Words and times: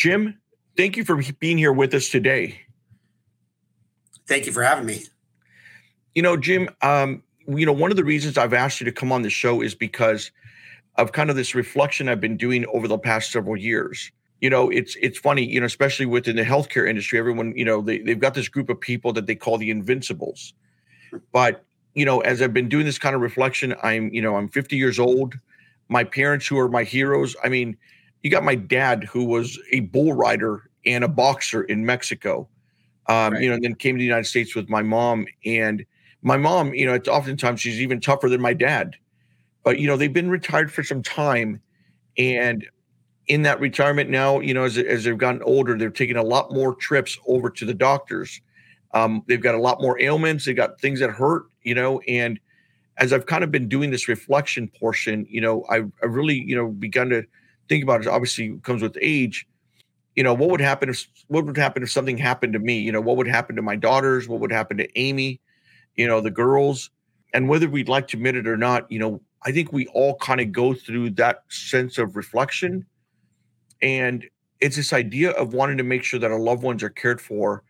Jim, 0.00 0.38
thank 0.78 0.96
you 0.96 1.04
for 1.04 1.20
being 1.40 1.58
here 1.58 1.74
with 1.74 1.92
us 1.92 2.08
today. 2.08 2.62
Thank 4.26 4.46
you 4.46 4.52
for 4.52 4.62
having 4.62 4.86
me. 4.86 5.04
You 6.14 6.22
know, 6.22 6.38
Jim, 6.38 6.70
um, 6.80 7.22
you 7.46 7.66
know, 7.66 7.74
one 7.74 7.90
of 7.90 7.98
the 7.98 8.04
reasons 8.04 8.38
I've 8.38 8.54
asked 8.54 8.80
you 8.80 8.86
to 8.86 8.92
come 8.92 9.12
on 9.12 9.20
the 9.20 9.28
show 9.28 9.60
is 9.60 9.74
because 9.74 10.30
of 10.96 11.12
kind 11.12 11.28
of 11.28 11.36
this 11.36 11.54
reflection 11.54 12.08
I've 12.08 12.18
been 12.18 12.38
doing 12.38 12.64
over 12.72 12.88
the 12.88 12.96
past 12.96 13.30
several 13.30 13.58
years. 13.58 14.10
You 14.40 14.48
know, 14.48 14.70
it's 14.70 14.96
it's 15.02 15.18
funny, 15.18 15.44
you 15.44 15.60
know, 15.60 15.66
especially 15.66 16.06
within 16.06 16.36
the 16.36 16.44
healthcare 16.44 16.88
industry, 16.88 17.18
everyone, 17.18 17.52
you 17.54 17.66
know, 17.66 17.82
they, 17.82 17.98
they've 17.98 18.18
got 18.18 18.32
this 18.32 18.48
group 18.48 18.70
of 18.70 18.80
people 18.80 19.12
that 19.12 19.26
they 19.26 19.34
call 19.34 19.58
the 19.58 19.68
invincibles. 19.68 20.54
But, 21.30 21.62
you 21.92 22.06
know, 22.06 22.20
as 22.20 22.40
I've 22.40 22.54
been 22.54 22.70
doing 22.70 22.86
this 22.86 22.98
kind 22.98 23.14
of 23.14 23.20
reflection, 23.20 23.74
I'm, 23.82 24.14
you 24.14 24.22
know, 24.22 24.36
I'm 24.36 24.48
50 24.48 24.78
years 24.78 24.98
old. 24.98 25.34
My 25.90 26.04
parents 26.04 26.46
who 26.46 26.58
are 26.58 26.70
my 26.70 26.84
heroes. 26.84 27.36
I 27.44 27.50
mean, 27.50 27.76
you 28.22 28.30
got 28.30 28.44
my 28.44 28.54
dad 28.54 29.04
who 29.04 29.24
was 29.24 29.58
a 29.72 29.80
bull 29.80 30.12
rider 30.12 30.70
and 30.84 31.04
a 31.04 31.08
boxer 31.08 31.62
in 31.64 31.84
Mexico. 31.84 32.48
Um, 33.06 33.32
right. 33.32 33.42
you 33.42 33.48
know, 33.48 33.54
and 33.54 33.64
then 33.64 33.74
came 33.74 33.96
to 33.96 33.98
the 33.98 34.04
United 34.04 34.26
States 34.26 34.54
with 34.54 34.68
my 34.68 34.82
mom. 34.82 35.26
And 35.44 35.84
my 36.22 36.36
mom, 36.36 36.74
you 36.74 36.86
know, 36.86 36.94
it's 36.94 37.08
oftentimes 37.08 37.60
she's 37.60 37.80
even 37.80 38.00
tougher 38.00 38.28
than 38.28 38.40
my 38.40 38.54
dad. 38.54 38.96
But 39.64 39.78
you 39.78 39.86
know, 39.86 39.96
they've 39.96 40.12
been 40.12 40.30
retired 40.30 40.72
for 40.72 40.82
some 40.82 41.02
time, 41.02 41.60
and 42.16 42.66
in 43.26 43.42
that 43.42 43.60
retirement 43.60 44.10
now, 44.10 44.40
you 44.40 44.54
know, 44.54 44.64
as, 44.64 44.78
as 44.78 45.04
they've 45.04 45.18
gotten 45.18 45.42
older, 45.42 45.76
they're 45.76 45.90
taking 45.90 46.16
a 46.16 46.22
lot 46.22 46.52
more 46.52 46.74
trips 46.74 47.18
over 47.26 47.50
to 47.50 47.64
the 47.64 47.74
doctors. 47.74 48.40
Um, 48.92 49.22
they've 49.28 49.40
got 49.40 49.54
a 49.54 49.60
lot 49.60 49.80
more 49.80 50.00
ailments. 50.00 50.44
They've 50.44 50.56
got 50.56 50.80
things 50.80 50.98
that 51.00 51.10
hurt, 51.10 51.44
you 51.62 51.74
know, 51.74 52.00
and 52.08 52.40
as 52.96 53.12
I've 53.12 53.26
kind 53.26 53.44
of 53.44 53.50
been 53.50 53.68
doing 53.68 53.90
this 53.90 54.08
reflection 54.08 54.68
portion, 54.68 55.26
you 55.28 55.40
know, 55.40 55.64
I, 55.70 55.82
I 56.02 56.06
really, 56.06 56.34
you 56.34 56.56
know, 56.56 56.68
begun 56.68 57.08
to 57.10 57.24
think 57.70 57.84
about 57.84 58.02
it. 58.02 58.08
Obviously, 58.08 58.58
comes 58.64 58.82
with 58.82 58.98
age. 59.00 59.46
You 60.16 60.24
know, 60.24 60.34
what 60.34 60.50
would 60.50 60.60
happen 60.60 60.88
if 60.90 61.06
what 61.28 61.46
would 61.46 61.56
happen 61.56 61.84
if 61.84 61.90
something 61.90 62.18
happened 62.18 62.52
to 62.54 62.58
me? 62.58 62.80
You 62.80 62.92
know, 62.92 63.00
what 63.00 63.16
would 63.16 63.28
happen 63.28 63.56
to 63.56 63.62
my 63.62 63.76
daughters? 63.76 64.28
What 64.28 64.40
would 64.40 64.52
happen 64.52 64.76
to 64.78 64.98
Amy? 64.98 65.40
You 65.94 66.08
know, 66.08 66.20
the 66.20 66.32
girls, 66.32 66.90
and 67.32 67.48
whether 67.48 67.68
we'd 67.68 67.88
like 67.88 68.08
to 68.08 68.16
admit 68.16 68.34
it 68.36 68.48
or 68.48 68.56
not, 68.56 68.90
you 68.90 68.98
know, 68.98 69.22
I 69.44 69.52
think 69.52 69.72
we 69.72 69.86
all 69.88 70.16
kind 70.16 70.40
of 70.40 70.52
go 70.52 70.74
through 70.74 71.10
that 71.10 71.44
sense 71.48 71.96
of 71.96 72.16
reflection. 72.16 72.84
And 73.80 74.28
it's 74.60 74.76
this 74.76 74.92
idea 74.92 75.30
of 75.30 75.54
wanting 75.54 75.78
to 75.78 75.84
make 75.84 76.02
sure 76.02 76.20
that 76.20 76.30
our 76.30 76.40
loved 76.40 76.62
ones 76.62 76.82
are 76.82 76.90
cared 76.90 77.20
for 77.20 77.62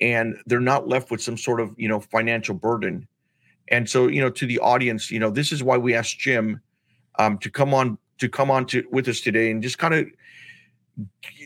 and 0.00 0.34
they're 0.46 0.60
not 0.60 0.88
left 0.88 1.10
with 1.10 1.22
some 1.22 1.36
sort 1.36 1.60
of, 1.60 1.74
you 1.76 1.88
know, 1.88 2.00
financial 2.00 2.54
burden. 2.54 3.06
And 3.68 3.88
so, 3.88 4.08
you 4.08 4.20
know, 4.20 4.30
to 4.30 4.46
the 4.46 4.58
audience, 4.58 5.10
you 5.10 5.20
know, 5.20 5.30
this 5.30 5.52
is 5.52 5.62
why 5.62 5.76
we 5.76 5.94
asked 5.94 6.18
Jim 6.18 6.60
um, 7.18 7.38
to 7.38 7.50
come 7.50 7.72
on 7.74 7.98
to 8.22 8.28
come 8.28 8.50
on 8.50 8.66
to 8.66 8.84
with 8.90 9.08
us 9.08 9.20
today 9.20 9.50
and 9.50 9.62
just 9.62 9.78
kind 9.78 9.94
of 9.94 10.06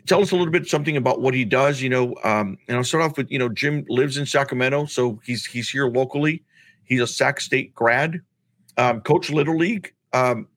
tell 0.07 0.21
us 0.21 0.31
a 0.31 0.37
little 0.37 0.53
bit 0.53 0.69
something 0.69 0.97
about 0.97 1.23
what 1.23 1.33
he 1.33 1.45
does. 1.45 1.81
You 1.81 1.89
know, 1.89 2.15
um, 2.23 2.59
and 2.69 2.77
I'll 2.77 2.85
start 2.85 3.03
off 3.03 3.17
with 3.17 3.31
you 3.31 3.39
know 3.39 3.49
Jim 3.49 3.85
lives 3.89 4.19
in 4.19 4.27
Sacramento, 4.27 4.85
so 4.87 5.19
he's 5.25 5.47
he's 5.47 5.71
here 5.71 5.89
locally. 5.89 6.45
He's 6.85 7.01
a 7.01 7.07
Sac 7.07 7.41
State 7.41 7.75
grad 7.75 8.21
um, 8.77 9.01
coach 9.01 9.31
Little 9.31 9.57
League, 9.57 9.95
um, 10.13 10.49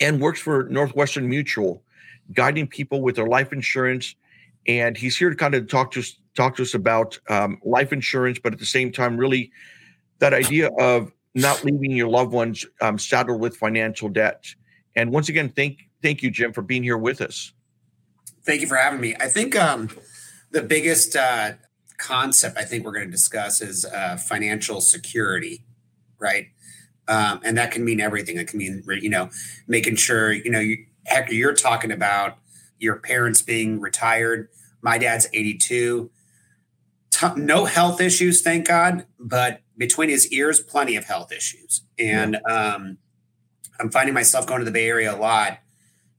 and 0.00 0.20
works 0.20 0.40
for 0.40 0.64
Northwestern 0.70 1.28
Mutual, 1.28 1.82
guiding 2.32 2.66
people 2.66 3.02
with 3.02 3.16
their 3.16 3.28
life 3.28 3.52
insurance. 3.52 4.14
And 4.66 4.96
he's 4.96 5.16
here 5.16 5.30
to 5.30 5.36
kind 5.36 5.54
of 5.54 5.68
talk 5.68 5.92
to 5.92 6.00
us 6.00 6.16
talk 6.34 6.56
to 6.56 6.62
us 6.62 6.74
about 6.74 7.18
um, 7.28 7.60
life 7.62 7.92
insurance, 7.92 8.38
but 8.42 8.52
at 8.54 8.58
the 8.58 8.66
same 8.66 8.90
time, 8.90 9.16
really 9.16 9.52
that 10.18 10.32
idea 10.32 10.70
of 10.78 11.12
not 11.36 11.62
leaving 11.64 11.90
your 11.90 12.08
loved 12.08 12.32
ones 12.32 12.64
um, 12.80 12.98
saddled 12.98 13.40
with 13.40 13.56
financial 13.56 14.08
debt. 14.08 14.46
And 14.96 15.12
once 15.12 15.28
again, 15.28 15.50
thank 15.54 15.84
thank 16.02 16.22
you, 16.22 16.30
Jim, 16.30 16.52
for 16.52 16.62
being 16.62 16.82
here 16.82 16.98
with 16.98 17.20
us. 17.20 17.52
Thank 18.44 18.60
you 18.60 18.66
for 18.66 18.76
having 18.76 19.00
me. 19.00 19.14
I 19.20 19.28
think 19.28 19.54
um, 19.56 19.90
the 20.50 20.62
biggest 20.62 21.14
uh, 21.14 21.52
concept 21.98 22.58
I 22.58 22.64
think 22.64 22.84
we're 22.84 22.92
going 22.92 23.06
to 23.06 23.10
discuss 23.10 23.60
is 23.60 23.84
uh, 23.84 24.16
financial 24.16 24.80
security, 24.80 25.64
right? 26.18 26.48
um, 27.08 27.40
and 27.44 27.56
that 27.56 27.70
can 27.70 27.84
mean 27.84 28.00
everything. 28.00 28.36
It 28.36 28.48
can 28.48 28.58
mean 28.58 28.82
you 29.00 29.10
know 29.10 29.30
making 29.66 29.96
sure 29.96 30.32
you 30.32 30.50
know 30.50 30.60
you, 30.60 30.84
Hector, 31.06 31.34
you're 31.34 31.54
talking 31.54 31.92
about 31.92 32.38
your 32.78 32.96
parents 32.96 33.42
being 33.42 33.80
retired. 33.80 34.48
My 34.82 34.98
dad's 34.98 35.28
82. 35.32 36.10
T- 37.10 37.26
no 37.36 37.64
health 37.64 38.00
issues, 38.00 38.42
thank 38.42 38.66
God, 38.66 39.06
but 39.18 39.62
between 39.78 40.10
his 40.10 40.30
ears, 40.32 40.60
plenty 40.60 40.96
of 40.96 41.04
health 41.04 41.32
issues. 41.32 41.82
And 41.98 42.38
um, 42.48 42.98
I'm 43.80 43.90
finding 43.90 44.14
myself 44.14 44.46
going 44.46 44.60
to 44.60 44.64
the 44.64 44.70
Bay 44.70 44.88
Area 44.88 45.14
a 45.14 45.16
lot 45.16 45.58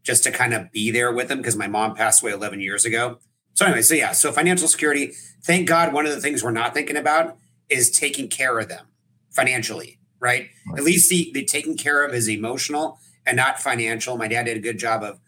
just 0.03 0.23
to 0.23 0.31
kind 0.31 0.53
of 0.53 0.71
be 0.71 0.91
there 0.91 1.11
with 1.11 1.27
them 1.27 1.39
because 1.39 1.55
my 1.55 1.67
mom 1.67 1.95
passed 1.95 2.21
away 2.21 2.31
11 2.31 2.61
years 2.61 2.85
ago. 2.85 3.19
So 3.53 3.65
anyway, 3.65 3.81
so 3.81 3.93
yeah, 3.93 4.11
so 4.11 4.31
financial 4.31 4.67
security. 4.67 5.13
Thank 5.43 5.67
God, 5.67 5.93
one 5.93 6.05
of 6.05 6.13
the 6.13 6.21
things 6.21 6.43
we're 6.43 6.51
not 6.51 6.73
thinking 6.73 6.95
about 6.95 7.37
is 7.69 7.89
taking 7.89 8.29
care 8.29 8.59
of 8.59 8.69
them 8.69 8.85
financially 9.31 9.97
right? 10.19 10.49
right. 10.67 10.79
At 10.79 10.83
least 10.83 11.09
the, 11.09 11.31
the 11.33 11.45
taking 11.45 11.77
care 11.77 12.03
of 12.05 12.13
is 12.13 12.29
emotional 12.29 12.99
and 13.25 13.37
not 13.37 13.59
financial. 13.59 14.17
My 14.17 14.27
dad 14.27 14.43
did 14.43 14.57
a 14.57 14.61
good 14.61 14.77
job 14.77 15.03
of 15.03 15.19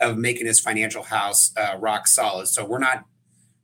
of 0.00 0.16
making 0.16 0.46
his 0.46 0.60
financial 0.60 1.02
house 1.02 1.52
uh, 1.56 1.76
rock 1.76 2.06
solid. 2.06 2.46
So 2.46 2.64
we're 2.64 2.78
not 2.78 3.04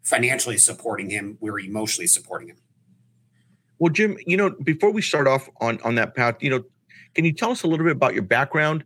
financially 0.03 0.59
supporting 0.59 1.11
him; 1.11 1.39
we're 1.41 1.61
emotionally 1.61 2.09
supporting 2.09 2.49
him. 2.49 2.57
Well, 3.79 3.93
Jim, 3.93 4.17
you 4.27 4.37
know, 4.37 4.51
before 4.51 4.91
we 4.91 5.01
start 5.01 5.29
off 5.29 5.49
on 5.61 5.81
on 5.83 5.95
that 5.95 6.15
path, 6.15 6.43
you 6.43 6.51
know, 6.51 6.65
can 7.15 7.25
you 7.25 7.33
tell 7.33 7.51
us 7.51 7.63
a 7.63 7.67
little 7.67 7.85
bit 7.85 7.97
about 7.97 8.15
your 8.15 8.23
background? 8.23 8.85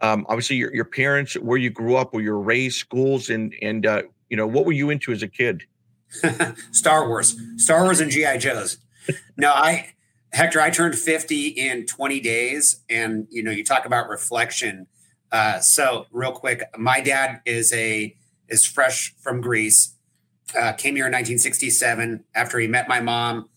Um, 0.00 0.26
obviously, 0.28 0.56
your 0.56 0.74
your 0.74 0.84
parents, 0.84 1.34
where 1.34 1.58
you 1.58 1.70
grew 1.70 1.96
up, 1.96 2.12
where 2.12 2.22
you 2.22 2.32
were 2.32 2.40
raised, 2.40 2.76
schools, 2.76 3.30
and 3.30 3.54
and 3.62 3.86
uh, 3.86 4.02
you 4.28 4.36
know, 4.36 4.46
what 4.46 4.66
were 4.66 4.72
you 4.72 4.90
into 4.90 5.12
as 5.12 5.22
a 5.22 5.28
kid? 5.28 5.64
Star 6.72 7.08
Wars, 7.08 7.36
Star 7.56 7.84
Wars, 7.84 8.00
and 8.00 8.10
GI 8.10 8.38
Joes. 8.38 8.78
No, 9.36 9.52
I 9.52 9.94
Hector, 10.36 10.60
I 10.60 10.68
turned 10.68 10.96
50 10.96 11.48
in 11.48 11.86
20 11.86 12.20
days. 12.20 12.82
And, 12.90 13.26
you 13.30 13.42
know, 13.42 13.50
you 13.50 13.64
talk 13.64 13.86
about 13.86 14.08
reflection. 14.08 14.86
Uh, 15.32 15.60
so 15.60 16.06
real 16.12 16.32
quick, 16.32 16.62
my 16.76 17.00
dad 17.00 17.40
is 17.46 17.72
a, 17.72 18.14
is 18.48 18.66
fresh 18.66 19.14
from 19.22 19.40
Greece, 19.40 19.94
uh, 20.54 20.72
came 20.74 20.94
here 20.94 21.06
in 21.06 21.12
1967 21.12 22.24
after 22.34 22.58
he 22.58 22.68
met 22.68 22.86
my 22.86 23.00
mom 23.00 23.48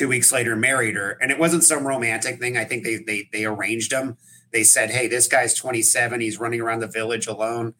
two 0.00 0.08
weeks 0.08 0.32
later, 0.32 0.56
married 0.56 0.96
her. 0.96 1.18
And 1.20 1.30
it 1.30 1.38
wasn't 1.38 1.64
some 1.64 1.86
romantic 1.86 2.38
thing. 2.38 2.56
I 2.56 2.64
think 2.64 2.84
they, 2.84 2.96
they, 2.96 3.28
they 3.32 3.44
arranged 3.44 3.92
them. 3.92 4.16
They 4.52 4.64
said, 4.64 4.90
Hey, 4.90 5.06
this 5.06 5.26
guy's 5.26 5.54
27. 5.54 6.20
He's 6.20 6.38
running 6.38 6.60
around 6.60 6.80
the 6.80 6.88
village 6.88 7.26
alone. 7.26 7.74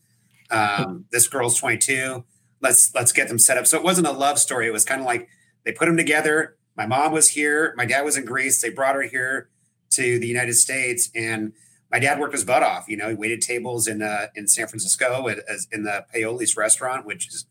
Um, 0.50 1.06
this 1.10 1.28
girl's 1.28 1.58
22. 1.58 2.24
Let's, 2.60 2.94
let's 2.94 3.12
get 3.12 3.28
them 3.28 3.38
set 3.38 3.56
up. 3.58 3.66
So 3.66 3.76
it 3.76 3.84
wasn't 3.84 4.06
a 4.06 4.12
love 4.12 4.38
story. 4.38 4.66
It 4.66 4.72
was 4.72 4.84
kind 4.84 5.00
of 5.00 5.06
like 5.06 5.28
they 5.64 5.72
put 5.72 5.86
them 5.86 5.96
together 5.96 6.56
my 6.80 6.86
mom 6.86 7.12
was 7.12 7.28
here. 7.28 7.74
My 7.76 7.84
dad 7.84 8.06
was 8.06 8.16
in 8.16 8.24
Greece. 8.24 8.62
They 8.62 8.70
brought 8.70 8.94
her 8.94 9.02
here 9.02 9.50
to 9.90 10.18
the 10.18 10.26
United 10.26 10.54
States, 10.54 11.10
and 11.14 11.52
my 11.90 11.98
dad 11.98 12.18
worked 12.18 12.32
his 12.32 12.42
butt 12.42 12.62
off. 12.62 12.86
You 12.88 12.96
know, 12.96 13.10
he 13.10 13.14
waited 13.14 13.42
tables 13.42 13.86
in 13.86 14.00
uh, 14.00 14.28
in 14.34 14.46
San 14.48 14.66
Francisco 14.66 15.28
at, 15.28 15.40
as, 15.48 15.66
in 15.70 15.82
the 15.82 16.06
Paoli's 16.14 16.56
restaurant, 16.56 17.04
which 17.04 17.28
is 17.28 17.44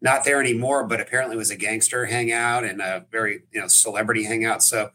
not 0.00 0.24
there 0.24 0.40
anymore, 0.40 0.84
but 0.84 1.00
apparently 1.00 1.36
was 1.36 1.50
a 1.50 1.56
gangster 1.56 2.06
hangout 2.06 2.64
and 2.64 2.80
a 2.80 3.06
very 3.10 3.40
you 3.52 3.60
know 3.60 3.68
celebrity 3.68 4.24
hangout. 4.24 4.62
So, 4.62 4.90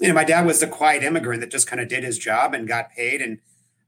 you 0.00 0.08
know, 0.08 0.14
my 0.14 0.24
dad 0.24 0.46
was 0.46 0.60
the 0.60 0.66
quiet 0.66 1.02
immigrant 1.02 1.40
that 1.40 1.50
just 1.50 1.66
kind 1.66 1.80
of 1.80 1.88
did 1.88 2.04
his 2.04 2.18
job 2.18 2.54
and 2.54 2.66
got 2.66 2.92
paid. 2.92 3.20
And 3.20 3.38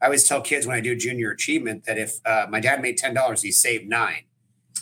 I 0.01 0.07
always 0.07 0.29
tell 0.29 0.41
kids 0.41 0.67
when 0.67 0.77
I 0.77 0.81
do 0.81 0.95
junior 0.95 1.31
achievement 1.31 1.85
that 1.85 1.99
if 1.99 2.19
uh, 2.27 2.47
my 2.49 2.61
dad 2.61 2.83
made 2.83 2.99
ten 2.99 3.15
dollars, 3.15 3.43
he 3.43 3.53
saved 3.53 3.89
nine. 3.89 4.25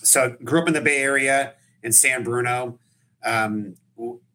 So, 0.02 0.36
grew 0.44 0.62
up 0.62 0.68
in 0.68 0.74
the 0.74 0.80
Bay 0.80 0.98
Area 0.98 1.54
in 1.82 1.92
San 1.92 2.24
Bruno. 2.24 2.78
Um, 3.24 3.76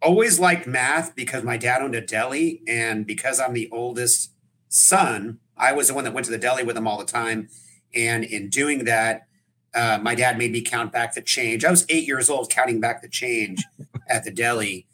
always 0.02 0.40
liked 0.40 0.68
math 0.68 1.16
because 1.16 1.44
my 1.44 1.58
dad 1.58 1.82
owned 1.82 1.96
a 1.96 2.02
deli. 2.02 2.62
And 2.68 3.06
because 3.06 3.40
I'm 3.40 3.54
the 3.54 3.70
oldest 3.72 4.32
son, 4.70 5.40
I 5.58 5.74
was 5.74 5.88
the 5.88 5.94
one 5.94 6.04
that 6.04 6.14
went 6.14 6.26
to 6.26 6.32
the 6.32 6.38
deli 6.38 6.64
with 6.64 6.78
him 6.78 6.88
all 6.88 6.98
the 6.98 7.06
time. 7.06 7.50
And 7.94 8.24
in 8.24 8.50
doing 8.50 8.86
that, 8.86 9.28
uh, 9.76 10.00
my 10.02 10.16
dad 10.16 10.38
made 10.38 10.52
me 10.52 10.62
count 10.62 10.92
back 10.92 11.14
the 11.14 11.22
change. 11.22 11.64
I 11.66 11.72
was 11.72 11.86
eight 11.90 12.08
years 12.08 12.30
old 12.30 12.50
counting 12.50 12.80
back 12.80 13.02
the 13.02 13.10
change 13.10 13.64
at 14.10 14.24
the 14.24 14.32
deli. 14.32 14.88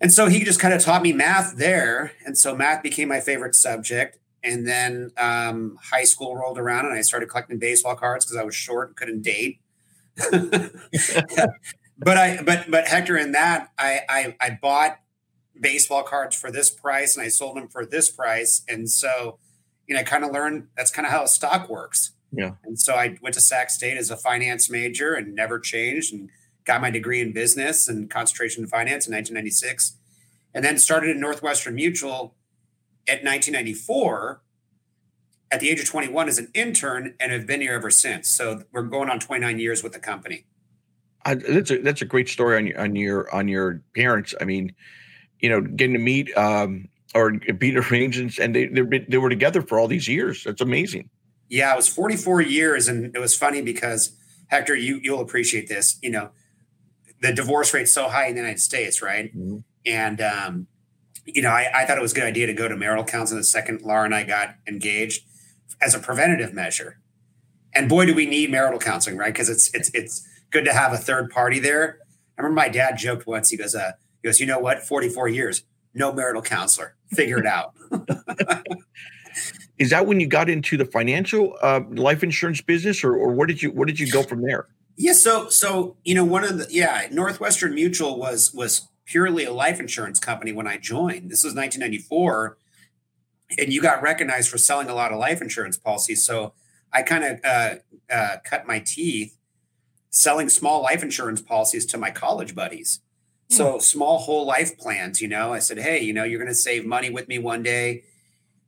And 0.00 0.12
so 0.12 0.28
he 0.28 0.44
just 0.44 0.60
kind 0.60 0.74
of 0.74 0.80
taught 0.80 1.02
me 1.02 1.12
math 1.12 1.56
there. 1.56 2.12
And 2.24 2.38
so 2.38 2.54
math 2.54 2.82
became 2.82 3.08
my 3.08 3.20
favorite 3.20 3.54
subject. 3.54 4.18
And 4.44 4.66
then 4.66 5.10
um, 5.16 5.78
high 5.82 6.04
school 6.04 6.36
rolled 6.36 6.58
around 6.58 6.86
and 6.86 6.94
I 6.94 7.00
started 7.00 7.28
collecting 7.28 7.58
baseball 7.58 7.96
cards 7.96 8.24
because 8.24 8.36
I 8.36 8.44
was 8.44 8.54
short 8.54 8.88
and 8.88 8.96
couldn't 8.96 9.22
date. 9.22 9.60
but 11.98 12.16
I 12.16 12.42
but 12.42 12.68
but 12.68 12.88
Hector 12.88 13.16
in 13.16 13.32
that 13.32 13.70
I, 13.78 14.00
I 14.08 14.36
I 14.40 14.58
bought 14.60 14.98
baseball 15.60 16.02
cards 16.02 16.36
for 16.36 16.50
this 16.50 16.70
price 16.70 17.16
and 17.16 17.24
I 17.24 17.28
sold 17.28 17.56
them 17.56 17.68
for 17.68 17.84
this 17.84 18.08
price. 18.08 18.62
And 18.68 18.90
so, 18.90 19.38
you 19.86 19.94
know, 19.94 20.00
I 20.00 20.04
kind 20.04 20.24
of 20.24 20.32
learned 20.32 20.68
that's 20.76 20.90
kind 20.90 21.06
of 21.06 21.12
how 21.12 21.24
stock 21.26 21.68
works. 21.68 22.12
Yeah. 22.32 22.52
And 22.64 22.78
so 22.78 22.94
I 22.94 23.16
went 23.22 23.34
to 23.34 23.40
Sac 23.40 23.70
State 23.70 23.96
as 23.96 24.10
a 24.10 24.16
finance 24.16 24.68
major 24.68 25.14
and 25.14 25.34
never 25.34 25.58
changed 25.58 26.12
and 26.12 26.30
got 26.64 26.80
my 26.80 26.90
degree 26.90 27.20
in 27.20 27.32
business 27.32 27.88
and 27.88 28.10
concentration 28.10 28.64
in 28.64 28.68
finance 28.68 29.06
in 29.06 29.14
1996. 29.14 29.96
And 30.54 30.64
then 30.64 30.78
started 30.78 31.10
in 31.10 31.20
Northwestern 31.20 31.74
Mutual 31.74 32.34
at 33.06 33.24
1994 33.24 34.42
at 35.50 35.60
the 35.60 35.70
age 35.70 35.80
of 35.80 35.86
21 35.86 36.28
as 36.28 36.38
an 36.38 36.48
intern 36.54 37.14
and 37.18 37.32
have 37.32 37.46
been 37.46 37.60
here 37.60 37.74
ever 37.74 37.90
since. 37.90 38.28
So 38.28 38.62
we're 38.72 38.82
going 38.82 39.08
on 39.08 39.18
29 39.18 39.58
years 39.58 39.82
with 39.82 39.92
the 39.92 39.98
company. 39.98 40.44
I, 41.24 41.34
that's 41.34 41.70
a 41.70 41.78
that's 41.78 42.00
a 42.00 42.04
great 42.04 42.28
story 42.28 42.56
on 42.56 42.66
your 42.66 42.80
on 42.80 42.96
your 42.96 43.34
on 43.34 43.48
your 43.48 43.82
parents. 43.94 44.34
I 44.40 44.44
mean, 44.44 44.74
you 45.40 45.48
know, 45.48 45.60
getting 45.60 45.94
to 45.94 45.98
meet 45.98 46.34
um, 46.36 46.88
or 47.14 47.32
be 47.32 47.76
arrangements, 47.76 48.38
and 48.38 48.54
they 48.54 48.66
they 48.66 48.82
they 49.08 49.18
were 49.18 49.28
together 49.28 49.62
for 49.62 49.78
all 49.78 49.88
these 49.88 50.08
years. 50.08 50.44
That's 50.44 50.60
amazing. 50.60 51.10
Yeah, 51.48 51.72
it 51.72 51.76
was 51.76 51.88
44 51.88 52.42
years, 52.42 52.88
and 52.88 53.14
it 53.14 53.18
was 53.18 53.34
funny 53.34 53.62
because 53.62 54.12
Hector, 54.48 54.74
you 54.74 55.00
you'll 55.02 55.20
appreciate 55.20 55.68
this. 55.68 55.98
You 56.02 56.10
know, 56.10 56.30
the 57.20 57.32
divorce 57.32 57.72
rate's 57.72 57.92
so 57.92 58.08
high 58.08 58.26
in 58.26 58.34
the 58.34 58.40
United 58.40 58.60
States, 58.60 59.00
right? 59.02 59.34
Mm-hmm. 59.34 59.58
And 59.86 60.20
um, 60.20 60.66
you 61.24 61.42
know, 61.42 61.50
I, 61.50 61.70
I 61.74 61.84
thought 61.84 61.98
it 61.98 62.02
was 62.02 62.12
a 62.12 62.14
good 62.14 62.24
idea 62.24 62.46
to 62.46 62.54
go 62.54 62.68
to 62.68 62.76
marital 62.76 63.04
counseling 63.04 63.40
the 63.40 63.44
second 63.44 63.82
Laura 63.82 64.04
and 64.04 64.14
I 64.14 64.24
got 64.24 64.56
engaged 64.66 65.24
as 65.80 65.94
a 65.94 65.98
preventative 65.98 66.52
measure. 66.52 66.98
And 67.74 67.88
boy, 67.88 68.06
do 68.06 68.14
we 68.14 68.26
need 68.26 68.50
marital 68.50 68.78
counseling, 68.78 69.16
right? 69.16 69.32
Because 69.32 69.48
it's 69.48 69.72
it's 69.74 69.90
it's 69.94 70.26
good 70.50 70.64
to 70.64 70.72
have 70.72 70.92
a 70.92 70.98
third 70.98 71.30
party 71.30 71.58
there. 71.58 71.98
I 72.38 72.42
remember 72.42 72.60
my 72.60 72.68
dad 72.68 72.96
joked 72.96 73.26
once. 73.26 73.50
He 73.50 73.56
goes, 73.56 73.74
uh, 73.74 73.92
he 74.22 74.28
goes, 74.28 74.40
you 74.40 74.46
know 74.46 74.58
what? 74.58 74.82
Forty 74.82 75.08
four 75.08 75.28
years, 75.28 75.64
no 75.94 76.12
marital 76.12 76.42
counselor. 76.42 76.96
Figure 77.10 77.38
it 77.38 77.46
out. 77.46 77.74
Is 79.78 79.90
that 79.90 80.06
when 80.06 80.18
you 80.20 80.26
got 80.26 80.50
into 80.50 80.76
the 80.76 80.84
financial 80.84 81.56
uh, 81.62 81.80
life 81.90 82.22
insurance 82.22 82.60
business, 82.60 83.04
or 83.04 83.14
or 83.14 83.32
where 83.32 83.46
did 83.46 83.62
you 83.62 83.70
where 83.70 83.86
did 83.86 84.00
you 84.00 84.10
go 84.10 84.22
from 84.22 84.42
there? 84.42 84.66
Yeah, 84.96 85.12
so 85.12 85.48
so 85.48 85.96
you 86.04 86.14
know 86.14 86.24
one 86.24 86.44
of 86.44 86.58
the 86.58 86.66
yeah 86.70 87.06
Northwestern 87.10 87.74
Mutual 87.74 88.18
was 88.18 88.52
was 88.52 88.88
purely 89.04 89.44
a 89.44 89.52
life 89.52 89.80
insurance 89.80 90.18
company 90.18 90.52
when 90.52 90.66
I 90.66 90.76
joined. 90.76 91.30
This 91.30 91.44
was 91.44 91.54
1994, 91.54 92.58
and 93.58 93.72
you 93.72 93.80
got 93.80 94.02
recognized 94.02 94.50
for 94.50 94.58
selling 94.58 94.88
a 94.88 94.94
lot 94.94 95.12
of 95.12 95.18
life 95.18 95.40
insurance 95.40 95.78
policies. 95.78 96.26
So 96.26 96.52
I 96.92 97.02
kind 97.02 97.24
of 97.24 97.40
uh, 97.44 97.74
uh, 98.12 98.36
cut 98.44 98.66
my 98.66 98.80
teeth 98.80 99.38
selling 100.10 100.48
small 100.48 100.82
life 100.82 101.02
insurance 101.02 101.40
policies 101.40 101.86
to 101.86 101.98
my 101.98 102.10
college 102.10 102.54
buddies. 102.54 103.00
Hmm. 103.50 103.56
So 103.56 103.78
small 103.78 104.18
whole 104.18 104.46
life 104.46 104.76
plans, 104.78 105.20
you 105.20 105.28
know, 105.28 105.52
I 105.52 105.58
said, 105.58 105.78
Hey, 105.78 106.00
you 106.02 106.12
know, 106.12 106.24
you're 106.24 106.40
going 106.40 106.48
to 106.48 106.54
save 106.54 106.84
money 106.84 107.10
with 107.10 107.28
me 107.28 107.38
one 107.38 107.62
day. 107.62 108.04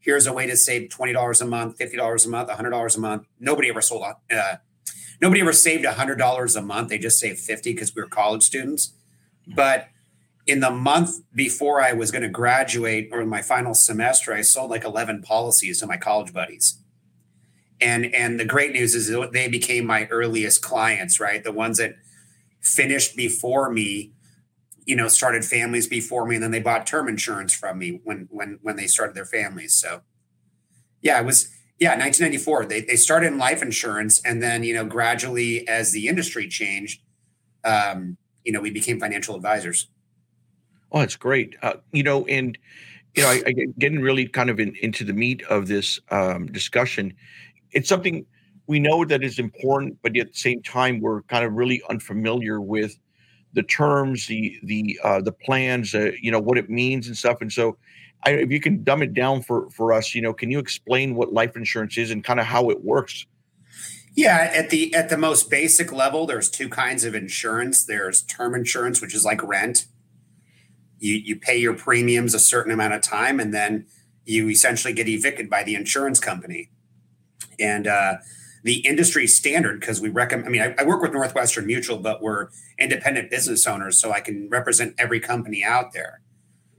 Here's 0.00 0.26
a 0.26 0.32
way 0.32 0.46
to 0.46 0.56
save 0.56 0.88
$20 0.88 1.40
a 1.40 1.44
month, 1.44 1.78
$50 1.78 2.26
a 2.26 2.28
month, 2.28 2.48
$100 2.48 2.96
a 2.96 3.00
month. 3.00 3.26
Nobody 3.38 3.68
ever 3.68 3.82
sold, 3.82 4.02
uh, 4.02 4.56
nobody 5.20 5.40
ever 5.40 5.52
saved 5.52 5.84
$100 5.84 6.56
a 6.56 6.62
month. 6.62 6.88
They 6.88 6.98
just 6.98 7.20
saved 7.20 7.38
50 7.38 7.72
because 7.72 7.94
we 7.94 8.02
were 8.02 8.08
college 8.08 8.42
students. 8.42 8.94
But 9.46 9.88
in 10.46 10.60
the 10.60 10.70
month 10.70 11.20
before 11.34 11.82
I 11.82 11.92
was 11.92 12.10
going 12.10 12.22
to 12.22 12.28
graduate 12.28 13.10
or 13.12 13.24
my 13.24 13.42
final 13.42 13.74
semester, 13.74 14.32
I 14.32 14.40
sold 14.40 14.70
like 14.70 14.84
11 14.84 15.22
policies 15.22 15.80
to 15.80 15.86
my 15.86 15.96
college 15.96 16.32
buddies 16.32 16.80
and 17.80 18.14
and 18.14 18.38
the 18.38 18.44
great 18.44 18.72
news 18.72 18.94
is 18.94 19.14
they 19.32 19.48
became 19.48 19.86
my 19.86 20.06
earliest 20.06 20.62
clients 20.62 21.18
right 21.18 21.42
the 21.44 21.52
ones 21.52 21.78
that 21.78 21.94
finished 22.60 23.16
before 23.16 23.70
me 23.70 24.12
you 24.90 24.96
know 24.96 25.06
started 25.06 25.44
families 25.44 25.86
before 25.86 26.26
me 26.26 26.34
and 26.34 26.42
then 26.42 26.50
they 26.50 26.58
bought 26.58 26.84
term 26.84 27.06
insurance 27.06 27.54
from 27.54 27.78
me 27.78 28.00
when 28.02 28.26
when 28.28 28.58
when 28.60 28.74
they 28.74 28.88
started 28.88 29.14
their 29.14 29.24
families. 29.24 29.72
So 29.72 30.00
yeah 31.00 31.20
it 31.20 31.24
was 31.24 31.48
yeah 31.78 31.90
1994 31.90 32.66
they, 32.66 32.80
they 32.80 32.96
started 32.96 33.28
in 33.28 33.38
life 33.38 33.62
insurance 33.62 34.20
and 34.24 34.42
then 34.42 34.64
you 34.64 34.74
know 34.74 34.84
gradually 34.84 35.66
as 35.68 35.92
the 35.92 36.08
industry 36.08 36.48
changed 36.48 37.02
um 37.64 38.16
you 38.44 38.50
know 38.50 38.60
we 38.60 38.72
became 38.72 38.98
financial 38.98 39.36
advisors. 39.36 39.86
Oh 40.90 40.98
that's 40.98 41.14
great. 41.14 41.54
Uh, 41.62 41.74
you 41.92 42.02
know 42.02 42.26
and 42.26 42.58
you 43.14 43.22
know 43.22 43.28
I, 43.28 43.42
I 43.46 43.52
getting 43.78 44.00
really 44.00 44.26
kind 44.26 44.50
of 44.50 44.58
in, 44.58 44.74
into 44.82 45.04
the 45.04 45.12
meat 45.12 45.42
of 45.44 45.68
this 45.68 46.00
um, 46.10 46.46
discussion 46.46 47.14
it's 47.70 47.88
something 47.88 48.26
we 48.66 48.78
know 48.78 49.04
that 49.04 49.24
is 49.24 49.40
important, 49.40 49.98
but 50.00 50.16
at 50.16 50.28
the 50.28 50.38
same 50.38 50.62
time, 50.62 51.00
we're 51.00 51.22
kind 51.22 51.44
of 51.44 51.52
really 51.54 51.82
unfamiliar 51.90 52.60
with 52.60 52.96
the 53.52 53.62
terms, 53.62 54.26
the 54.26 54.58
the 54.62 54.98
uh, 55.02 55.20
the 55.20 55.32
plans, 55.32 55.94
uh, 55.94 56.10
you 56.20 56.30
know, 56.30 56.40
what 56.40 56.58
it 56.58 56.70
means 56.70 57.06
and 57.06 57.16
stuff. 57.16 57.40
And 57.40 57.52
so, 57.52 57.76
I, 58.24 58.32
if 58.32 58.50
you 58.50 58.60
can 58.60 58.84
dumb 58.84 59.02
it 59.02 59.14
down 59.14 59.42
for 59.42 59.68
for 59.70 59.92
us, 59.92 60.14
you 60.14 60.22
know, 60.22 60.32
can 60.32 60.50
you 60.50 60.58
explain 60.58 61.14
what 61.14 61.32
life 61.32 61.56
insurance 61.56 61.98
is 61.98 62.10
and 62.10 62.22
kind 62.22 62.40
of 62.40 62.46
how 62.46 62.70
it 62.70 62.84
works? 62.84 63.26
Yeah, 64.14 64.50
at 64.52 64.70
the 64.70 64.94
at 64.94 65.08
the 65.08 65.16
most 65.16 65.50
basic 65.50 65.92
level, 65.92 66.26
there's 66.26 66.50
two 66.50 66.68
kinds 66.68 67.04
of 67.04 67.14
insurance. 67.14 67.84
There's 67.84 68.22
term 68.22 68.54
insurance, 68.54 69.00
which 69.00 69.14
is 69.14 69.24
like 69.24 69.42
rent. 69.42 69.86
You 70.98 71.14
you 71.14 71.36
pay 71.36 71.56
your 71.56 71.74
premiums 71.74 72.34
a 72.34 72.40
certain 72.40 72.72
amount 72.72 72.94
of 72.94 73.02
time, 73.02 73.40
and 73.40 73.54
then 73.54 73.86
you 74.24 74.48
essentially 74.48 74.92
get 74.92 75.08
evicted 75.08 75.48
by 75.48 75.62
the 75.62 75.74
insurance 75.74 76.20
company 76.20 76.70
and 77.60 77.86
uh, 77.86 78.14
the 78.62 78.86
industry 78.86 79.26
standard 79.26 79.80
because 79.80 80.00
we 80.00 80.08
recommend. 80.08 80.46
I 80.46 80.50
mean, 80.50 80.62
I, 80.62 80.74
I, 80.78 80.84
work 80.84 81.00
with 81.02 81.12
Northwestern 81.12 81.66
Mutual, 81.66 81.98
but 81.98 82.22
we're 82.22 82.48
independent 82.78 83.30
business 83.30 83.66
owners, 83.66 83.98
so 83.98 84.12
I 84.12 84.20
can 84.20 84.48
represent 84.50 84.94
every 84.98 85.20
company 85.20 85.64
out 85.64 85.92
there. 85.92 86.20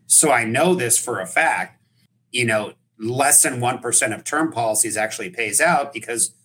So 0.06 0.32
I 0.32 0.44
know 0.44 0.76
this 0.76 0.98
for 0.98 1.20
a 1.20 1.26
fact. 1.26 1.82
You 2.32 2.46
know, 2.46 2.74
less 3.00 3.42
than 3.42 3.60
one 3.60 3.80
percent 3.80 4.14
of 4.14 4.24
term 4.24 4.52
policies 4.52 4.96
actually 4.96 5.32
pays 5.32 5.60
out 5.60 5.92
because 5.92 6.36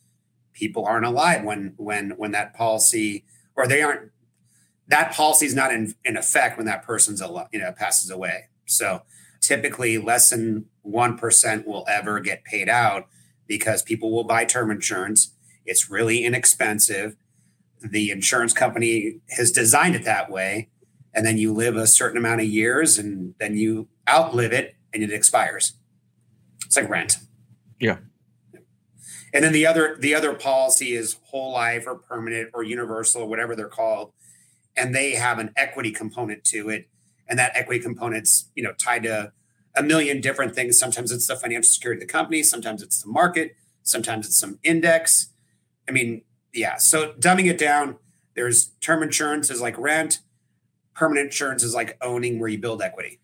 people 0.53 0.87
aren't 0.87 1.07
alive 1.07 1.45
when 1.45 1.75
when 1.77 2.11
when 2.17 2.33
that 2.33 2.55
policy 2.55 3.25
or 3.57 3.67
they 3.67 3.83
aren't 3.83 4.11
that 4.89 5.13
policy 5.13 5.47
is 5.47 5.55
not 5.55 5.73
in, 5.73 5.95
in 6.05 6.17
effect 6.17 6.57
when 6.57 6.67
that 6.67 6.83
person's 6.83 7.21
a 7.21 7.49
you 7.53 7.59
know 7.59 7.73
passes 7.73 8.11
away. 8.11 8.45
So 8.65 9.03
typically, 9.41 9.99
less 9.99 10.31
than 10.31 10.67
one 10.83 11.19
percent 11.19 11.67
will 11.67 11.85
ever 11.89 12.21
get 12.21 12.45
paid 12.45 12.69
out 12.69 13.07
because 13.47 13.83
people 13.83 14.13
will 14.13 14.25
buy 14.25 14.45
term 14.45 14.71
insurance. 14.71 15.33
It's 15.65 15.91
really 15.91 16.25
inexpensive. 16.25 17.17
The 17.83 18.11
insurance 18.11 18.53
company 18.53 19.21
has 19.37 19.51
designed 19.51 19.95
it 19.95 20.05
that 20.05 20.31
way. 20.31 20.71
And 21.15 21.25
then 21.25 21.39
you 21.39 21.53
live 21.53 21.77
a 21.77 21.87
certain 21.87 22.19
amount 22.19 22.41
of 22.43 22.47
years 22.47 22.99
and 22.99 23.35
then 23.39 23.57
you 23.57 23.89
outlive 24.09 24.53
it 24.53 24.75
and 24.93 25.03
it 25.03 25.13
expires. 25.13 25.75
It's 26.65 26.77
like 26.77 26.89
rent. 26.89 27.17
Yeah. 27.81 27.99
And 29.33 29.45
then 29.45 29.53
the 29.53 29.67
other 29.67 29.97
the 29.99 30.15
other 30.15 30.33
policy 30.33 30.95
is 30.95 31.17
whole 31.25 31.53
life 31.53 31.85
or 31.87 31.97
permanent 31.97 32.51
or 32.55 32.63
universal 32.63 33.23
or 33.23 33.29
whatever 33.29 33.55
they're 33.55 33.69
called. 33.69 34.13
And 34.77 34.95
they 34.95 35.13
have 35.13 35.39
an 35.39 35.53
equity 35.57 35.91
component 35.91 36.45
to 36.45 36.69
it. 36.69 36.89
And 37.29 37.39
that 37.39 37.53
equity 37.55 37.81
component's, 37.81 38.51
you 38.55 38.63
know, 38.63 38.73
tied 38.73 39.03
to 39.03 39.33
a 39.77 39.83
million 39.83 40.21
different 40.21 40.55
things. 40.55 40.79
Sometimes 40.79 41.13
it's 41.13 41.27
the 41.27 41.37
financial 41.37 41.71
security 41.71 42.03
of 42.03 42.09
the 42.09 42.13
company, 42.13 42.43
sometimes 42.43 42.83
it's 42.83 43.03
the 43.03 43.09
market, 43.09 43.57
sometimes 43.83 44.27
it's 44.27 44.39
some 44.39 44.59
index. 44.63 45.29
I 45.89 45.93
mean, 45.93 46.23
yeah. 46.53 46.77
So 46.77 47.13
dumbing 47.13 47.49
it 47.51 47.59
down, 47.59 47.97
there's 48.35 48.69
term 48.81 49.03
insurance 49.03 49.51
is 49.51 49.61
like 49.61 49.77
rent, 49.79 50.21
permanent 50.95 51.27
insurance 51.27 51.63
is 51.63 51.75
like 51.75 51.97
owning 52.01 52.41
where 52.41 52.49
you 52.49 52.59
build 52.59 52.83
equity. 52.83 53.21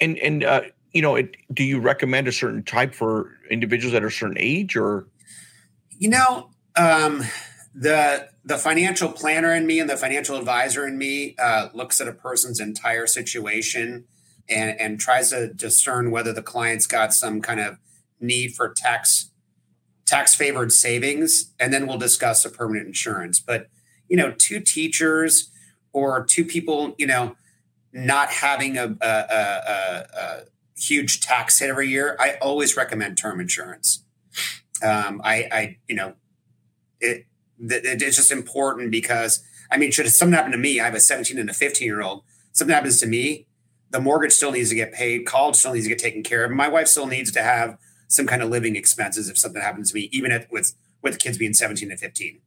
And 0.00 0.18
and 0.18 0.44
uh, 0.44 0.62
you 0.92 1.02
know, 1.02 1.14
it, 1.16 1.36
do 1.52 1.64
you 1.64 1.80
recommend 1.80 2.28
a 2.28 2.32
certain 2.32 2.62
type 2.62 2.94
for 2.94 3.32
individuals 3.50 3.94
at 3.94 4.04
a 4.04 4.10
certain 4.10 4.36
age, 4.38 4.76
or? 4.76 5.06
You 5.98 6.10
know, 6.10 6.50
um, 6.76 7.22
the 7.74 8.28
the 8.44 8.58
financial 8.58 9.10
planner 9.10 9.54
in 9.54 9.66
me 9.66 9.80
and 9.80 9.88
the 9.88 9.96
financial 9.96 10.36
advisor 10.36 10.86
in 10.86 10.98
me 10.98 11.34
uh, 11.38 11.68
looks 11.72 12.00
at 12.00 12.08
a 12.08 12.12
person's 12.12 12.60
entire 12.60 13.06
situation 13.06 14.04
and, 14.48 14.78
and 14.80 15.00
tries 15.00 15.30
to 15.30 15.52
discern 15.52 16.10
whether 16.10 16.32
the 16.32 16.42
client's 16.42 16.86
got 16.86 17.12
some 17.12 17.40
kind 17.40 17.60
of 17.60 17.78
need 18.20 18.54
for 18.54 18.72
tax 18.74 19.30
tax 20.06 20.34
favored 20.34 20.70
savings 20.70 21.52
and 21.58 21.72
then 21.72 21.86
we'll 21.86 21.98
discuss 21.98 22.44
a 22.44 22.50
permanent 22.50 22.86
insurance. 22.86 23.40
But 23.40 23.68
you 24.08 24.16
know 24.16 24.32
two 24.32 24.60
teachers 24.60 25.50
or 25.92 26.24
two 26.24 26.44
people 26.44 26.94
you 26.98 27.06
know 27.06 27.36
not 27.92 28.30
having 28.30 28.76
a, 28.76 28.96
a, 29.00 29.06
a, 29.06 30.06
a 30.18 30.40
huge 30.76 31.20
tax 31.20 31.58
hit 31.58 31.70
every 31.70 31.88
year 31.88 32.16
i 32.20 32.34
always 32.42 32.76
recommend 32.76 33.16
term 33.16 33.40
insurance. 33.40 34.04
Um, 34.82 35.22
I, 35.24 35.48
I 35.50 35.76
you 35.88 35.96
know 35.96 36.14
it, 37.00 37.26
it, 37.58 38.02
it's 38.02 38.16
just 38.16 38.30
important 38.30 38.90
because 38.90 39.42
i 39.70 39.76
mean 39.76 39.90
should 39.90 40.06
something 40.08 40.34
happen 40.34 40.52
to 40.52 40.58
me 40.58 40.80
i 40.80 40.84
have 40.84 40.94
a 40.94 41.00
17 41.00 41.38
and 41.38 41.50
a 41.50 41.54
15 41.54 41.86
year 41.86 42.02
old 42.02 42.22
something 42.52 42.74
happens 42.74 43.00
to 43.00 43.06
me 43.06 43.46
the 43.90 44.00
mortgage 44.00 44.32
still 44.32 44.52
needs 44.52 44.70
to 44.70 44.74
get 44.74 44.92
paid, 44.92 45.26
college 45.26 45.56
still 45.56 45.72
needs 45.72 45.86
to 45.86 45.90
get 45.90 45.98
taken 45.98 46.22
care 46.22 46.44
of. 46.44 46.50
My 46.50 46.68
wife 46.68 46.88
still 46.88 47.06
needs 47.06 47.30
to 47.32 47.42
have 47.42 47.78
some 48.08 48.26
kind 48.26 48.42
of 48.42 48.50
living 48.50 48.76
expenses 48.76 49.28
if 49.28 49.38
something 49.38 49.62
happens 49.62 49.90
to 49.90 49.94
me, 49.94 50.08
even 50.12 50.32
at, 50.32 50.50
with 50.50 50.74
with 51.02 51.18
kids 51.18 51.38
being 51.38 51.54
17 51.54 51.90
and 51.90 52.00
15. 52.00 52.40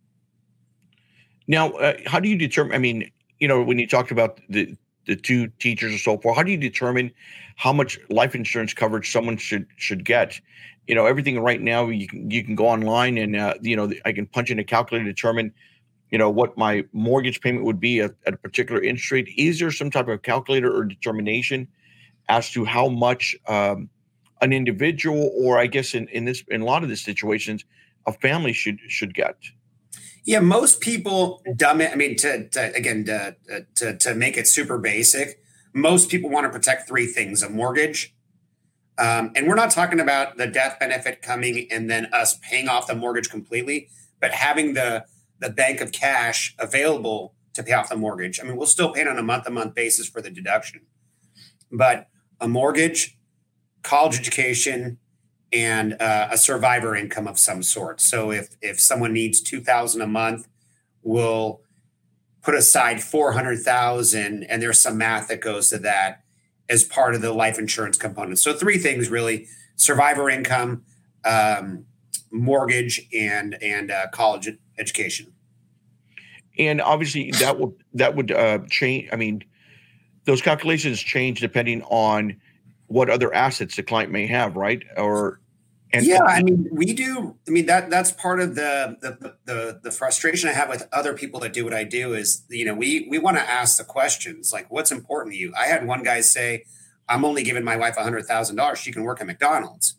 Now, 1.47 1.71
uh, 1.71 1.93
how 2.05 2.19
do 2.19 2.29
you 2.29 2.37
determine? 2.37 2.73
I 2.73 2.77
mean, 2.77 3.09
you 3.39 3.47
know, 3.47 3.63
when 3.63 3.79
you 3.79 3.87
talked 3.87 4.11
about 4.11 4.39
the 4.49 4.75
the 5.05 5.15
two 5.15 5.47
teachers 5.59 5.93
or 5.93 5.97
so 5.97 6.17
forth, 6.17 6.35
how 6.35 6.43
do 6.43 6.51
you 6.51 6.57
determine 6.57 7.11
how 7.55 7.73
much 7.73 7.99
life 8.09 8.35
insurance 8.35 8.73
coverage 8.73 9.11
someone 9.11 9.37
should 9.37 9.65
should 9.77 10.05
get? 10.05 10.39
You 10.87 10.95
know, 10.95 11.05
everything 11.05 11.39
right 11.39 11.61
now 11.61 11.87
you 11.87 12.07
can 12.07 12.29
you 12.29 12.43
can 12.43 12.55
go 12.55 12.67
online 12.67 13.17
and 13.17 13.35
uh, 13.35 13.55
you 13.61 13.75
know 13.75 13.91
I 14.05 14.11
can 14.11 14.27
punch 14.27 14.51
in 14.51 14.59
a 14.59 14.63
calculator 14.63 15.05
to 15.05 15.11
determine 15.11 15.53
you 16.11 16.17
know 16.17 16.29
what 16.29 16.57
my 16.57 16.83
mortgage 16.91 17.41
payment 17.41 17.65
would 17.65 17.79
be 17.79 17.99
at, 17.99 18.15
at, 18.25 18.33
a 18.33 18.37
particular 18.37 18.81
interest 18.81 19.11
rate 19.11 19.29
is 19.37 19.59
there 19.59 19.71
some 19.71 19.91
type 19.91 20.07
of 20.07 20.21
calculator 20.21 20.75
or 20.75 20.83
determination 20.83 21.67
as 22.29 22.49
to 22.51 22.63
how 22.63 22.87
much 22.87 23.35
um, 23.47 23.89
an 24.41 24.53
individual, 24.53 25.31
or 25.35 25.57
I 25.59 25.67
guess 25.67 25.93
in, 25.93 26.07
in 26.09 26.25
this 26.25 26.43
in 26.47 26.61
a 26.61 26.65
lot 26.65 26.83
of 26.83 26.89
the 26.89 26.95
situations, 26.95 27.65
a 28.05 28.13
family 28.13 28.53
should 28.53 28.79
should 28.87 29.13
get? 29.13 29.35
Yeah, 30.23 30.39
most 30.39 30.81
people 30.81 31.41
dumb 31.55 31.81
it. 31.81 31.91
I 31.91 31.95
mean, 31.95 32.15
to, 32.17 32.47
to 32.49 32.75
again 32.75 33.05
to, 33.05 33.35
to 33.75 33.97
to 33.97 34.15
make 34.15 34.37
it 34.37 34.47
super 34.47 34.77
basic, 34.77 35.41
most 35.73 36.09
people 36.09 36.29
want 36.29 36.45
to 36.45 36.49
protect 36.49 36.87
three 36.87 37.07
things: 37.07 37.43
a 37.43 37.49
mortgage, 37.49 38.15
um, 38.97 39.31
and 39.35 39.47
we're 39.47 39.55
not 39.55 39.71
talking 39.71 39.99
about 39.99 40.37
the 40.37 40.47
death 40.47 40.77
benefit 40.79 41.21
coming 41.21 41.67
and 41.71 41.89
then 41.89 42.05
us 42.13 42.37
paying 42.41 42.67
off 42.69 42.87
the 42.87 42.95
mortgage 42.95 43.29
completely, 43.29 43.89
but 44.21 44.31
having 44.31 44.73
the 44.73 45.05
the 45.39 45.49
bank 45.49 45.81
of 45.81 45.91
cash 45.91 46.55
available 46.59 47.33
to 47.53 47.63
pay 47.63 47.73
off 47.73 47.89
the 47.89 47.95
mortgage. 47.95 48.39
I 48.39 48.43
mean, 48.43 48.57
we'll 48.57 48.67
still 48.67 48.91
pay 48.91 49.01
it 49.01 49.07
on 49.07 49.17
a 49.17 49.23
month 49.23 49.45
to 49.45 49.51
month 49.51 49.73
basis 49.73 50.07
for 50.07 50.21
the 50.21 50.29
deduction, 50.29 50.81
but 51.71 52.07
a 52.39 52.47
mortgage, 52.47 53.17
college 53.83 54.19
education, 54.19 54.97
and 55.51 55.93
uh, 55.99 56.27
a 56.31 56.37
survivor 56.37 56.95
income 56.95 57.27
of 57.27 57.39
some 57.39 57.63
sort. 57.63 58.01
So 58.01 58.31
if 58.31 58.55
if 58.61 58.79
someone 58.79 59.13
needs 59.13 59.41
two 59.41 59.61
thousand 59.61 60.01
a 60.01 60.07
month, 60.07 60.47
we'll 61.01 61.61
put 62.41 62.55
aside 62.55 63.01
four 63.01 63.31
hundred 63.31 63.59
thousand, 63.59 64.43
and 64.43 64.61
there's 64.61 64.79
some 64.79 64.97
math 64.97 65.27
that 65.27 65.41
goes 65.41 65.69
to 65.69 65.79
that 65.79 66.23
as 66.69 66.83
part 66.83 67.15
of 67.15 67.21
the 67.21 67.33
life 67.33 67.57
insurance 67.57 67.97
component. 67.97 68.39
So 68.39 68.53
three 68.53 68.77
things 68.77 69.09
really: 69.09 69.47
survivor 69.75 70.29
income, 70.29 70.83
um, 71.25 71.85
mortgage, 72.31 73.01
and 73.11 73.57
and 73.61 73.91
uh, 73.91 74.07
college 74.13 74.49
education. 74.79 75.33
And 76.57 76.81
obviously, 76.81 77.31
that 77.39 77.59
would 77.59 77.73
that 77.93 78.15
would 78.15 78.31
uh, 78.31 78.59
change. 78.69 79.09
I 79.11 79.15
mean, 79.15 79.43
those 80.25 80.41
calculations 80.41 80.99
change 80.99 81.39
depending 81.39 81.83
on 81.83 82.39
what 82.87 83.09
other 83.09 83.33
assets 83.33 83.75
the 83.75 83.83
client 83.83 84.11
may 84.11 84.27
have, 84.27 84.55
right? 84.55 84.83
Or 84.97 85.39
and 85.91 86.05
yeah, 86.05 86.23
I 86.23 86.43
mean, 86.43 86.67
we 86.71 86.93
do. 86.93 87.35
I 87.47 87.51
mean 87.51 87.65
that 87.65 87.89
that's 87.89 88.11
part 88.11 88.39
of 88.39 88.53
the, 88.55 88.97
the 89.01 89.35
the 89.45 89.79
the 89.83 89.91
frustration 89.91 90.47
I 90.47 90.53
have 90.53 90.69
with 90.69 90.87
other 90.91 91.13
people 91.13 91.39
that 91.39 91.53
do 91.53 91.63
what 91.63 91.73
I 91.73 91.83
do 91.83 92.13
is 92.13 92.43
you 92.49 92.65
know 92.65 92.75
we 92.75 93.07
we 93.09 93.17
want 93.17 93.37
to 93.37 93.43
ask 93.43 93.77
the 93.77 93.83
questions 93.83 94.53
like 94.53 94.69
what's 94.69 94.91
important 94.91 95.33
to 95.33 95.39
you. 95.39 95.51
I 95.57 95.65
had 95.65 95.87
one 95.87 96.03
guy 96.03 96.21
say, 96.21 96.65
"I'm 97.07 97.25
only 97.25 97.41
giving 97.41 97.63
my 97.63 97.75
wife 97.75 97.95
a 97.97 98.03
hundred 98.03 98.25
thousand 98.25 98.57
dollars. 98.57 98.77
She 98.79 98.91
can 98.91 99.03
work 99.03 99.19
at 99.19 99.25
McDonald's." 99.25 99.95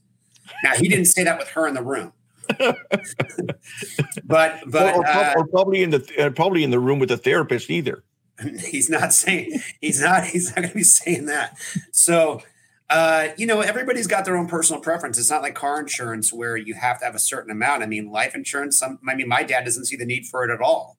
Now 0.62 0.75
he 0.75 0.88
didn't 0.88 1.06
say 1.06 1.25
that 1.25 1.38
with 1.38 1.49
her 1.49 1.66
in 1.66 1.75
the 1.75 1.82
room, 1.82 2.12
but 4.24 4.60
but 4.66 4.94
or, 4.94 5.00
or, 5.00 5.06
uh, 5.06 5.34
or, 5.36 5.46
probably 5.46 5.82
in 5.82 5.90
the 5.90 6.14
uh, 6.18 6.30
probably 6.30 6.62
in 6.62 6.70
the 6.70 6.78
room 6.78 6.98
with 6.98 7.08
the 7.08 7.16
therapist 7.16 7.70
either. 7.70 8.04
He's 8.58 8.88
not 8.88 9.12
saying 9.12 9.60
he's 9.80 10.00
not 10.00 10.24
he's 10.24 10.48
not 10.48 10.56
going 10.56 10.68
to 10.68 10.74
be 10.74 10.82
saying 10.82 11.26
that. 11.26 11.58
So 11.92 12.42
uh, 12.90 13.28
you 13.36 13.46
know, 13.46 13.60
everybody's 13.60 14.08
got 14.08 14.24
their 14.24 14.36
own 14.36 14.48
personal 14.48 14.82
preference. 14.82 15.16
It's 15.16 15.30
not 15.30 15.42
like 15.42 15.54
car 15.54 15.78
insurance 15.78 16.32
where 16.32 16.56
you 16.56 16.74
have 16.74 16.98
to 16.98 17.04
have 17.04 17.14
a 17.14 17.20
certain 17.20 17.52
amount. 17.52 17.84
I 17.84 17.86
mean, 17.86 18.10
life 18.10 18.34
insurance, 18.34 18.78
some, 18.78 18.98
I 19.08 19.14
mean, 19.14 19.28
my 19.28 19.44
dad 19.44 19.64
doesn't 19.64 19.84
see 19.84 19.94
the 19.94 20.04
need 20.04 20.26
for 20.26 20.44
it 20.44 20.52
at 20.52 20.60
all. 20.60 20.98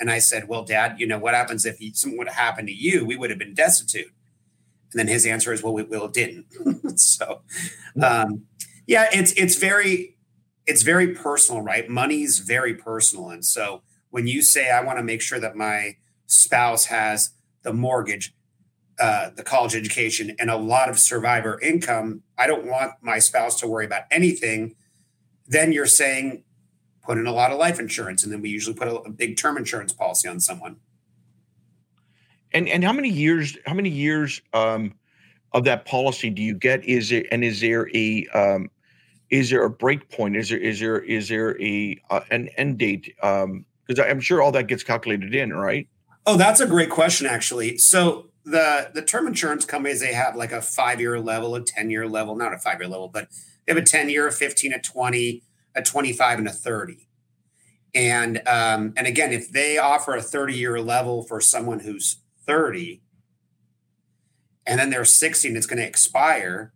And 0.00 0.10
I 0.10 0.20
said, 0.20 0.48
Well, 0.48 0.64
dad, 0.64 0.98
you 0.98 1.06
know, 1.06 1.18
what 1.18 1.34
happens 1.34 1.66
if 1.66 1.76
something 1.94 2.16
would 2.16 2.28
have 2.28 2.36
happened 2.36 2.68
to 2.68 2.74
you? 2.74 3.04
We 3.04 3.16
would 3.16 3.28
have 3.28 3.38
been 3.38 3.52
destitute. 3.52 4.10
And 4.92 4.98
then 4.98 5.06
his 5.06 5.26
answer 5.26 5.52
is, 5.52 5.62
Well, 5.62 5.74
we, 5.74 5.82
well, 5.82 6.06
it 6.06 6.14
didn't. 6.14 6.46
so, 6.98 7.42
um, 8.02 8.46
yeah, 8.86 9.08
it's, 9.12 9.32
it's 9.32 9.56
very, 9.56 10.16
it's 10.66 10.82
very 10.82 11.14
personal, 11.14 11.60
right? 11.60 11.88
Money's 11.88 12.38
very 12.38 12.74
personal. 12.74 13.30
And 13.30 13.44
so 13.44 13.82
when 14.10 14.26
you 14.26 14.42
say, 14.42 14.70
I 14.70 14.82
want 14.82 14.98
to 14.98 15.02
make 15.02 15.20
sure 15.20 15.40
that 15.40 15.56
my 15.56 15.96
spouse 16.26 16.86
has 16.86 17.30
the 17.62 17.72
mortgage, 17.72 18.34
uh, 19.00 19.30
the 19.34 19.42
college 19.42 19.74
education 19.74 20.36
and 20.38 20.50
a 20.50 20.56
lot 20.56 20.88
of 20.88 20.98
survivor 20.98 21.58
income, 21.60 22.22
I 22.38 22.46
don't 22.46 22.66
want 22.66 22.92
my 23.00 23.18
spouse 23.18 23.58
to 23.60 23.66
worry 23.66 23.86
about 23.86 24.02
anything. 24.10 24.76
Then 25.46 25.72
you're 25.72 25.86
saying 25.86 26.44
put 27.02 27.18
in 27.18 27.26
a 27.26 27.32
lot 27.32 27.50
of 27.50 27.58
life 27.58 27.80
insurance, 27.80 28.22
and 28.22 28.32
then 28.32 28.40
we 28.40 28.48
usually 28.48 28.76
put 28.76 28.88
a, 28.88 28.94
a 28.96 29.10
big 29.10 29.36
term 29.36 29.56
insurance 29.56 29.92
policy 29.92 30.28
on 30.28 30.40
someone. 30.40 30.76
And 32.52 32.68
and 32.68 32.84
how 32.84 32.92
many 32.92 33.08
years? 33.08 33.56
How 33.66 33.74
many 33.74 33.88
years 33.88 34.40
um, 34.52 34.94
of 35.52 35.64
that 35.64 35.84
policy 35.84 36.30
do 36.30 36.42
you 36.42 36.54
get? 36.54 36.84
Is 36.84 37.12
it 37.12 37.26
and 37.32 37.42
is 37.42 37.60
there 37.60 37.88
a 37.94 38.26
um, 38.28 38.70
is 39.32 39.48
there 39.48 39.64
a 39.64 39.70
break 39.70 40.10
point? 40.10 40.36
Is 40.36 40.50
there 40.50 40.58
is 40.58 40.78
there 40.78 41.00
is 41.00 41.28
there 41.28 41.60
a 41.60 42.00
uh, 42.10 42.20
an 42.30 42.48
end 42.58 42.78
date? 42.78 43.14
Because 43.16 43.98
um, 43.98 44.04
I'm 44.04 44.20
sure 44.20 44.42
all 44.42 44.52
that 44.52 44.68
gets 44.68 44.84
calculated 44.84 45.34
in, 45.34 45.54
right? 45.54 45.88
Oh, 46.26 46.36
that's 46.36 46.60
a 46.60 46.66
great 46.66 46.90
question, 46.90 47.26
actually. 47.26 47.78
So 47.78 48.28
the 48.44 48.90
the 48.94 49.00
term 49.02 49.26
insurance 49.26 49.64
companies 49.64 50.00
they 50.00 50.12
have 50.12 50.36
like 50.36 50.52
a 50.52 50.60
five 50.60 51.00
year 51.00 51.18
level, 51.18 51.54
a 51.54 51.62
ten 51.62 51.88
year 51.88 52.06
level, 52.06 52.36
not 52.36 52.52
a 52.52 52.58
five 52.58 52.78
year 52.78 52.88
level, 52.88 53.08
but 53.08 53.28
they 53.66 53.72
have 53.72 53.82
a 53.82 53.86
ten 53.86 54.10
year, 54.10 54.28
a 54.28 54.32
fifteen, 54.32 54.74
a 54.74 54.80
twenty, 54.80 55.42
a 55.74 55.82
twenty 55.82 56.12
five, 56.12 56.38
and 56.38 56.46
a 56.46 56.52
thirty. 56.52 57.08
And 57.94 58.46
um, 58.46 58.92
and 58.98 59.06
again, 59.06 59.32
if 59.32 59.50
they 59.50 59.78
offer 59.78 60.14
a 60.14 60.22
thirty 60.22 60.54
year 60.54 60.78
level 60.78 61.22
for 61.22 61.40
someone 61.40 61.80
who's 61.80 62.18
thirty, 62.46 63.00
and 64.66 64.78
then 64.78 64.90
they're 64.90 65.06
sixty 65.06 65.48
and 65.48 65.56
it's 65.56 65.66
going 65.66 65.80
to 65.80 65.86
expire, 65.86 66.74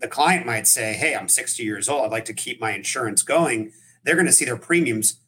the 0.00 0.08
client 0.08 0.46
might 0.46 0.66
say, 0.66 0.94
"Hey, 0.94 1.14
I'm 1.14 1.28
sixty 1.28 1.62
years 1.62 1.88
old. 1.88 2.04
I'd 2.04 2.10
like 2.10 2.24
to 2.26 2.34
keep 2.34 2.60
my 2.60 2.72
insurance 2.72 3.22
going." 3.22 3.72
They're 4.04 4.14
going 4.14 4.26
to 4.26 4.32
see 4.32 4.44
their 4.44 4.56
premiums 4.56 5.20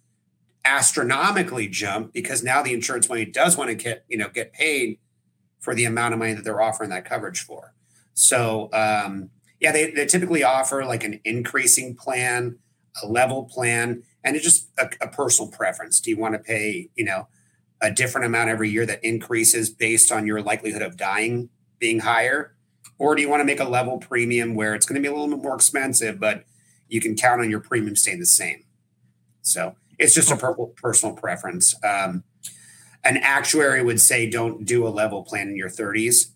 astronomically 0.64 1.68
jump 1.68 2.12
because 2.12 2.42
now 2.42 2.62
the 2.62 2.72
insurance 2.72 3.08
money 3.08 3.24
does 3.24 3.56
want 3.56 3.68
to 3.68 3.74
get 3.74 4.04
you 4.08 4.16
know 4.16 4.28
get 4.28 4.52
paid 4.52 4.98
for 5.60 5.74
the 5.74 5.84
amount 5.84 6.14
of 6.14 6.18
money 6.18 6.32
that 6.32 6.42
they're 6.42 6.60
offering 6.60 6.90
that 6.90 7.04
coverage 7.04 7.40
for. 7.40 7.74
So, 8.14 8.70
um, 8.72 9.30
yeah, 9.60 9.72
they, 9.72 9.90
they 9.90 10.06
typically 10.06 10.42
offer 10.42 10.84
like 10.84 11.04
an 11.04 11.20
increasing 11.24 11.94
plan, 11.94 12.58
a 13.02 13.06
level 13.06 13.44
plan, 13.44 14.02
and 14.24 14.36
it's 14.36 14.44
just 14.44 14.68
a, 14.78 14.90
a 15.02 15.08
personal 15.08 15.50
preference. 15.50 16.00
Do 16.00 16.10
you 16.10 16.18
want 16.18 16.34
to 16.34 16.38
pay, 16.38 16.88
you 16.94 17.04
know, 17.04 17.28
a 17.80 17.90
different 17.90 18.26
amount 18.26 18.50
every 18.50 18.70
year 18.70 18.84
that 18.86 19.04
increases 19.04 19.70
based 19.70 20.10
on 20.10 20.26
your 20.26 20.42
likelihood 20.42 20.82
of 20.82 20.96
dying 20.96 21.50
being 21.78 22.00
higher? 22.00 22.54
Or 23.00 23.14
do 23.14 23.22
you 23.22 23.30
want 23.30 23.40
to 23.40 23.46
make 23.46 23.60
a 23.60 23.64
level 23.64 23.96
premium 23.96 24.54
where 24.54 24.74
it's 24.74 24.84
going 24.84 24.94
to 24.94 25.00
be 25.00 25.08
a 25.08 25.10
little 25.10 25.34
bit 25.34 25.42
more 25.42 25.54
expensive, 25.54 26.20
but 26.20 26.44
you 26.86 27.00
can 27.00 27.16
count 27.16 27.40
on 27.40 27.48
your 27.48 27.60
premium 27.60 27.96
staying 27.96 28.20
the 28.20 28.26
same? 28.26 28.64
So 29.40 29.74
it's 29.98 30.14
just 30.14 30.30
a 30.30 30.36
personal 30.76 31.16
preference. 31.16 31.74
Um, 31.82 32.24
an 33.02 33.16
actuary 33.16 33.82
would 33.82 34.02
say 34.02 34.28
don't 34.28 34.66
do 34.66 34.86
a 34.86 34.90
level 34.90 35.22
plan 35.22 35.48
in 35.48 35.56
your 35.56 35.70
30s, 35.70 36.32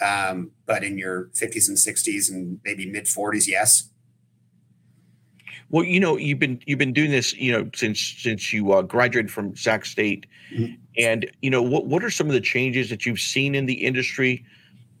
um, 0.00 0.52
but 0.64 0.82
in 0.82 0.96
your 0.96 1.26
50s 1.34 1.68
and 1.68 1.76
60s 1.76 2.30
and 2.30 2.60
maybe 2.64 2.90
mid 2.90 3.04
40s, 3.04 3.46
yes. 3.46 3.90
Well, 5.68 5.84
you 5.84 6.00
know, 6.00 6.16
you've 6.16 6.38
been 6.38 6.62
you've 6.64 6.78
been 6.78 6.94
doing 6.94 7.10
this, 7.10 7.34
you 7.34 7.52
know, 7.52 7.68
since 7.74 8.00
since 8.00 8.54
you 8.54 8.72
uh, 8.72 8.82
graduated 8.82 9.30
from 9.30 9.54
Sac 9.54 9.84
State, 9.84 10.24
mm-hmm. 10.54 10.76
and 10.96 11.30
you 11.42 11.50
know, 11.50 11.60
what 11.60 11.86
what 11.86 12.02
are 12.04 12.10
some 12.10 12.28
of 12.28 12.32
the 12.32 12.40
changes 12.40 12.88
that 12.88 13.04
you've 13.04 13.20
seen 13.20 13.54
in 13.54 13.66
the 13.66 13.74
industry? 13.74 14.46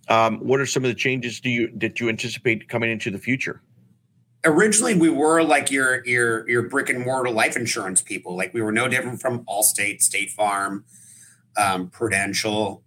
Um, 0.08 0.38
what 0.38 0.60
are 0.60 0.66
some 0.66 0.84
of 0.84 0.88
the 0.88 0.94
changes 0.94 1.40
do 1.40 1.50
you 1.50 1.70
that 1.76 2.00
you 2.00 2.08
anticipate 2.08 2.68
coming 2.68 2.90
into 2.90 3.10
the 3.10 3.18
future? 3.18 3.60
Originally, 4.44 4.94
we 4.94 5.08
were 5.08 5.42
like 5.42 5.70
your 5.70 6.06
your 6.06 6.48
your 6.48 6.62
brick 6.68 6.88
and 6.88 7.04
mortar 7.04 7.30
life 7.30 7.56
insurance 7.56 8.00
people. 8.00 8.36
Like 8.36 8.54
we 8.54 8.62
were 8.62 8.72
no 8.72 8.86
different 8.86 9.20
from 9.20 9.44
Allstate, 9.44 10.02
State 10.02 10.30
Farm, 10.30 10.84
um, 11.56 11.88
Prudential, 11.88 12.84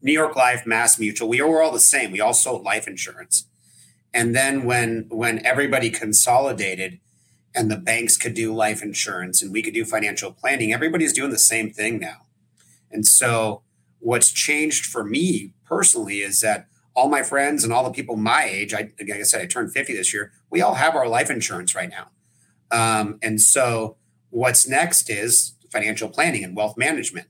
New 0.00 0.12
York 0.12 0.36
Life, 0.36 0.66
Mass 0.66 0.98
Mutual. 0.98 1.28
We 1.28 1.42
were 1.42 1.62
all 1.62 1.72
the 1.72 1.80
same. 1.80 2.12
We 2.12 2.20
all 2.20 2.34
sold 2.34 2.62
life 2.62 2.86
insurance. 2.86 3.48
And 4.14 4.34
then 4.34 4.64
when 4.64 5.06
when 5.08 5.44
everybody 5.44 5.90
consolidated 5.90 7.00
and 7.54 7.70
the 7.70 7.76
banks 7.76 8.16
could 8.16 8.34
do 8.34 8.54
life 8.54 8.82
insurance 8.82 9.42
and 9.42 9.52
we 9.52 9.62
could 9.62 9.74
do 9.74 9.84
financial 9.84 10.30
planning, 10.30 10.72
everybody's 10.72 11.12
doing 11.12 11.30
the 11.30 11.38
same 11.38 11.70
thing 11.70 11.98
now. 11.98 12.26
And 12.90 13.04
so 13.04 13.62
what's 14.00 14.30
changed 14.30 14.86
for 14.86 15.04
me 15.04 15.52
personally 15.64 16.18
is 16.18 16.40
that 16.40 16.66
all 16.94 17.08
my 17.08 17.22
friends 17.22 17.62
and 17.62 17.72
all 17.72 17.84
the 17.84 17.90
people 17.90 18.16
my 18.16 18.44
age, 18.44 18.72
I, 18.72 18.90
like 18.98 19.10
I 19.10 19.22
said, 19.22 19.42
I 19.42 19.46
turned 19.46 19.72
50 19.72 19.94
this 19.94 20.14
year, 20.14 20.32
we 20.50 20.62
all 20.62 20.74
have 20.74 20.94
our 20.94 21.06
life 21.06 21.30
insurance 21.30 21.74
right 21.74 21.90
now. 21.90 22.08
Um, 22.70 23.18
and 23.22 23.40
so 23.40 23.96
what's 24.30 24.66
next 24.66 25.10
is 25.10 25.54
financial 25.70 26.08
planning 26.08 26.42
and 26.42 26.56
wealth 26.56 26.76
management. 26.76 27.26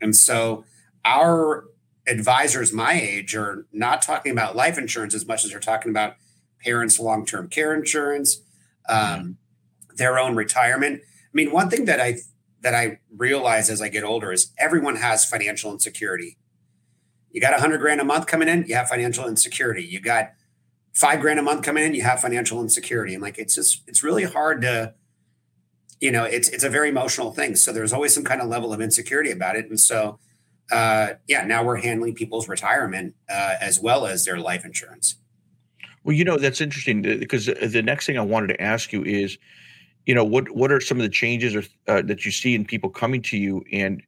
And 0.00 0.14
so 0.16 0.64
our 1.04 1.64
advisors 2.06 2.72
my 2.72 2.92
age 2.92 3.34
are 3.34 3.66
not 3.72 4.02
talking 4.02 4.32
about 4.32 4.56
life 4.56 4.78
insurance 4.78 5.14
as 5.14 5.26
much 5.26 5.44
as 5.44 5.50
they're 5.50 5.60
talking 5.60 5.90
about 5.90 6.16
parents' 6.64 6.98
long 6.98 7.26
term 7.26 7.48
care 7.48 7.74
insurance, 7.74 8.40
um, 8.88 9.36
their 9.96 10.18
own 10.18 10.34
retirement. 10.36 11.00
I 11.02 11.30
mean, 11.32 11.50
one 11.50 11.70
thing 11.70 11.84
that 11.86 12.00
I 12.00 12.18
that 12.62 12.74
I 12.74 12.98
realize 13.16 13.70
as 13.70 13.82
I 13.82 13.88
get 13.88 14.04
older 14.04 14.32
is 14.32 14.52
everyone 14.58 14.96
has 14.96 15.24
financial 15.24 15.72
insecurity. 15.72 16.38
You 17.30 17.40
got 17.40 17.54
a 17.54 17.60
hundred 17.60 17.78
grand 17.78 18.00
a 18.00 18.04
month 18.04 18.26
coming 18.26 18.48
in, 18.48 18.64
you 18.66 18.74
have 18.74 18.88
financial 18.88 19.26
insecurity. 19.28 19.84
You 19.84 20.00
got 20.00 20.32
five 20.92 21.20
grand 21.20 21.38
a 21.38 21.42
month 21.42 21.62
coming 21.62 21.84
in, 21.84 21.94
you 21.94 22.02
have 22.02 22.20
financial 22.20 22.60
insecurity. 22.60 23.14
And 23.14 23.22
like 23.22 23.38
it's 23.38 23.54
just 23.54 23.82
it's 23.86 24.02
really 24.02 24.24
hard 24.24 24.62
to 24.62 24.94
you 26.02 26.10
know, 26.10 26.24
it's 26.24 26.48
it's 26.48 26.64
a 26.64 26.68
very 26.68 26.88
emotional 26.88 27.32
thing. 27.32 27.54
So 27.54 27.72
there's 27.72 27.92
always 27.92 28.12
some 28.12 28.24
kind 28.24 28.42
of 28.42 28.48
level 28.48 28.72
of 28.72 28.80
insecurity 28.80 29.30
about 29.30 29.54
it. 29.54 29.70
And 29.70 29.78
so, 29.78 30.18
uh, 30.72 31.14
yeah, 31.28 31.44
now 31.44 31.62
we're 31.62 31.76
handling 31.76 32.14
people's 32.16 32.48
retirement 32.48 33.14
uh, 33.30 33.54
as 33.60 33.78
well 33.78 34.04
as 34.06 34.24
their 34.24 34.38
life 34.38 34.64
insurance. 34.64 35.14
Well, 36.02 36.16
you 36.16 36.24
know 36.24 36.38
that's 36.38 36.60
interesting 36.60 37.02
because 37.02 37.46
the 37.46 37.82
next 37.82 38.06
thing 38.06 38.18
I 38.18 38.22
wanted 38.22 38.48
to 38.48 38.60
ask 38.60 38.92
you 38.92 39.04
is, 39.04 39.38
you 40.06 40.14
know, 40.14 40.24
what 40.24 40.50
what 40.50 40.72
are 40.72 40.80
some 40.80 40.98
of 40.98 41.02
the 41.02 41.08
changes 41.08 41.54
or, 41.54 41.62
uh, 41.88 42.02
that 42.02 42.24
you 42.24 42.30
see 42.30 42.54
in 42.54 42.64
people 42.64 42.90
coming 42.90 43.22
to 43.22 43.36
you, 43.36 43.64
and 43.72 44.02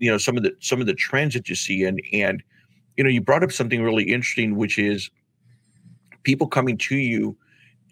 you 0.00 0.10
know 0.10 0.18
some 0.18 0.36
of 0.36 0.42
the 0.42 0.54
some 0.60 0.80
of 0.80 0.86
the 0.86 0.94
trends 0.94 1.34
that 1.34 1.48
you 1.48 1.54
see, 1.54 1.84
and 1.84 2.00
and 2.12 2.42
you 2.96 3.04
know 3.04 3.10
you 3.10 3.20
brought 3.20 3.42
up 3.42 3.52
something 3.52 3.82
really 3.82 4.04
interesting, 4.04 4.56
which 4.56 4.78
is 4.78 5.10
people 6.22 6.46
coming 6.46 6.76
to 6.78 6.96
you 6.96 7.36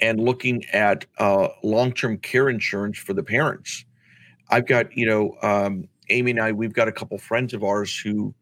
and 0.01 0.21
looking 0.21 0.65
at 0.73 1.07
uh, 1.19 1.49
long 1.63 1.93
term 1.93 2.19
care 2.19 2.49
insurance 2.49 2.99
for 2.99 3.13
the 3.13 3.23
parents. 3.23 3.85
I've 4.51 4.67
got 4.67 4.97
you 4.97 5.07
know 5.07 5.37
um, 5.43 5.89
Amy 6.09 6.33
and 6.33 6.41
I, 6.41 6.53
we've 6.53 6.73
got 6.75 6.89
a 6.89 6.93
couple 6.93 7.19
friends 7.19 7.53
of 7.55 7.63
ours 7.63 7.99
who 7.99 8.35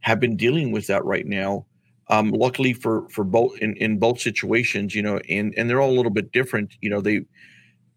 have 0.00 0.20
been 0.20 0.36
dealing 0.36 0.72
with 0.72 0.86
that 0.86 1.04
right 1.04 1.26
now 1.26 1.66
um, 2.10 2.30
luckily 2.30 2.72
for 2.72 3.08
for 3.10 3.24
both 3.24 3.58
in, 3.58 3.74
in 3.76 3.98
both 3.98 4.20
situations, 4.20 4.94
you 4.94 5.02
know, 5.02 5.18
and 5.28 5.54
and 5.56 5.68
they're 5.68 5.80
all 5.80 5.90
a 5.90 5.96
little 5.96 6.10
bit 6.10 6.32
different. 6.32 6.74
You 6.80 6.90
know, 6.90 7.00
they 7.00 7.22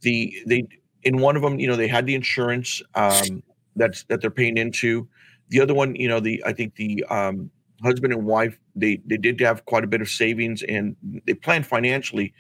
the 0.02 0.34
they 0.46 0.68
in 1.04 1.18
one 1.18 1.36
of 1.36 1.42
them, 1.42 1.60
you 1.60 1.68
know, 1.68 1.76
they 1.76 1.88
had 1.88 2.06
the 2.06 2.16
insurance 2.16 2.82
um, 2.96 3.42
that's 3.76 4.04
that 4.04 4.22
they're 4.22 4.30
paying 4.30 4.58
into. 4.58 5.08
The 5.50 5.62
other 5.62 5.74
one, 5.74 5.96
you 5.96 6.08
know, 6.08 6.20
the 6.20 6.44
I 6.46 6.54
think 6.54 6.76
the 6.76 7.04
um, 7.06 7.50
husband 7.84 8.14
and 8.14 8.26
wife 8.26 8.58
they 8.76 9.02
they 9.06 9.18
did 9.18 9.40
have 9.42 9.66
quite 9.66 9.84
a 9.84 9.88
bit 9.88 10.02
of 10.02 10.10
savings 10.10 10.64
and 10.64 10.96
they 11.26 11.34
planned 11.34 11.66
financially 11.66 12.34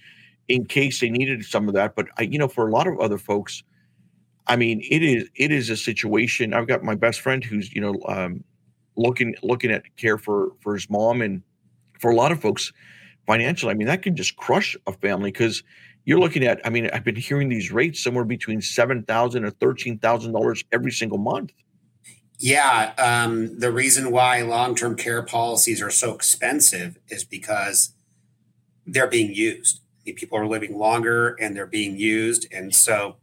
in 0.47 0.65
case 0.65 0.99
they 0.99 1.09
needed 1.09 1.43
some 1.45 1.67
of 1.67 1.73
that. 1.73 1.95
But 1.95 2.07
I, 2.17 2.23
you 2.23 2.37
know, 2.37 2.47
for 2.47 2.67
a 2.67 2.71
lot 2.71 2.87
of 2.87 2.99
other 2.99 3.17
folks, 3.17 3.63
I 4.47 4.55
mean, 4.55 4.81
it 4.89 5.01
is 5.01 5.29
it 5.35 5.51
is 5.51 5.69
a 5.69 5.77
situation. 5.77 6.53
I've 6.53 6.67
got 6.67 6.83
my 6.83 6.95
best 6.95 7.21
friend 7.21 7.43
who's 7.43 7.73
you 7.73 7.81
know 7.81 7.95
um, 8.07 8.43
looking 8.95 9.35
looking 9.43 9.71
at 9.71 9.83
care 9.97 10.17
for 10.17 10.51
for 10.61 10.73
his 10.73 10.89
mom 10.89 11.21
and 11.21 11.41
for 11.99 12.11
a 12.11 12.15
lot 12.15 12.31
of 12.31 12.41
folks 12.41 12.71
financially, 13.27 13.71
I 13.71 13.75
mean, 13.75 13.87
that 13.87 14.01
can 14.01 14.15
just 14.15 14.35
crush 14.35 14.75
a 14.87 14.93
family 14.93 15.31
because 15.31 15.63
you're 16.05 16.19
looking 16.19 16.43
at, 16.43 16.59
I 16.65 16.69
mean, 16.69 16.89
I've 16.93 17.03
been 17.03 17.15
hearing 17.15 17.49
these 17.49 17.71
rates 17.71 18.03
somewhere 18.03 18.25
between 18.25 18.61
seven 18.61 19.03
thousand 19.03 19.45
and 19.45 19.59
thirteen 19.59 19.99
thousand 19.99 20.33
dollars 20.33 20.63
every 20.71 20.91
single 20.91 21.17
month. 21.17 21.51
Yeah, 22.39 22.93
um, 22.97 23.59
the 23.59 23.71
reason 23.71 24.11
why 24.11 24.41
long-term 24.41 24.95
care 24.95 25.21
policies 25.21 25.79
are 25.79 25.91
so 25.91 26.13
expensive 26.15 26.97
is 27.07 27.23
because 27.23 27.93
they're 28.87 29.07
being 29.07 29.33
used. 29.33 29.81
People 30.05 30.39
are 30.39 30.47
living 30.47 30.75
longer 30.75 31.35
and 31.39 31.55
they're 31.55 31.67
being 31.67 31.97
used, 31.97 32.47
and 32.51 32.73
so, 32.73 33.17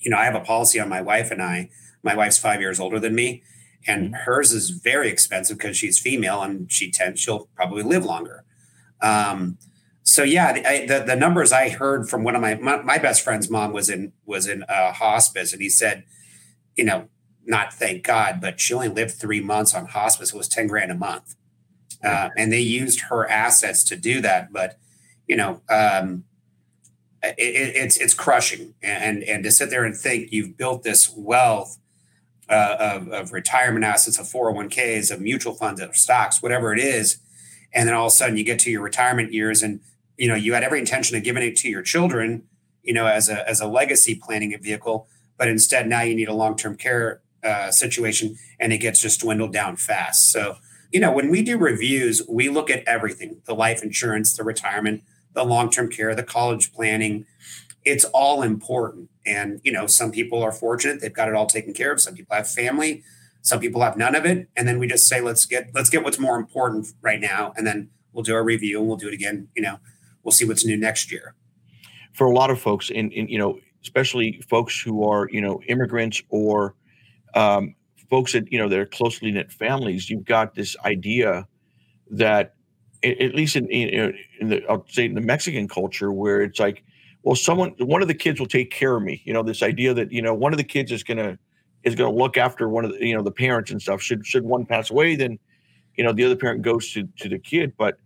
you 0.00 0.10
know, 0.10 0.16
I 0.16 0.24
have 0.24 0.34
a 0.34 0.40
policy 0.40 0.80
on 0.80 0.88
my 0.88 1.00
wife 1.00 1.30
and 1.30 1.40
I. 1.40 1.70
My 2.02 2.16
wife's 2.16 2.38
five 2.38 2.60
years 2.60 2.80
older 2.80 2.98
than 2.98 3.14
me, 3.14 3.44
and 3.86 4.06
mm-hmm. 4.06 4.14
hers 4.14 4.50
is 4.52 4.70
very 4.70 5.08
expensive 5.08 5.58
because 5.58 5.76
she's 5.76 6.00
female 6.00 6.42
and 6.42 6.70
she 6.72 6.90
tends 6.90 7.20
she'll 7.20 7.48
probably 7.54 7.84
live 7.84 8.04
longer. 8.04 8.44
Um, 9.00 9.58
so 10.10 10.24
yeah, 10.24 10.52
the, 10.52 10.86
the, 10.86 11.04
the 11.06 11.16
numbers 11.16 11.52
I 11.52 11.68
heard 11.68 12.08
from 12.08 12.24
one 12.24 12.34
of 12.34 12.42
my, 12.42 12.56
my, 12.56 12.82
my 12.82 12.98
best 12.98 13.22
friend's 13.22 13.48
mom 13.48 13.72
was 13.72 13.88
in 13.88 14.12
was 14.26 14.48
in 14.48 14.64
uh, 14.64 14.92
hospice, 14.92 15.52
and 15.52 15.62
he 15.62 15.68
said, 15.68 16.02
you 16.76 16.82
know, 16.82 17.08
not 17.46 17.72
thank 17.72 18.02
God, 18.02 18.40
but 18.40 18.58
she 18.58 18.74
only 18.74 18.88
lived 18.88 19.12
three 19.12 19.40
months 19.40 19.72
on 19.72 19.86
hospice. 19.86 20.34
It 20.34 20.36
was 20.36 20.48
ten 20.48 20.66
grand 20.66 20.90
a 20.90 20.96
month, 20.96 21.36
uh, 22.02 22.30
and 22.36 22.52
they 22.52 22.60
used 22.60 23.02
her 23.02 23.30
assets 23.30 23.84
to 23.84 23.96
do 23.96 24.20
that. 24.20 24.52
But 24.52 24.78
you 25.28 25.36
know, 25.36 25.62
um, 25.70 26.24
it, 27.22 27.36
it's 27.38 27.96
it's 27.96 28.14
crushing, 28.14 28.74
and 28.82 29.22
and 29.22 29.44
to 29.44 29.52
sit 29.52 29.70
there 29.70 29.84
and 29.84 29.96
think 29.96 30.32
you've 30.32 30.56
built 30.56 30.82
this 30.82 31.08
wealth 31.16 31.78
uh, 32.48 32.76
of, 32.80 33.08
of, 33.12 33.32
retirement 33.32 33.84
assets, 33.84 34.18
of 34.18 34.26
401ks, 34.26 35.12
of 35.12 35.20
mutual 35.20 35.54
funds, 35.54 35.80
of 35.80 35.94
stocks, 35.94 36.42
whatever 36.42 36.72
it 36.72 36.80
is. 36.80 37.18
And 37.72 37.86
then 37.86 37.94
all 37.94 38.06
of 38.06 38.12
a 38.12 38.16
sudden 38.16 38.36
you 38.36 38.42
get 38.42 38.58
to 38.60 38.72
your 38.72 38.82
retirement 38.82 39.32
years 39.32 39.62
and, 39.62 39.78
you 40.20 40.28
know, 40.28 40.34
you 40.34 40.52
had 40.52 40.62
every 40.62 40.78
intention 40.78 41.16
of 41.16 41.24
giving 41.24 41.42
it 41.42 41.56
to 41.56 41.68
your 41.70 41.80
children, 41.80 42.42
you 42.82 42.92
know, 42.92 43.06
as 43.06 43.30
a, 43.30 43.48
as 43.48 43.58
a 43.58 43.66
legacy 43.66 44.14
planning 44.14 44.54
vehicle, 44.60 45.08
but 45.38 45.48
instead 45.48 45.88
now 45.88 46.02
you 46.02 46.14
need 46.14 46.28
a 46.28 46.34
long-term 46.34 46.76
care 46.76 47.22
uh, 47.42 47.70
situation 47.70 48.36
and 48.58 48.70
it 48.70 48.78
gets 48.78 49.00
just 49.00 49.20
dwindled 49.20 49.50
down 49.50 49.76
fast. 49.76 50.30
So, 50.30 50.56
you 50.92 51.00
know, 51.00 51.10
when 51.10 51.30
we 51.30 51.40
do 51.40 51.56
reviews, 51.56 52.20
we 52.28 52.50
look 52.50 52.68
at 52.68 52.86
everything, 52.86 53.40
the 53.46 53.54
life 53.54 53.82
insurance, 53.82 54.36
the 54.36 54.44
retirement, 54.44 55.04
the 55.32 55.42
long-term 55.42 55.88
care, 55.88 56.14
the 56.14 56.22
college 56.22 56.70
planning, 56.74 57.24
it's 57.86 58.04
all 58.04 58.42
important. 58.42 59.08
And, 59.24 59.58
you 59.64 59.72
know, 59.72 59.86
some 59.86 60.12
people 60.12 60.42
are 60.42 60.52
fortunate, 60.52 61.00
they've 61.00 61.14
got 61.14 61.28
it 61.28 61.34
all 61.34 61.46
taken 61.46 61.72
care 61.72 61.92
of. 61.92 62.00
Some 62.02 62.12
people 62.12 62.36
have 62.36 62.46
family, 62.46 63.02
some 63.40 63.58
people 63.58 63.80
have 63.80 63.96
none 63.96 64.14
of 64.14 64.26
it. 64.26 64.50
And 64.54 64.68
then 64.68 64.78
we 64.78 64.86
just 64.86 65.08
say, 65.08 65.22
let's 65.22 65.46
get, 65.46 65.70
let's 65.72 65.88
get 65.88 66.04
what's 66.04 66.18
more 66.18 66.36
important 66.36 66.88
right 67.00 67.22
now. 67.22 67.54
And 67.56 67.66
then 67.66 67.88
we'll 68.12 68.22
do 68.22 68.34
a 68.34 68.42
review 68.42 68.80
and 68.80 68.86
we'll 68.86 68.98
do 68.98 69.08
it 69.08 69.14
again. 69.14 69.48
You 69.56 69.62
know, 69.62 69.80
we'll 70.22 70.32
see 70.32 70.44
what's 70.44 70.64
new 70.64 70.76
next 70.76 71.10
year. 71.10 71.34
For 72.12 72.26
a 72.26 72.34
lot 72.34 72.50
of 72.50 72.60
folks 72.60 72.90
in, 72.90 73.10
in 73.12 73.28
you 73.28 73.38
know, 73.38 73.58
especially 73.82 74.42
folks 74.48 74.80
who 74.80 75.08
are, 75.08 75.28
you 75.30 75.40
know, 75.40 75.62
immigrants 75.68 76.22
or 76.28 76.74
um, 77.34 77.74
folks 78.10 78.32
that, 78.32 78.50
you 78.52 78.58
know, 78.58 78.68
they're 78.68 78.86
closely 78.86 79.30
knit 79.30 79.52
families, 79.52 80.10
you've 80.10 80.24
got 80.24 80.54
this 80.54 80.76
idea 80.84 81.46
that 82.10 82.54
at 83.02 83.34
least 83.34 83.56
in, 83.56 83.66
in, 83.68 84.14
in 84.40 84.48
the, 84.50 84.66
I'll 84.68 84.84
say 84.88 85.06
in 85.06 85.14
the 85.14 85.22
Mexican 85.22 85.68
culture 85.68 86.12
where 86.12 86.42
it's 86.42 86.60
like, 86.60 86.82
well 87.22 87.36
someone 87.36 87.74
one 87.78 88.02
of 88.02 88.08
the 88.08 88.14
kids 88.14 88.40
will 88.40 88.46
take 88.46 88.70
care 88.70 88.96
of 88.96 89.02
me. 89.02 89.22
You 89.24 89.32
know 89.32 89.42
this 89.42 89.62
idea 89.62 89.94
that 89.94 90.12
you 90.12 90.22
know 90.22 90.34
one 90.34 90.52
of 90.52 90.56
the 90.56 90.64
kids 90.64 90.92
is 90.92 91.02
gonna 91.02 91.38
is 91.84 91.94
gonna 91.94 92.14
look 92.14 92.36
after 92.36 92.68
one 92.68 92.84
of 92.84 92.92
the 92.92 93.06
you 93.06 93.14
know 93.14 93.22
the 93.22 93.30
parents 93.30 93.70
and 93.70 93.80
stuff. 93.80 94.00
Should 94.00 94.26
should 94.26 94.44
one 94.44 94.66
pass 94.66 94.90
away 94.90 95.16
then 95.16 95.38
you 95.96 96.04
know 96.04 96.12
the 96.12 96.24
other 96.24 96.36
parent 96.36 96.62
goes 96.62 96.92
to 96.92 97.06
to 97.18 97.28
the 97.28 97.38
kid. 97.38 97.74
But 97.76 97.98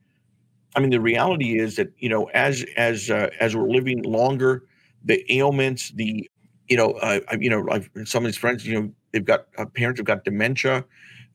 i 0.74 0.80
mean 0.80 0.90
the 0.90 1.00
reality 1.00 1.58
is 1.58 1.76
that 1.76 1.92
you 1.98 2.08
know 2.08 2.24
as 2.34 2.64
as 2.76 3.10
uh, 3.10 3.30
as 3.40 3.56
we're 3.56 3.68
living 3.68 4.02
longer 4.02 4.64
the 5.04 5.24
ailments 5.32 5.90
the 5.92 6.28
you 6.68 6.76
know 6.76 6.92
uh, 6.92 7.20
you 7.38 7.50
know 7.50 7.60
like 7.60 7.90
some 8.04 8.24
of 8.24 8.28
these 8.28 8.36
friends 8.36 8.66
you 8.66 8.80
know 8.80 8.92
they've 9.12 9.24
got 9.24 9.46
uh, 9.58 9.66
parents 9.66 9.98
have 9.98 10.06
got 10.06 10.24
dementia 10.24 10.84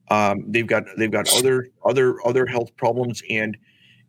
um, 0.10 0.44
they've 0.48 0.68
got 0.68 0.84
they've 0.98 1.12
got 1.12 1.32
other 1.36 1.70
other 1.86 2.16
other 2.26 2.46
health 2.46 2.76
problems. 2.78 3.22
And 3.30 3.58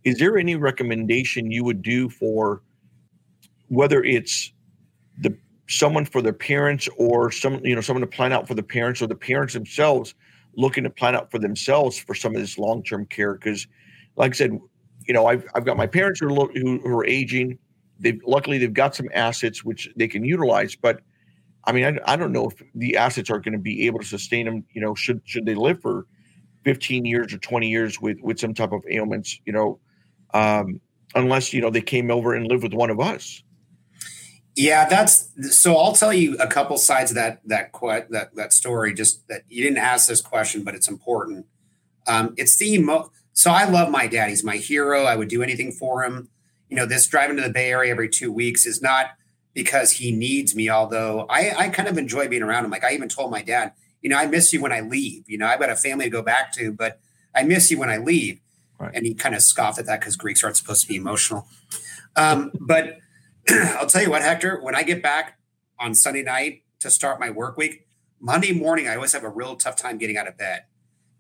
is 0.04 0.18
there 0.18 0.38
any 0.38 0.56
recommendation 0.56 1.50
you 1.50 1.64
would 1.64 1.82
do 1.82 2.08
for 2.08 2.62
whether 3.68 4.02
it's 4.02 4.52
the 5.18 5.36
someone 5.68 6.04
for 6.04 6.22
their 6.22 6.32
parents 6.32 6.88
or 6.96 7.30
some 7.30 7.64
you 7.64 7.74
know 7.74 7.80
someone 7.80 8.00
to 8.00 8.06
plan 8.06 8.32
out 8.32 8.48
for 8.48 8.54
the 8.54 8.62
parents 8.62 9.02
or 9.02 9.06
the 9.06 9.14
parents 9.14 9.54
themselves 9.54 10.14
looking 10.56 10.84
to 10.84 10.90
plan 10.90 11.14
out 11.14 11.30
for 11.30 11.38
themselves 11.38 11.98
for 11.98 12.14
some 12.14 12.34
of 12.34 12.40
this 12.40 12.58
long-term 12.58 13.06
care? 13.06 13.34
Because 13.34 13.66
like 14.16 14.32
i 14.32 14.34
said 14.34 14.58
you 15.10 15.14
know 15.14 15.26
i've, 15.26 15.44
I've 15.56 15.64
got 15.64 15.76
my 15.76 15.88
parents 15.88 16.20
who 16.20 16.40
are, 16.40 16.48
who, 16.54 16.86
are 16.86 17.04
aging 17.04 17.58
they've 17.98 18.20
luckily 18.24 18.58
they've 18.58 18.72
got 18.72 18.94
some 18.94 19.08
assets 19.12 19.64
which 19.64 19.90
they 19.96 20.06
can 20.06 20.24
utilize 20.24 20.76
but 20.76 21.00
i 21.64 21.72
mean 21.72 21.84
i, 21.84 22.12
I 22.12 22.14
don't 22.14 22.30
know 22.30 22.48
if 22.48 22.62
the 22.76 22.96
assets 22.96 23.28
are 23.28 23.40
going 23.40 23.54
to 23.54 23.58
be 23.58 23.88
able 23.88 23.98
to 23.98 24.06
sustain 24.06 24.46
them 24.46 24.64
you 24.72 24.80
know 24.80 24.94
should 24.94 25.20
should 25.24 25.46
they 25.46 25.56
live 25.56 25.82
for 25.82 26.06
15 26.64 27.04
years 27.04 27.34
or 27.34 27.38
20 27.38 27.68
years 27.68 28.00
with 28.00 28.18
with 28.22 28.38
some 28.38 28.54
type 28.54 28.70
of 28.70 28.84
ailments 28.88 29.40
you 29.46 29.52
know 29.52 29.80
um, 30.32 30.80
unless 31.16 31.52
you 31.52 31.60
know 31.60 31.70
they 31.70 31.80
came 31.80 32.08
over 32.08 32.32
and 32.34 32.46
lived 32.46 32.62
with 32.62 32.74
one 32.74 32.90
of 32.90 33.00
us 33.00 33.42
yeah, 34.56 34.88
that's 34.88 35.30
so. 35.58 35.76
I'll 35.76 35.94
tell 35.94 36.12
you 36.12 36.36
a 36.38 36.46
couple 36.46 36.76
sides 36.76 37.12
of 37.12 37.14
that 37.14 37.40
that 37.46 37.70
that 38.10 38.34
that 38.34 38.52
story. 38.52 38.92
Just 38.92 39.26
that 39.28 39.42
you 39.48 39.62
didn't 39.62 39.78
ask 39.78 40.08
this 40.08 40.20
question, 40.20 40.64
but 40.64 40.74
it's 40.74 40.88
important. 40.88 41.46
Um, 42.06 42.34
it's 42.36 42.58
the 42.58 42.74
emo- 42.74 43.10
so 43.32 43.50
I 43.50 43.64
love 43.64 43.90
my 43.90 44.06
dad. 44.06 44.28
He's 44.28 44.44
my 44.44 44.56
hero. 44.56 45.04
I 45.04 45.16
would 45.16 45.28
do 45.28 45.42
anything 45.42 45.72
for 45.72 46.04
him. 46.04 46.28
You 46.68 46.76
know, 46.76 46.86
this 46.86 47.06
driving 47.06 47.36
to 47.36 47.42
the 47.42 47.50
Bay 47.50 47.70
Area 47.70 47.90
every 47.90 48.08
two 48.08 48.32
weeks 48.32 48.66
is 48.66 48.82
not 48.82 49.10
because 49.54 49.92
he 49.92 50.12
needs 50.12 50.54
me. 50.54 50.68
Although 50.68 51.26
I, 51.28 51.52
I 51.56 51.68
kind 51.68 51.88
of 51.88 51.98
enjoy 51.98 52.28
being 52.28 52.42
around 52.42 52.64
him. 52.64 52.70
Like 52.70 52.84
I 52.84 52.92
even 52.92 53.08
told 53.08 53.30
my 53.30 53.42
dad, 53.42 53.72
you 54.02 54.10
know, 54.10 54.16
I 54.16 54.26
miss 54.26 54.52
you 54.52 54.60
when 54.60 54.72
I 54.72 54.80
leave. 54.80 55.24
You 55.28 55.38
know, 55.38 55.46
I've 55.46 55.60
got 55.60 55.70
a 55.70 55.76
family 55.76 56.04
to 56.06 56.10
go 56.10 56.22
back 56.22 56.52
to, 56.54 56.72
but 56.72 57.00
I 57.34 57.42
miss 57.42 57.70
you 57.70 57.78
when 57.78 57.90
I 57.90 57.98
leave. 57.98 58.40
Right. 58.78 58.92
And 58.94 59.04
he 59.04 59.14
kind 59.14 59.34
of 59.34 59.42
scoffed 59.42 59.78
at 59.78 59.86
that 59.86 60.00
because 60.00 60.16
Greeks 60.16 60.42
aren't 60.42 60.56
supposed 60.56 60.82
to 60.82 60.88
be 60.88 60.96
emotional. 60.96 61.46
Um, 62.16 62.52
but 62.60 62.98
I'll 63.48 63.86
tell 63.86 64.02
you 64.02 64.10
what, 64.10 64.22
Hector, 64.22 64.60
when 64.62 64.74
I 64.74 64.82
get 64.82 65.02
back 65.02 65.38
on 65.78 65.94
Sunday 65.94 66.22
night 66.22 66.62
to 66.80 66.90
start 66.90 67.20
my 67.20 67.30
work 67.30 67.56
week, 67.56 67.86
Monday 68.20 68.52
morning, 68.52 68.86
I 68.88 68.96
always 68.96 69.12
have 69.12 69.24
a 69.24 69.30
real 69.30 69.56
tough 69.56 69.76
time 69.76 69.98
getting 69.98 70.16
out 70.16 70.28
of 70.28 70.36
bed 70.36 70.64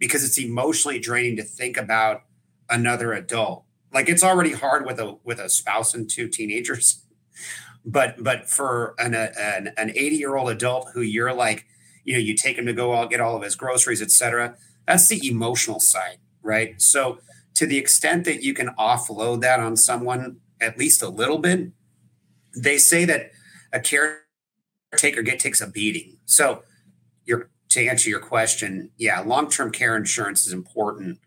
because 0.00 0.24
it's 0.24 0.38
emotionally 0.38 0.98
draining 0.98 1.36
to 1.36 1.44
think 1.44 1.76
about 1.76 2.22
another 2.68 3.12
adult. 3.12 3.64
Like 3.92 4.08
it's 4.08 4.24
already 4.24 4.52
hard 4.52 4.84
with 4.84 4.98
a 4.98 5.18
with 5.22 5.38
a 5.38 5.48
spouse 5.48 5.94
and 5.94 6.10
two 6.10 6.26
teenagers, 6.26 7.04
but 7.84 8.22
but 8.22 8.48
for 8.48 8.96
an 8.98 9.14
an, 9.14 9.72
an 9.76 9.90
80 9.90 10.16
year 10.16 10.36
old 10.36 10.50
adult 10.50 10.88
who 10.94 11.02
you're 11.02 11.32
like, 11.32 11.66
you 12.02 12.14
know, 12.14 12.20
you 12.20 12.34
take 12.34 12.58
him 12.58 12.66
to 12.66 12.72
go 12.72 12.94
out 12.94 13.10
get 13.10 13.20
all 13.20 13.36
of 13.36 13.44
his 13.44 13.54
groceries, 13.54 14.02
etc. 14.02 14.56
That's 14.88 15.06
the 15.06 15.20
emotional 15.28 15.78
side, 15.78 16.18
right? 16.42 16.80
So 16.82 17.20
to 17.54 17.66
the 17.66 17.78
extent 17.78 18.24
that 18.24 18.42
you 18.42 18.54
can 18.54 18.70
offload 18.78 19.42
that 19.42 19.60
on 19.60 19.76
someone 19.76 20.38
at 20.60 20.78
least 20.78 21.02
a 21.02 21.08
little 21.08 21.38
bit, 21.38 21.68
they 22.56 22.78
say 22.78 23.04
that 23.04 23.30
a 23.72 23.80
caretaker 23.80 25.22
get 25.22 25.38
takes 25.38 25.60
a 25.60 25.66
beating. 25.66 26.18
So, 26.24 26.62
your 27.24 27.50
to 27.70 27.86
answer 27.86 28.10
your 28.10 28.20
question, 28.20 28.90
yeah, 28.98 29.20
long 29.20 29.48
term 29.48 29.70
care 29.70 29.96
insurance 29.96 30.46
is 30.46 30.52
important. 30.52 31.18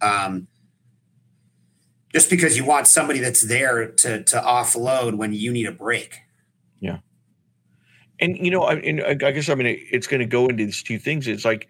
Um, 0.00 0.46
just 2.12 2.30
because 2.30 2.56
you 2.56 2.64
want 2.64 2.86
somebody 2.86 3.18
that's 3.18 3.42
there 3.42 3.88
to 3.88 4.22
to 4.22 4.36
offload 4.40 5.16
when 5.16 5.32
you 5.32 5.52
need 5.52 5.66
a 5.66 5.72
break. 5.72 6.20
Yeah. 6.80 6.98
And 8.20 8.36
you 8.38 8.50
know, 8.50 8.62
I, 8.62 8.74
and 8.76 9.02
I 9.02 9.32
guess 9.32 9.48
I 9.48 9.54
mean 9.54 9.78
it's 9.90 10.06
going 10.06 10.20
to 10.20 10.26
go 10.26 10.46
into 10.46 10.64
these 10.64 10.82
two 10.82 10.98
things. 10.98 11.26
It's 11.26 11.44
like 11.44 11.68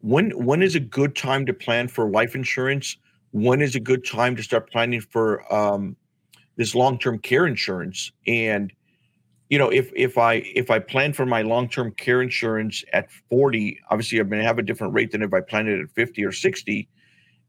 when 0.00 0.30
when 0.30 0.62
is 0.62 0.74
a 0.74 0.80
good 0.80 1.16
time 1.16 1.46
to 1.46 1.54
plan 1.54 1.88
for 1.88 2.10
life 2.10 2.34
insurance? 2.34 2.96
When 3.32 3.60
is 3.60 3.74
a 3.76 3.80
good 3.80 4.04
time 4.04 4.36
to 4.36 4.42
start 4.42 4.70
planning 4.70 5.00
for 5.00 5.52
um, 5.54 5.96
this 6.56 6.74
long 6.74 6.98
term 6.98 7.18
care 7.18 7.46
insurance? 7.46 8.12
And 8.26 8.72
you 9.50 9.58
know, 9.58 9.68
if 9.68 9.90
if 9.94 10.16
I 10.16 10.34
if 10.54 10.70
I 10.70 10.78
plan 10.78 11.12
for 11.12 11.26
my 11.26 11.42
long 11.42 11.68
term 11.68 11.92
care 11.92 12.22
insurance 12.22 12.84
at 12.92 13.10
forty, 13.28 13.80
obviously 13.90 14.20
I'm 14.20 14.28
going 14.28 14.40
to 14.40 14.46
have 14.46 14.58
a 14.58 14.62
different 14.62 14.94
rate 14.94 15.10
than 15.10 15.22
if 15.22 15.34
I 15.34 15.40
plan 15.40 15.66
it 15.66 15.80
at 15.80 15.90
fifty 15.90 16.24
or 16.24 16.32
sixty. 16.32 16.88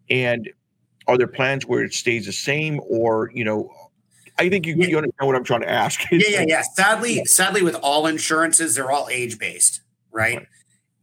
And 0.10 0.50
are 1.08 1.18
there 1.18 1.28
plans 1.28 1.66
where 1.66 1.84
it 1.84 1.94
stays 1.94 2.26
the 2.26 2.34
same, 2.34 2.82
or 2.90 3.32
you 3.36 3.46
know, 3.46 3.72
I 4.40 4.50
think 4.50 4.66
you, 4.66 4.76
yeah. 4.78 4.88
you 4.88 4.98
understand 4.98 5.28
what 5.28 5.36
I'm 5.36 5.44
trying 5.44 5.62
to 5.62 5.70
ask. 5.70 6.02
yeah, 6.12 6.20
yeah, 6.28 6.46
yeah. 6.48 6.62
Sadly, 6.74 7.18
yeah. 7.18 7.24
sadly, 7.26 7.62
with 7.62 7.76
all 7.76 8.08
insurances, 8.08 8.74
they're 8.76 8.92
all 8.92 9.08
age 9.10 9.38
based, 9.38 9.82
right? 10.12 10.38
right? 10.38 10.48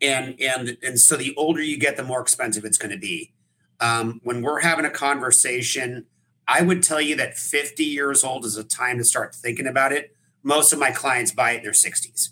And 0.02 0.34
and 0.40 0.76
and 0.82 0.98
so 0.98 1.16
the 1.16 1.32
older 1.36 1.62
you 1.62 1.78
get, 1.78 1.96
the 1.96 2.02
more 2.02 2.20
expensive 2.20 2.64
it's 2.64 2.78
going 2.78 2.92
to 2.92 2.98
be. 2.98 3.32
Um, 3.80 4.20
when 4.24 4.42
we're 4.42 4.60
having 4.60 4.84
a 4.84 4.90
conversation, 4.90 6.06
I 6.48 6.62
would 6.62 6.82
tell 6.82 7.00
you 7.00 7.14
that 7.16 7.38
50 7.38 7.84
years 7.84 8.24
old 8.24 8.44
is 8.44 8.56
a 8.56 8.64
time 8.64 8.98
to 8.98 9.04
start 9.04 9.32
thinking 9.32 9.68
about 9.68 9.92
it. 9.92 10.16
Most 10.48 10.72
of 10.72 10.78
my 10.78 10.90
clients 10.90 11.30
buy 11.30 11.52
it 11.52 11.58
in 11.58 11.62
their 11.62 11.72
60s 11.72 12.30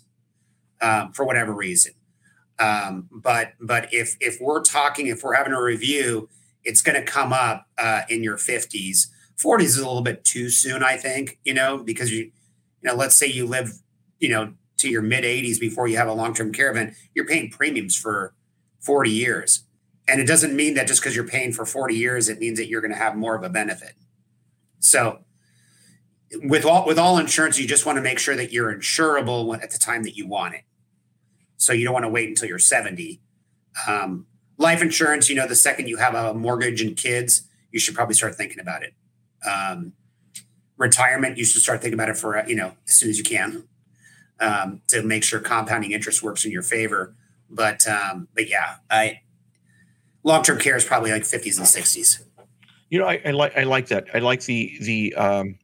um, 0.81 1.13
for 1.13 1.23
whatever 1.23 1.53
reason. 1.53 1.93
Um, 2.59 3.07
but 3.11 3.53
but 3.61 3.93
if 3.93 4.17
if 4.19 4.41
we're 4.41 4.63
talking, 4.63 5.07
if 5.07 5.23
we're 5.23 5.35
having 5.35 5.53
a 5.53 5.61
review, 5.61 6.27
it's 6.63 6.81
going 6.81 6.99
to 6.99 7.05
come 7.05 7.31
up 7.31 7.67
uh, 7.77 8.01
in 8.09 8.23
your 8.23 8.35
50s 8.35 9.07
40s 9.37 9.63
is 9.63 9.77
a 9.77 9.85
little 9.85 10.01
bit 10.01 10.23
too 10.23 10.49
soon, 10.49 10.83
I 10.83 10.97
think, 10.97 11.39
you 11.43 11.53
know, 11.53 11.77
because 11.77 12.11
you, 12.11 12.23
you 12.25 12.31
know, 12.83 12.95
let's 12.95 13.15
say 13.15 13.27
you 13.27 13.45
live, 13.45 13.71
you 14.19 14.29
know, 14.29 14.53
to 14.79 14.89
your 14.89 15.01
mid 15.01 15.23
80s 15.23 15.59
before 15.59 15.87
you 15.87 15.97
have 15.97 16.07
a 16.07 16.13
long 16.13 16.33
term 16.33 16.51
care 16.51 16.71
event, 16.71 16.95
you're 17.13 17.25
paying 17.25 17.49
premiums 17.49 17.95
for 17.95 18.33
40 18.81 19.11
years. 19.11 19.63
And 20.07 20.21
it 20.21 20.25
doesn't 20.25 20.55
mean 20.55 20.73
that 20.75 20.87
just 20.87 21.01
because 21.01 21.15
you're 21.15 21.27
paying 21.27 21.51
for 21.51 21.65
40 21.65 21.95
years, 21.95 22.29
it 22.29 22.39
means 22.39 22.57
that 22.57 22.67
you're 22.67 22.81
going 22.81 22.93
to 22.93 22.97
have 22.97 23.15
more 23.15 23.35
of 23.35 23.43
a 23.43 23.49
benefit. 23.49 23.93
So, 24.79 25.19
with 26.43 26.65
all 26.65 26.85
with 26.85 26.99
all 26.99 27.17
insurance, 27.17 27.59
you 27.59 27.67
just 27.67 27.85
want 27.85 27.97
to 27.97 28.01
make 28.01 28.19
sure 28.19 28.35
that 28.35 28.51
you're 28.51 28.73
insurable 28.73 29.61
at 29.61 29.71
the 29.71 29.77
time 29.77 30.03
that 30.03 30.15
you 30.15 30.27
want 30.27 30.55
it. 30.55 30.61
So 31.57 31.73
you 31.73 31.85
don't 31.85 31.93
want 31.93 32.05
to 32.05 32.09
wait 32.09 32.29
until 32.29 32.47
you're 32.47 32.59
70. 32.59 33.19
Um, 33.87 34.27
life 34.57 34.81
insurance, 34.81 35.29
you 35.29 35.35
know, 35.35 35.47
the 35.47 35.55
second 35.55 35.87
you 35.87 35.97
have 35.97 36.13
a 36.13 36.33
mortgage 36.33 36.81
and 36.81 36.95
kids, 36.95 37.47
you 37.71 37.79
should 37.79 37.95
probably 37.95 38.15
start 38.15 38.35
thinking 38.35 38.59
about 38.59 38.83
it 38.83 38.93
um, 39.45 39.93
retirement, 40.77 41.37
you 41.37 41.45
should 41.45 41.61
start 41.61 41.81
thinking 41.81 41.95
about 41.95 42.09
it 42.09 42.17
for 42.17 42.43
you 42.47 42.55
know 42.55 42.73
as 42.87 42.95
soon 42.95 43.09
as 43.09 43.17
you 43.17 43.23
can 43.23 43.67
um, 44.39 44.81
to 44.87 45.03
make 45.03 45.23
sure 45.23 45.39
compounding 45.39 45.91
interest 45.91 46.23
works 46.23 46.45
in 46.45 46.51
your 46.51 46.61
favor. 46.61 47.15
But 47.49 47.87
um, 47.87 48.27
but 48.33 48.49
yeah, 48.49 48.75
I 48.89 49.21
long 50.23 50.43
term 50.43 50.59
care 50.59 50.75
is 50.75 50.85
probably 50.85 51.11
like 51.11 51.25
fifties 51.25 51.57
and 51.57 51.67
sixties. 51.67 52.23
You 52.89 52.99
know, 52.99 53.05
I, 53.05 53.21
I, 53.25 53.31
like 53.31 53.57
I 53.57 53.63
like 53.63 53.87
that. 53.87 54.07
I 54.13 54.19
like 54.19 54.43
the 54.43 54.77
the 54.81 55.15
um, 55.15 55.59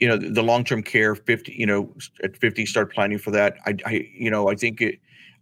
you 0.00 0.08
know 0.08 0.16
the, 0.16 0.30
the 0.30 0.42
long 0.42 0.64
term 0.64 0.82
care 0.82 1.14
fifty. 1.14 1.54
You 1.56 1.66
know, 1.66 1.94
at 2.22 2.36
fifty, 2.36 2.66
start 2.66 2.92
planning 2.92 3.18
for 3.18 3.30
that. 3.32 3.56
I, 3.66 3.76
I 3.84 4.08
you 4.12 4.30
know 4.30 4.48
I 4.48 4.54
think 4.54 4.80
it 4.80 4.98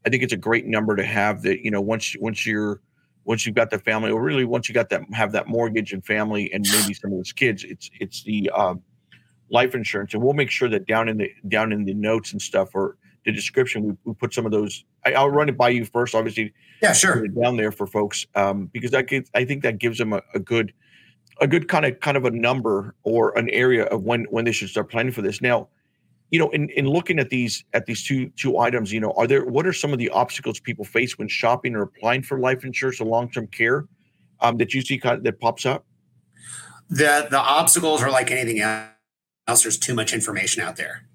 I 0.07 0.11
think 0.11 0.23
it's 0.23 0.33
a 0.33 0.39
great 0.39 0.67
number 0.67 0.97
to 0.97 1.05
have. 1.05 1.43
That 1.43 1.65
you 1.65 1.71
know 1.71 1.81
once 1.81 2.17
once 2.19 2.47
you're 2.47 2.81
once 3.25 3.47
you've 3.47 3.55
got 3.55 3.71
the 3.71 3.79
family, 3.79 4.11
or 4.11 4.23
really 4.23 4.45
once 4.45 4.69
you 4.69 4.75
got 4.75 4.91
that 4.91 5.03
have 5.13 5.33
that 5.33 5.49
mortgage 5.49 5.93
and 5.93 6.05
family 6.05 6.53
and 6.53 6.67
maybe 6.71 6.95
some 6.95 7.13
of 7.13 7.19
those 7.19 7.33
kids, 7.33 7.65
it's 7.65 7.91
it's 8.01 8.23
the 8.25 8.51
uh, 8.55 8.75
life 9.51 9.75
insurance, 9.75 10.15
and 10.15 10.23
we'll 10.23 10.35
make 10.35 10.51
sure 10.51 10.69
that 10.69 10.87
down 10.87 11.09
in 11.09 11.19
the 11.19 11.31
down 11.49 11.73
in 11.73 11.85
the 11.85 11.95
notes 11.95 12.33
and 12.33 12.41
stuff 12.41 12.71
or 12.75 12.97
the 13.25 13.33
description 13.33 13.83
we, 13.83 13.93
we 14.05 14.15
put 14.15 14.35
some 14.35 14.47
of 14.47 14.53
those. 14.53 14.85
I, 15.05 15.23
will 15.23 15.31
run 15.31 15.49
it 15.49 15.57
by 15.57 15.71
you 15.71 15.85
first, 15.85 16.15
obviously. 16.15 16.53
Yeah, 16.83 16.93
sure. 16.93 17.27
Down 17.29 17.57
there 17.57 17.73
for 17.73 17.87
folks, 17.87 18.27
um, 18.35 18.67
because 18.73 18.91
that 18.91 19.09
gives, 19.09 19.31
I 19.35 19.45
think 19.45 19.63
that 19.63 19.79
gives 19.79 19.99
them 19.99 20.13
a, 20.13 20.21
a 20.35 20.39
good 20.39 20.73
a 21.41 21.47
good 21.47 21.69
kind 21.69 21.85
of 21.85 21.99
kind 22.01 22.17
of 22.17 22.25
a 22.25 22.31
number 22.31 22.95
or 23.03 23.37
an 23.39 23.51
area 23.51 23.85
of 23.87 24.03
when 24.03 24.25
when 24.25 24.45
they 24.45 24.53
should 24.53 24.69
start 24.69 24.91
planning 24.91 25.13
for 25.13 25.23
this. 25.23 25.41
Now, 25.41 25.69
you 26.31 26.39
know, 26.39 26.51
in, 26.51 26.69
in 26.71 26.87
looking 26.87 27.19
at 27.19 27.31
these 27.31 27.65
at 27.73 27.87
these 27.87 28.05
two 28.05 28.29
two 28.31 28.59
items, 28.59 28.93
you 28.93 29.01
know, 29.01 29.13
are 29.13 29.27
there 29.27 29.45
what 29.45 29.67
are 29.67 29.73
some 29.73 29.93
of 29.93 29.99
the 29.99 30.11
obstacles 30.11 30.61
people 30.61 30.85
face 30.85 31.19
when 31.19 31.29
shopping 31.29 31.75
or 31.75 31.83
applying 31.83 32.23
for 32.23 32.39
life 32.39 32.65
insurance 32.65 33.01
or 33.01 33.07
long 33.07 33.31
term 33.31 33.47
care 33.47 33.87
um, 34.41 34.57
that 34.59 34.75
you 34.75 34.83
see 34.83 34.99
kind 34.99 35.19
of, 35.19 35.25
that 35.25 35.41
pops 35.41 35.67
up? 35.67 35.85
The 36.89 37.29
the 37.31 37.39
obstacles 37.39 38.03
are 38.03 38.11
like 38.11 38.31
anything 38.31 38.61
else. 38.61 39.63
There's 39.63 39.79
too 39.79 39.95
much 39.95 40.13
information 40.13 40.63
out 40.63 40.77
there. 40.77 41.07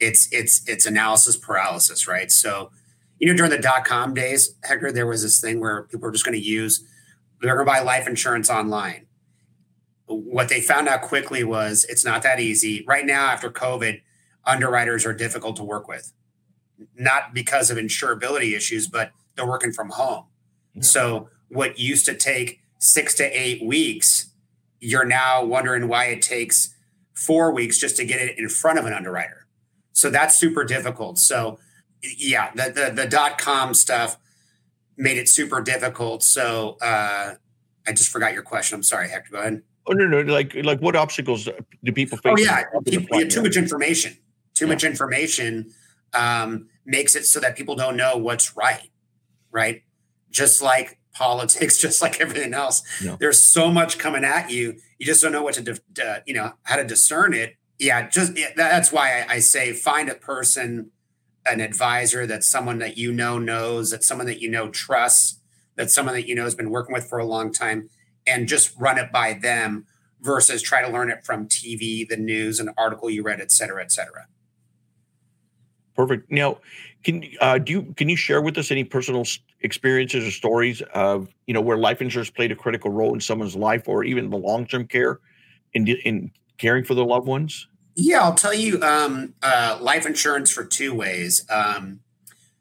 It's 0.00 0.28
it's 0.32 0.66
it's 0.68 0.86
analysis 0.86 1.36
paralysis, 1.36 2.06
right? 2.06 2.30
So, 2.30 2.70
you 3.18 3.28
know, 3.28 3.36
during 3.36 3.50
the 3.50 3.58
dot 3.58 3.84
com 3.84 4.14
days, 4.14 4.56
Hector, 4.64 4.92
there 4.92 5.06
was 5.06 5.22
this 5.22 5.40
thing 5.40 5.60
where 5.60 5.84
people 5.84 6.06
were 6.06 6.12
just 6.12 6.24
going 6.24 6.38
to 6.38 6.44
use 6.44 6.84
they're 7.40 7.54
going 7.54 7.66
to 7.66 7.72
buy 7.72 7.80
life 7.80 8.06
insurance 8.08 8.48
online. 8.48 9.06
What 10.06 10.48
they 10.48 10.60
found 10.60 10.88
out 10.88 11.02
quickly 11.02 11.44
was 11.44 11.84
it's 11.88 12.04
not 12.04 12.22
that 12.22 12.38
easy. 12.38 12.84
Right 12.86 13.06
now, 13.06 13.26
after 13.26 13.50
COVID 13.50 14.02
underwriters 14.44 15.06
are 15.06 15.14
difficult 15.14 15.56
to 15.56 15.64
work 15.64 15.88
with, 15.88 16.12
not 16.94 17.32
because 17.32 17.70
of 17.70 17.78
insurability 17.78 18.54
issues, 18.54 18.86
but 18.86 19.12
they're 19.34 19.46
working 19.46 19.72
from 19.72 19.90
home. 19.90 20.24
Yeah. 20.74 20.82
So 20.82 21.28
what 21.48 21.78
used 21.78 22.04
to 22.06 22.14
take 22.14 22.60
six 22.78 23.14
to 23.14 23.24
eight 23.24 23.64
weeks, 23.64 24.30
you're 24.80 25.06
now 25.06 25.42
wondering 25.44 25.88
why 25.88 26.06
it 26.06 26.20
takes 26.20 26.74
four 27.14 27.52
weeks 27.52 27.78
just 27.78 27.96
to 27.96 28.04
get 28.04 28.20
it 28.20 28.38
in 28.38 28.48
front 28.48 28.78
of 28.78 28.84
an 28.84 28.92
underwriter. 28.92 29.46
So 29.92 30.10
that's 30.10 30.34
super 30.36 30.64
difficult. 30.64 31.18
So 31.18 31.58
yeah, 32.18 32.50
the 32.54 32.70
the, 32.70 33.02
the 33.02 33.08
dot 33.08 33.38
com 33.38 33.72
stuff 33.72 34.18
made 34.96 35.16
it 35.16 35.28
super 35.28 35.62
difficult. 35.62 36.22
So 36.22 36.76
uh, 36.82 37.36
I 37.86 37.92
just 37.92 38.10
forgot 38.10 38.34
your 38.34 38.42
question. 38.42 38.76
I'm 38.76 38.82
sorry, 38.82 39.08
Hector. 39.08 39.30
Go 39.32 39.38
ahead. 39.38 39.62
Oh 39.86 39.92
no, 39.92 40.06
no, 40.06 40.20
like 40.20 40.54
like 40.64 40.80
what 40.80 40.96
obstacles 40.96 41.48
do 41.82 41.92
people 41.92 42.18
face? 42.18 42.34
Oh 42.38 42.38
yeah, 42.38 42.64
people, 42.86 43.20
too 43.28 43.42
much 43.42 43.56
information 43.56 44.16
too 44.54 44.66
yeah. 44.66 44.72
much 44.72 44.84
information 44.84 45.72
um, 46.14 46.68
makes 46.86 47.14
it 47.14 47.26
so 47.26 47.40
that 47.40 47.56
people 47.56 47.74
don't 47.74 47.96
know 47.96 48.16
what's 48.16 48.56
right, 48.56 48.90
right? 49.50 49.82
Just 50.30 50.62
like 50.62 50.98
politics, 51.12 51.78
just 51.80 52.00
like 52.00 52.20
everything 52.20 52.54
else. 52.54 52.82
Yeah. 53.02 53.16
There's 53.18 53.40
so 53.40 53.70
much 53.70 53.98
coming 53.98 54.24
at 54.24 54.50
you, 54.50 54.76
you 54.98 55.06
just 55.06 55.22
don't 55.22 55.32
know 55.32 55.42
what 55.42 55.54
to, 55.54 55.80
uh, 56.02 56.20
you 56.26 56.34
know, 56.34 56.52
how 56.62 56.76
to 56.76 56.84
discern 56.84 57.34
it. 57.34 57.56
Yeah, 57.78 58.08
just 58.08 58.36
yeah, 58.38 58.50
that's 58.56 58.92
why 58.92 59.24
I, 59.28 59.34
I 59.34 59.38
say 59.40 59.72
find 59.72 60.08
a 60.08 60.14
person, 60.14 60.90
an 61.44 61.60
advisor 61.60 62.26
that's 62.26 62.46
someone 62.46 62.78
that 62.78 62.96
you 62.96 63.12
know 63.12 63.38
knows, 63.38 63.90
that's 63.90 64.06
someone 64.06 64.28
that 64.28 64.40
you 64.40 64.48
know 64.48 64.68
trusts, 64.68 65.40
that's 65.74 65.92
someone 65.92 66.14
that 66.14 66.28
you 66.28 66.36
know 66.36 66.44
has 66.44 66.54
been 66.54 66.70
working 66.70 66.94
with 66.94 67.08
for 67.08 67.18
a 67.18 67.24
long 67.24 67.52
time, 67.52 67.90
and 68.26 68.48
just 68.48 68.74
run 68.78 68.98
it 68.98 69.12
by 69.12 69.34
them 69.34 69.86
versus 70.20 70.62
try 70.62 70.82
to 70.82 70.90
learn 70.90 71.10
it 71.10 71.24
from 71.24 71.46
TV, 71.46 72.08
the 72.08 72.16
news, 72.16 72.58
an 72.58 72.70
article 72.76 73.10
you 73.10 73.22
read, 73.22 73.40
et 73.40 73.52
cetera, 73.52 73.82
et 73.82 73.92
cetera. 73.92 74.26
Perfect. 75.94 76.30
Now, 76.30 76.58
can 77.04 77.24
uh, 77.40 77.58
do 77.58 77.72
you 77.72 77.82
can 77.96 78.08
you 78.08 78.16
share 78.16 78.40
with 78.40 78.58
us 78.58 78.70
any 78.70 78.82
personal 78.82 79.24
experiences 79.60 80.26
or 80.26 80.30
stories 80.30 80.82
of 80.92 81.28
you 81.46 81.54
know 81.54 81.60
where 81.60 81.76
life 81.76 82.02
insurance 82.02 82.30
played 82.30 82.50
a 82.50 82.56
critical 82.56 82.90
role 82.90 83.14
in 83.14 83.20
someone's 83.20 83.54
life, 83.54 83.86
or 83.86 84.02
even 84.02 84.30
the 84.30 84.36
long 84.36 84.66
term 84.66 84.86
care 84.88 85.20
in 85.72 85.86
in 85.86 86.32
caring 86.58 86.84
for 86.84 86.94
their 86.94 87.04
loved 87.04 87.28
ones? 87.28 87.68
Yeah, 87.94 88.22
I'll 88.22 88.34
tell 88.34 88.54
you 88.54 88.82
um, 88.82 89.34
uh, 89.42 89.78
life 89.80 90.04
insurance 90.04 90.50
for 90.50 90.64
two 90.64 90.92
ways. 90.94 91.46
Um, 91.48 92.00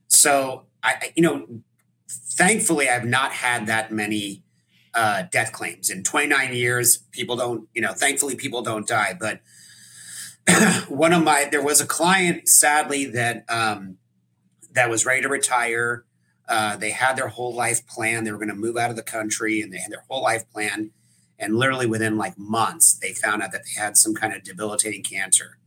so 0.07 0.67
I, 0.83 1.11
you 1.15 1.23
know, 1.23 1.47
thankfully, 2.07 2.87
I've 2.87 3.05
not 3.05 3.31
had 3.31 3.65
that 3.65 3.91
many 3.91 4.42
uh, 4.93 5.23
death 5.31 5.51
claims 5.51 5.89
in 5.89 6.03
29 6.03 6.53
years. 6.53 6.97
People 7.11 7.35
don't, 7.35 7.67
you 7.73 7.81
know, 7.81 7.93
thankfully, 7.93 8.35
people 8.35 8.61
don't 8.61 8.87
die, 8.87 9.15
but 9.19 9.39
one 10.89 11.13
of 11.13 11.23
my 11.23 11.47
there 11.49 11.63
was 11.63 11.79
a 11.81 11.85
client 11.85 12.47
sadly 12.47 13.05
that 13.05 13.45
um, 13.49 13.97
that 14.73 14.89
was 14.89 15.05
ready 15.05 15.21
to 15.21 15.29
retire. 15.29 16.05
Uh, 16.47 16.75
they 16.75 16.91
had 16.91 17.15
their 17.15 17.29
whole 17.29 17.55
life 17.55 17.87
plan. 17.87 18.23
They 18.23 18.31
were 18.31 18.37
going 18.37 18.49
to 18.49 18.55
move 18.55 18.75
out 18.77 18.89
of 18.89 18.95
the 18.95 19.03
country, 19.03 19.61
and 19.61 19.71
they 19.71 19.77
had 19.77 19.91
their 19.91 20.03
whole 20.09 20.21
life 20.21 20.49
plan. 20.51 20.91
And 21.39 21.55
literally 21.57 21.87
within 21.87 22.17
like 22.17 22.37
months, 22.37 22.93
they 22.93 23.13
found 23.13 23.41
out 23.41 23.51
that 23.53 23.63
they 23.63 23.81
had 23.81 23.97
some 23.97 24.13
kind 24.13 24.33
of 24.33 24.43
debilitating 24.43 25.03
cancer. 25.03 25.57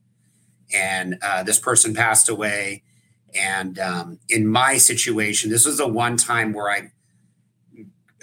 And 0.74 1.18
uh, 1.22 1.42
this 1.42 1.58
person 1.58 1.94
passed 1.94 2.28
away. 2.28 2.82
And 3.34 3.78
um, 3.78 4.18
in 4.28 4.46
my 4.46 4.78
situation, 4.78 5.50
this 5.50 5.66
was 5.66 5.78
the 5.78 5.88
one 5.88 6.16
time 6.16 6.52
where 6.52 6.70
I, 6.70 6.92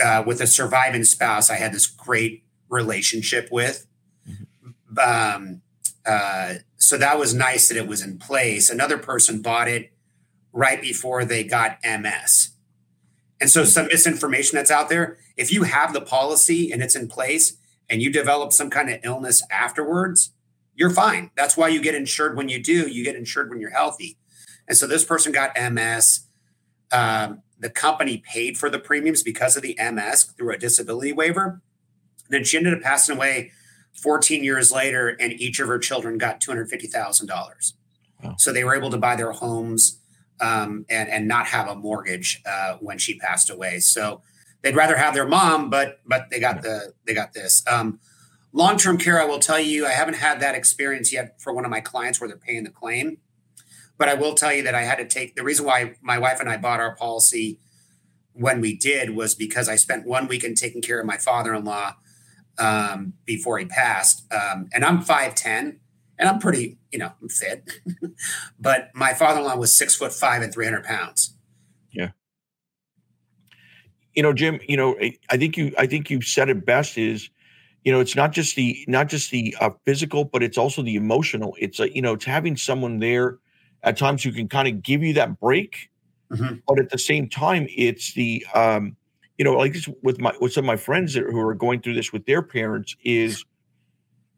uh, 0.03 0.23
with 0.25 0.41
a 0.41 0.47
surviving 0.47 1.03
spouse, 1.03 1.49
I 1.49 1.55
had 1.55 1.73
this 1.73 1.87
great 1.87 2.43
relationship 2.69 3.49
with. 3.51 3.87
Mm-hmm. 4.27 4.99
Um, 4.99 5.61
uh, 6.05 6.55
so 6.77 6.97
that 6.97 7.17
was 7.17 7.33
nice 7.33 7.69
that 7.69 7.77
it 7.77 7.87
was 7.87 8.01
in 8.01 8.17
place. 8.17 8.69
Another 8.69 8.97
person 8.97 9.41
bought 9.41 9.67
it 9.67 9.93
right 10.51 10.81
before 10.81 11.23
they 11.25 11.43
got 11.43 11.77
MS. 11.83 12.49
And 13.39 13.49
so 13.49 13.63
some 13.63 13.87
misinformation 13.87 14.55
that's 14.55 14.71
out 14.71 14.89
there, 14.89 15.17
if 15.35 15.51
you 15.51 15.63
have 15.63 15.93
the 15.93 16.01
policy 16.01 16.71
and 16.71 16.81
it's 16.81 16.95
in 16.95 17.07
place 17.07 17.57
and 17.89 18.01
you 18.01 18.11
develop 18.11 18.53
some 18.53 18.69
kind 18.69 18.89
of 18.89 18.99
illness 19.03 19.43
afterwards, 19.51 20.31
you're 20.75 20.89
fine. 20.89 21.31
That's 21.35 21.55
why 21.55 21.69
you 21.69 21.81
get 21.81 21.95
insured 21.95 22.35
when 22.35 22.49
you 22.49 22.61
do. 22.61 22.89
You 22.89 23.03
get 23.03 23.15
insured 23.15 23.49
when 23.49 23.59
you're 23.59 23.69
healthy. 23.69 24.17
And 24.67 24.77
so 24.77 24.87
this 24.87 25.03
person 25.03 25.31
got 25.31 25.51
MS. 25.57 26.21
Um, 26.91 27.41
the 27.63 27.69
company 27.69 28.17
paid 28.17 28.57
for 28.57 28.69
the 28.69 28.79
premiums 28.79 29.23
because 29.23 29.55
of 29.55 29.63
the 29.63 29.77
MS 29.79 30.23
through 30.37 30.53
a 30.53 30.57
disability 30.57 31.13
waiver. 31.13 31.61
then 32.29 32.43
she 32.43 32.57
ended 32.57 32.73
up 32.73 32.81
passing 32.81 33.15
away 33.15 33.51
14 33.93 34.43
years 34.43 34.71
later, 34.71 35.09
and 35.19 35.33
each 35.33 35.59
of 35.59 35.67
her 35.67 35.77
children 35.77 36.17
got 36.17 36.41
$250,000. 36.41 37.73
Wow. 38.23 38.35
So 38.37 38.51
they 38.51 38.63
were 38.63 38.75
able 38.75 38.89
to 38.89 38.97
buy 38.97 39.15
their 39.15 39.31
homes 39.31 39.99
um, 40.39 40.85
and, 40.89 41.09
and 41.09 41.27
not 41.27 41.47
have 41.47 41.67
a 41.67 41.75
mortgage 41.75 42.41
uh, 42.45 42.77
when 42.79 42.97
she 42.97 43.19
passed 43.19 43.49
away. 43.49 43.79
So 43.79 44.21
they'd 44.61 44.75
rather 44.75 44.97
have 44.97 45.13
their 45.13 45.27
mom, 45.27 45.69
but 45.69 45.99
but 46.05 46.29
they 46.31 46.39
got 46.39 46.63
the 46.63 46.93
they 47.05 47.13
got 47.13 47.33
this. 47.33 47.63
Um, 47.67 47.99
Long 48.55 48.77
term 48.77 48.99
care, 48.99 49.19
I 49.19 49.25
will 49.25 49.39
tell 49.39 49.59
you, 49.59 49.87
I 49.87 49.89
haven't 49.89 50.13
had 50.13 50.39
that 50.41 50.53
experience 50.53 51.11
yet 51.11 51.41
for 51.41 51.51
one 51.51 51.65
of 51.65 51.71
my 51.71 51.81
clients 51.81 52.21
where 52.21 52.27
they're 52.27 52.37
paying 52.37 52.63
the 52.63 52.69
claim. 52.69 53.17
But 53.97 54.09
I 54.09 54.15
will 54.15 54.33
tell 54.33 54.53
you 54.53 54.63
that 54.63 54.75
I 54.75 54.81
had 54.81 54.97
to 54.97 55.05
take 55.05 55.35
the 55.35 55.43
reason 55.43 55.65
why 55.65 55.95
my 56.01 56.17
wife 56.17 56.39
and 56.39 56.49
I 56.49 56.57
bought 56.57 56.79
our 56.79 56.95
policy 56.95 57.59
when 58.33 58.61
we 58.61 58.75
did 58.75 59.11
was 59.11 59.35
because 59.35 59.69
I 59.69 59.75
spent 59.75 60.05
one 60.07 60.27
weekend 60.27 60.57
taking 60.57 60.81
care 60.81 60.99
of 60.99 61.05
my 61.05 61.17
father 61.17 61.53
in 61.53 61.63
law 61.63 61.95
um, 62.57 63.13
before 63.25 63.57
he 63.59 63.65
passed. 63.65 64.25
Um, 64.33 64.69
and 64.73 64.83
I'm 64.83 65.03
5'10 65.03 65.77
and 66.19 66.29
I'm 66.29 66.39
pretty, 66.39 66.77
you 66.91 66.99
know, 66.99 67.11
I'm 67.21 67.29
fit. 67.29 67.69
but 68.59 68.89
my 68.93 69.13
father 69.13 69.39
in 69.39 69.45
law 69.45 69.55
was 69.55 69.75
six 69.75 69.95
foot 69.95 70.13
five 70.13 70.41
and 70.41 70.53
300 70.53 70.83
pounds. 70.83 71.35
Yeah. 71.91 72.09
You 74.15 74.23
know, 74.23 74.33
Jim, 74.33 74.59
you 74.67 74.77
know, 74.77 74.95
I 75.29 75.37
think 75.37 75.57
you, 75.57 75.73
I 75.77 75.87
think 75.87 76.09
you 76.09 76.21
said 76.21 76.49
it 76.49 76.65
best 76.65 76.97
is, 76.97 77.29
you 77.83 77.91
know, 77.91 77.99
it's 77.99 78.15
not 78.15 78.31
just 78.31 78.55
the, 78.55 78.85
not 78.87 79.09
just 79.09 79.31
the 79.31 79.55
uh, 79.59 79.71
physical, 79.85 80.23
but 80.23 80.41
it's 80.41 80.57
also 80.57 80.81
the 80.81 80.95
emotional. 80.95 81.55
It's 81.59 81.79
a, 81.79 81.93
you 81.93 82.01
know, 82.01 82.13
it's 82.13 82.25
having 82.25 82.55
someone 82.55 82.99
there 82.99 83.39
at 83.83 83.97
times 83.97 84.23
who 84.23 84.31
can 84.31 84.47
kind 84.47 84.67
of 84.67 84.81
give 84.81 85.03
you 85.03 85.13
that 85.13 85.39
break. 85.39 85.89
Mm-hmm. 86.31 86.55
But 86.67 86.79
at 86.79 86.89
the 86.89 86.97
same 86.97 87.29
time, 87.29 87.67
it's 87.69 88.13
the, 88.13 88.45
um, 88.55 88.95
you 89.37 89.45
know, 89.45 89.53
like 89.53 89.75
with 90.01 90.19
my 90.19 90.33
with 90.39 90.53
some 90.53 90.63
of 90.63 90.67
my 90.67 90.77
friends 90.77 91.13
that, 91.13 91.23
who 91.23 91.39
are 91.39 91.53
going 91.53 91.81
through 91.81 91.95
this 91.95 92.11
with 92.11 92.25
their 92.25 92.41
parents 92.41 92.95
is, 93.03 93.45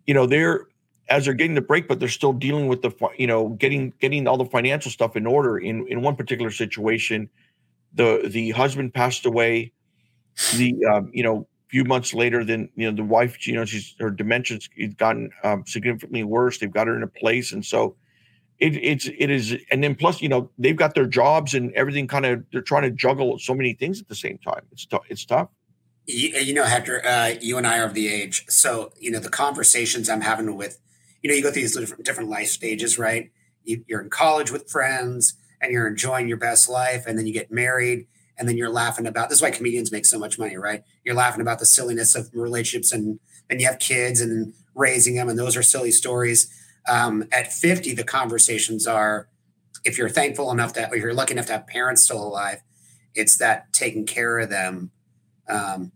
you 0.06 0.14
know, 0.14 0.26
they're 0.26 0.68
as 1.10 1.26
they're 1.26 1.34
getting 1.34 1.56
the 1.56 1.62
break, 1.62 1.88
but 1.88 2.00
they're 2.00 2.10
still 2.10 2.34
dealing 2.34 2.68
with 2.68 2.82
the, 2.82 2.92
you 3.18 3.28
know, 3.28 3.50
getting 3.50 3.94
getting 4.00 4.28
all 4.28 4.38
the 4.38 4.46
financial 4.46 4.92
stuff 4.92 5.16
in 5.16 5.26
order. 5.26 5.58
In 5.58 5.88
in 5.88 6.02
one 6.02 6.16
particular 6.16 6.52
situation, 6.52 7.30
the 7.94 8.28
the 8.28 8.52
husband 8.52 8.94
passed 8.94 9.26
away. 9.26 9.72
The 10.58 10.76
um, 10.86 11.12
you 11.14 11.24
know, 11.24 11.48
a 11.68 11.70
few 11.70 11.86
months 11.86 12.14
later, 12.14 12.44
then 12.44 12.70
you 12.76 12.90
know 12.90 12.96
the 12.96 13.04
wife, 13.04 13.48
you 13.48 13.54
know, 13.54 13.64
she's 13.64 13.96
her 14.00 14.10
dementia's 14.10 14.68
gotten 14.98 15.30
um, 15.44 15.64
significantly 15.66 16.24
worse. 16.24 16.58
They've 16.58 16.72
got 16.72 16.88
her 16.88 16.96
in 16.96 17.04
a 17.04 17.08
place, 17.08 17.54
and 17.54 17.66
so 17.66 17.96
it, 18.60 18.76
it's 18.78 19.08
it 19.08 19.30
is 19.30 19.58
and 19.72 19.84
then 19.84 19.96
plus 19.96 20.22
you 20.22 20.30
know 20.30 20.50
they've 20.58 20.76
got 20.76 20.96
their 20.96 21.06
jobs 21.06 21.54
and 21.54 21.74
everything 21.74 22.08
kind 22.08 22.26
of 22.26 22.44
they're 22.52 22.62
trying 22.62 22.84
to 22.84 22.92
juggle 22.92 23.38
so 23.38 23.54
many 23.54 23.74
things 23.74 24.02
at 24.02 24.08
the 24.08 24.16
same 24.16 24.38
time. 24.38 24.62
It's 24.72 24.86
tough 24.86 25.04
it's 25.10 25.26
tough. 25.26 25.50
You, 26.06 26.30
you 26.30 26.54
know 26.54 26.64
hector 26.64 27.04
uh, 27.06 27.34
you 27.42 27.58
and 27.58 27.66
i 27.66 27.80
are 27.80 27.86
of 27.86 27.96
the 27.96 28.08
age 28.08 28.46
so 28.48 28.92
you 29.00 29.10
know 29.10 29.18
the 29.18 29.30
conversations 29.30 30.08
i'm 30.08 30.22
having 30.22 30.56
with 30.56 30.80
you 31.24 31.30
know 31.30 31.36
you 31.36 31.42
go 31.42 31.52
through 31.52 31.64
these 31.64 31.76
different, 31.76 32.06
different 32.06 32.30
life 32.30 32.50
stages 32.50 33.00
right? 33.00 33.32
You, 33.64 33.84
you're 33.88 34.02
in 34.02 34.12
college 34.12 34.52
with 34.52 34.70
friends 34.70 35.34
and 35.60 35.72
you're 35.72 35.88
enjoying 35.88 36.28
your 36.28 36.38
best 36.38 36.70
life 36.70 37.06
and 37.08 37.18
then 37.18 37.26
you 37.26 37.34
get 37.34 37.52
married 37.52 38.06
and 38.38 38.48
then 38.48 38.58
you're 38.58 38.70
laughing 38.70 39.08
about 39.08 39.30
this 39.30 39.40
is 39.40 39.42
why 39.42 39.50
comedians 39.50 39.92
make 39.92 40.06
so 40.06 40.20
much 40.20 40.38
money 40.38 40.56
right? 40.56 40.84
You're 41.04 41.16
laughing 41.16 41.42
about 41.42 41.58
the 41.58 41.66
silliness 41.66 42.14
of 42.14 42.30
relationships 42.34 42.92
and 42.92 43.20
and 43.50 43.60
you 43.60 43.66
have 43.66 43.80
kids 43.80 44.22
and 44.22 44.54
raising 44.76 45.16
them 45.16 45.28
and 45.28 45.40
those 45.40 45.58
are 45.58 45.64
silly 45.64 45.90
stories 45.90 46.54
um, 46.88 47.26
at 47.32 47.52
50, 47.52 47.94
the 47.94 48.04
conversations 48.04 48.88
are 48.88 49.28
if 49.84 49.98
you're 49.98 50.10
thankful 50.10 50.52
enough 50.52 50.74
that, 50.74 50.92
or 50.92 50.98
you're 50.98 51.14
lucky 51.14 51.34
enough 51.34 51.46
to 51.48 51.54
have 51.54 51.68
parents 51.68 52.04
still 52.04 52.22
alive, 52.22 52.62
it's 53.14 53.38
that 53.38 53.72
taking 53.72 54.06
care 54.06 54.40
of 54.40 54.50
them. 54.50 54.92
Um, 55.48 55.92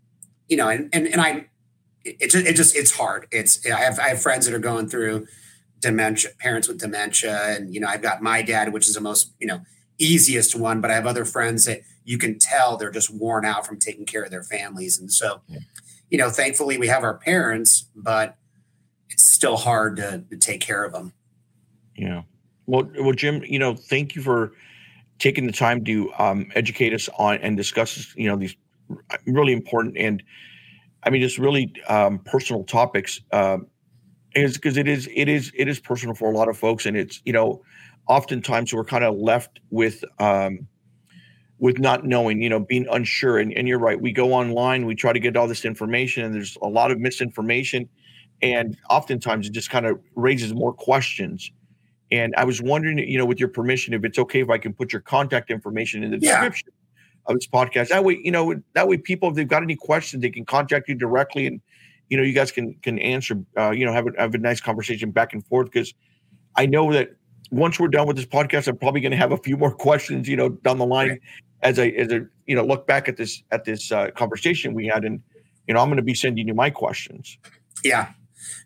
you 0.47 0.58
know, 0.58 0.69
and, 0.69 0.89
and, 0.93 1.08
and 1.08 1.19
I, 1.19 1.45
it 2.06 2.30
just, 2.30 2.45
it 2.45 2.56
just, 2.56 2.75
it's 2.75 2.91
hard. 2.91 3.28
It's, 3.32 3.65
I 3.65 3.80
have, 3.80 3.99
I 3.99 4.10
have 4.10 4.21
friends 4.21 4.45
that 4.45 4.54
are 4.54 4.60
going 4.60 4.88
through 4.88 5.28
dementia, 5.80 6.32
parents 6.39 6.67
with 6.67 6.80
dementia. 6.80 7.56
And, 7.56 7.73
you 7.73 7.80
know, 7.80 7.88
I've 7.88 8.02
got 8.02 8.21
my 8.21 8.41
dad, 8.41 8.71
which 8.73 8.88
is 8.88 8.95
the 8.95 9.02
most, 9.02 9.34
you 9.39 9.47
know, 9.47 9.62
easiest 9.97 10.56
one, 10.56 10.82
but 10.82 10.91
I 10.91 10.93
have 10.93 11.08
other 11.08 11.25
friends 11.25 11.65
that 11.65 11.82
you 12.06 12.17
can 12.17 12.39
tell 12.39 12.78
they're 12.78 12.91
just 12.91 13.13
worn 13.13 13.45
out 13.45 13.65
from 13.65 13.78
taking 13.78 14.06
care 14.06 14.23
of 14.23 14.32
their 14.32 14.43
families. 14.43 14.99
And 14.99 15.12
so, 15.12 15.41
yeah. 15.47 15.60
you 16.10 16.17
know, 16.17 16.30
thankfully 16.30 16.78
we 16.78 16.88
have 16.88 17.04
our 17.04 17.17
parents, 17.17 17.89
but 17.95 18.38
it's 19.10 19.26
still 19.26 19.58
hard 19.58 19.98
to, 19.98 20.24
to 20.30 20.38
take 20.38 20.62
care 20.62 20.84
of 20.84 20.93
them. 20.93 21.13
Yeah. 21.95 22.24
Well, 22.65 22.89
well, 23.00 23.13
Jim, 23.13 23.43
you 23.45 23.60
know, 23.60 23.76
thank 23.76 24.15
you 24.15 24.22
for 24.22 24.54
taking 25.17 25.45
the 25.45 25.52
time 25.52 25.84
to 25.86 26.12
um, 26.17 26.52
educate 26.56 26.93
us 26.93 27.10
on 27.17 27.38
and 27.38 27.58
discuss, 27.58 28.13
you 28.15 28.28
know, 28.28 28.38
these 28.38 28.56
really 29.26 29.54
important 29.54 29.98
and, 29.98 30.24
I 31.04 31.10
mean, 31.10 31.22
just 31.22 31.38
really 31.38 31.74
um, 31.88 32.19
personal 32.19 32.63
topics. 32.63 33.22
Um, 33.32 33.67
is 34.36 34.56
because 34.56 34.78
it 34.78 34.88
is 34.88 35.10
it 35.13 35.28
is 35.28 35.52
it 35.56 35.67
is 35.67 35.80
personal 35.80 36.15
for 36.15 36.32
a 36.32 36.36
lot 36.36 36.50
of 36.50 36.58
folks, 36.58 36.86
and 36.86 36.95
it's 36.95 37.22
you 37.26 37.34
know, 37.34 37.62
oftentimes 38.08 38.74
we're 38.74 38.84
kind 38.84 39.04
of 39.04 39.15
left 39.15 39.60
with 39.69 40.04
um, 40.19 40.67
with 41.58 41.80
not 41.80 42.06
knowing, 42.06 42.41
you 42.41 42.50
know, 42.50 42.60
being 42.60 42.88
unsure. 42.91 43.38
And, 43.38 43.52
and 43.54 43.67
you're 43.67 43.80
right. 43.80 44.00
We 44.00 44.12
go 44.12 44.34
online, 44.34 44.86
we 44.86 44.95
try 44.95 45.13
to 45.13 45.19
get 45.19 45.36
all 45.36 45.48
this 45.48 45.65
information, 45.65 46.24
and 46.24 46.34
there's 46.34 46.58
a 46.62 46.67
lot 46.67 46.91
of 46.91 47.00
misinformation 47.00 47.89
and 48.41 48.78
oftentimes 48.89 49.47
it 49.47 49.52
just 49.52 49.69
kind 49.69 49.86
of 49.86 49.99
raises 50.15 50.54
more 50.54 50.73
questions. 50.73 51.52
And 52.12 52.34
I 52.38 52.43
was 52.43 52.62
wondering, 52.62 52.97
you 52.97 53.17
know, 53.17 53.25
with 53.25 53.39
your 53.39 53.49
permission, 53.49 53.93
if 53.93 54.04
it's 54.04 54.17
okay 54.17 54.41
if 54.41 54.49
I 54.49 54.58
can 54.58 54.73
put 54.73 54.91
your 54.91 55.02
contact 55.02 55.52
information 55.52 56.04
in 56.04 56.12
the 56.12 56.19
yeah. 56.19 56.41
description 56.41 56.69
of 57.28 57.36
this 57.36 57.47
podcast. 57.47 57.89
That 57.89 58.04
way, 58.04 58.19
you 58.23 58.32
know, 58.32 58.62
that 58.73 58.88
way 58.88 58.97
people, 58.97 59.30
if 59.30 59.36
they've 59.36 59.47
got 59.47 59.63
any 59.63 59.75
questions, 59.75 60.21
they 60.21 60.32
can 60.32 60.45
contact 60.45 60.89
you 60.89 60.95
directly, 60.95 61.47
and 61.47 61.62
you 62.10 62.17
know, 62.17 62.23
you 62.23 62.34
guys 62.34 62.52
can 62.52 62.73
can 62.82 62.99
answer. 62.99 63.36
Uh, 63.58 63.71
you 63.71 63.86
know, 63.86 63.93
have 63.93 64.08
a 64.08 64.12
have 64.17 64.34
a 64.34 64.39
nice 64.39 64.60
conversation 64.60 65.12
back 65.12 65.34
and 65.34 65.45
forth 65.45 65.67
because 65.67 65.93
I 66.56 66.65
know 66.65 66.91
that 66.91 67.12
once 67.52 67.80
we're 67.80 67.88
done 67.88 68.08
with 68.08 68.17
this 68.17 68.25
podcast, 68.25 68.67
I'm 68.67 68.78
probably 68.78 69.02
going 69.02 69.12
to 69.12 69.17
have 69.17 69.32
a 69.32 69.38
few 69.38 69.58
more 69.58 69.71
questions, 69.88 70.28
you 70.28 70.36
know, 70.36 70.49
down 70.49 70.78
the 70.78 70.86
line 70.86 71.10
right. 71.10 71.21
as 71.62 71.80
I 71.80 71.88
as 71.89 72.12
I 72.12 72.21
you 72.47 72.56
know 72.56 72.65
look 72.65 72.88
back 72.88 73.08
at 73.08 73.17
this 73.17 73.43
at 73.52 73.63
this 73.63 73.91
uh, 73.91 74.10
conversation 74.12 74.73
we 74.73 74.88
had, 74.88 75.06
and 75.06 75.21
you 75.67 75.73
know, 75.73 75.82
I'm 75.82 75.88
going 75.88 75.97
to 75.97 76.04
be 76.04 76.15
sending 76.15 76.47
you 76.47 76.56
my 76.56 76.69
questions. 76.69 77.38
Yeah, 77.84 78.12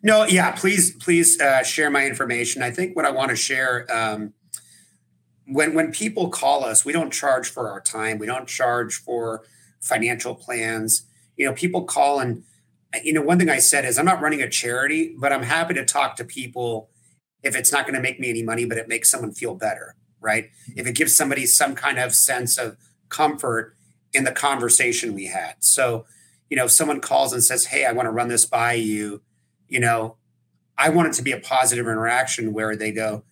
no, 0.02 0.24
yeah, 0.24 0.52
please, 0.52 0.94
please 0.96 1.40
uh, 1.40 1.62
share 1.62 1.90
my 1.90 2.06
information. 2.06 2.62
I 2.62 2.70
think 2.70 2.94
what 2.96 3.04
I 3.04 3.10
want 3.10 3.30
to 3.30 3.36
share 3.36 3.86
um, 3.92 4.32
when 5.46 5.74
when 5.74 5.92
people 5.92 6.28
call 6.28 6.64
us, 6.64 6.84
we 6.84 6.92
don't 6.92 7.12
charge 7.12 7.48
for 7.50 7.70
our 7.70 7.80
time. 7.80 8.18
We 8.18 8.26
don't 8.26 8.48
charge 8.48 8.94
for 8.94 9.44
financial 9.80 10.34
plans. 10.34 11.06
You 11.36 11.46
know, 11.46 11.52
people 11.52 11.84
call 11.84 12.20
and 12.20 12.44
you 13.02 13.12
know 13.12 13.22
one 13.22 13.38
thing 13.38 13.50
I 13.50 13.58
said 13.58 13.84
is 13.84 13.98
I'm 13.98 14.04
not 14.04 14.20
running 14.20 14.40
a 14.40 14.48
charity, 14.48 15.14
but 15.18 15.32
I'm 15.32 15.42
happy 15.42 15.74
to 15.74 15.84
talk 15.84 16.16
to 16.16 16.24
people 16.24 16.90
if 17.42 17.54
it's 17.54 17.72
not 17.72 17.84
going 17.84 17.94
to 17.94 18.00
make 18.00 18.18
me 18.18 18.30
any 18.30 18.42
money, 18.42 18.64
but 18.64 18.78
it 18.78 18.88
makes 18.88 19.10
someone 19.10 19.32
feel 19.32 19.54
better, 19.54 19.96
right? 20.20 20.50
If 20.74 20.86
it 20.86 20.94
gives 20.94 21.14
somebody 21.14 21.44
some 21.44 21.74
kind 21.74 21.98
of 21.98 22.14
sense 22.14 22.56
of 22.56 22.78
comfort 23.10 23.76
in 24.14 24.24
the 24.24 24.32
conversation 24.32 25.12
we 25.12 25.26
had. 25.26 25.56
So, 25.58 26.06
you 26.48 26.56
know, 26.56 26.64
if 26.64 26.70
someone 26.70 27.00
calls 27.00 27.32
and 27.32 27.44
says, 27.44 27.66
"Hey, 27.66 27.84
I 27.84 27.92
want 27.92 28.06
to 28.06 28.12
run 28.12 28.28
this 28.28 28.46
by 28.46 28.74
you," 28.74 29.22
you 29.68 29.80
know, 29.80 30.16
I 30.76 30.88
want 30.90 31.08
it 31.08 31.14
to 31.14 31.22
be 31.22 31.32
a 31.32 31.40
positive 31.40 31.86
interaction 31.86 32.52
where 32.52 32.76
they 32.76 32.92
go, 32.92 33.24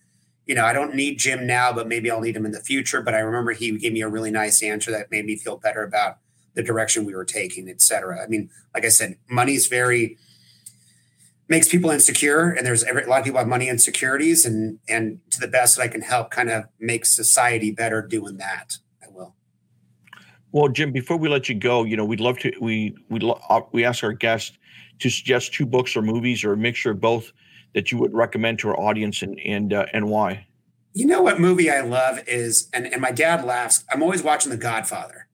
you 0.45 0.55
know, 0.55 0.65
I 0.65 0.73
don't 0.73 0.95
need 0.95 1.19
Jim 1.19 1.47
now, 1.47 1.71
but 1.71 1.87
maybe 1.87 2.11
I'll 2.11 2.21
need 2.21 2.35
him 2.35 2.45
in 2.45 2.51
the 2.51 2.59
future. 2.59 3.01
But 3.01 3.13
I 3.13 3.19
remember 3.19 3.51
he 3.51 3.77
gave 3.77 3.93
me 3.93 4.01
a 4.01 4.09
really 4.09 4.31
nice 4.31 4.61
answer 4.61 4.91
that 4.91 5.11
made 5.11 5.25
me 5.25 5.35
feel 5.35 5.57
better 5.57 5.83
about 5.83 6.17
the 6.53 6.63
direction 6.63 7.05
we 7.05 7.15
were 7.15 7.25
taking, 7.25 7.69
et 7.69 7.81
cetera. 7.81 8.21
I 8.23 8.27
mean, 8.27 8.49
like 8.73 8.85
I 8.85 8.89
said, 8.89 9.17
money's 9.29 9.67
very 9.67 10.17
makes 11.47 11.67
people 11.67 11.89
insecure, 11.89 12.51
and 12.51 12.65
there's 12.65 12.83
every, 12.83 13.03
a 13.03 13.07
lot 13.07 13.19
of 13.19 13.25
people 13.25 13.39
have 13.39 13.47
money 13.47 13.69
insecurities, 13.69 14.45
and 14.45 14.79
and 14.87 15.19
to 15.31 15.39
the 15.39 15.47
best 15.47 15.77
that 15.77 15.83
I 15.83 15.87
can 15.87 16.01
help, 16.01 16.31
kind 16.31 16.49
of 16.49 16.65
make 16.79 17.05
society 17.05 17.71
better 17.71 18.01
doing 18.01 18.37
that. 18.37 18.77
I 19.01 19.07
will. 19.09 19.35
Well, 20.51 20.69
Jim, 20.69 20.91
before 20.91 21.17
we 21.17 21.29
let 21.29 21.49
you 21.49 21.55
go, 21.55 21.83
you 21.83 21.97
know, 21.97 22.05
we'd 22.05 22.19
love 22.19 22.37
to 22.39 22.51
we 22.59 22.95
we 23.09 23.19
uh, 23.49 23.61
we 23.71 23.85
ask 23.85 24.03
our 24.03 24.13
guests 24.13 24.57
to 24.99 25.09
suggest 25.09 25.53
two 25.53 25.65
books 25.65 25.95
or 25.95 26.01
movies 26.01 26.43
or 26.43 26.53
a 26.53 26.57
mixture 26.57 26.91
of 26.91 27.01
both 27.01 27.31
that 27.73 27.91
you 27.91 27.97
would 27.97 28.13
recommend 28.13 28.59
to 28.59 28.69
our 28.69 28.79
audience 28.79 29.21
and 29.21 29.39
and 29.39 29.73
uh, 29.73 29.85
and 29.93 30.09
why? 30.09 30.47
You 30.93 31.07
know 31.07 31.21
what 31.23 31.39
movie 31.39 31.71
I 31.71 31.81
love 31.81 32.19
is, 32.27 32.69
and, 32.71 32.85
and 32.85 33.01
my 33.01 33.11
dad 33.11 33.43
laughs. 33.43 33.83
I'm 33.91 34.03
always 34.03 34.21
watching 34.21 34.51
The 34.51 34.57
Godfather. 34.57 35.27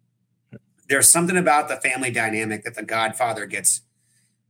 There's 0.87 1.11
something 1.11 1.37
about 1.37 1.67
the 1.67 1.75
family 1.75 2.11
dynamic 2.11 2.63
that 2.63 2.75
The 2.75 2.83
Godfather 2.83 3.45
gets 3.45 3.81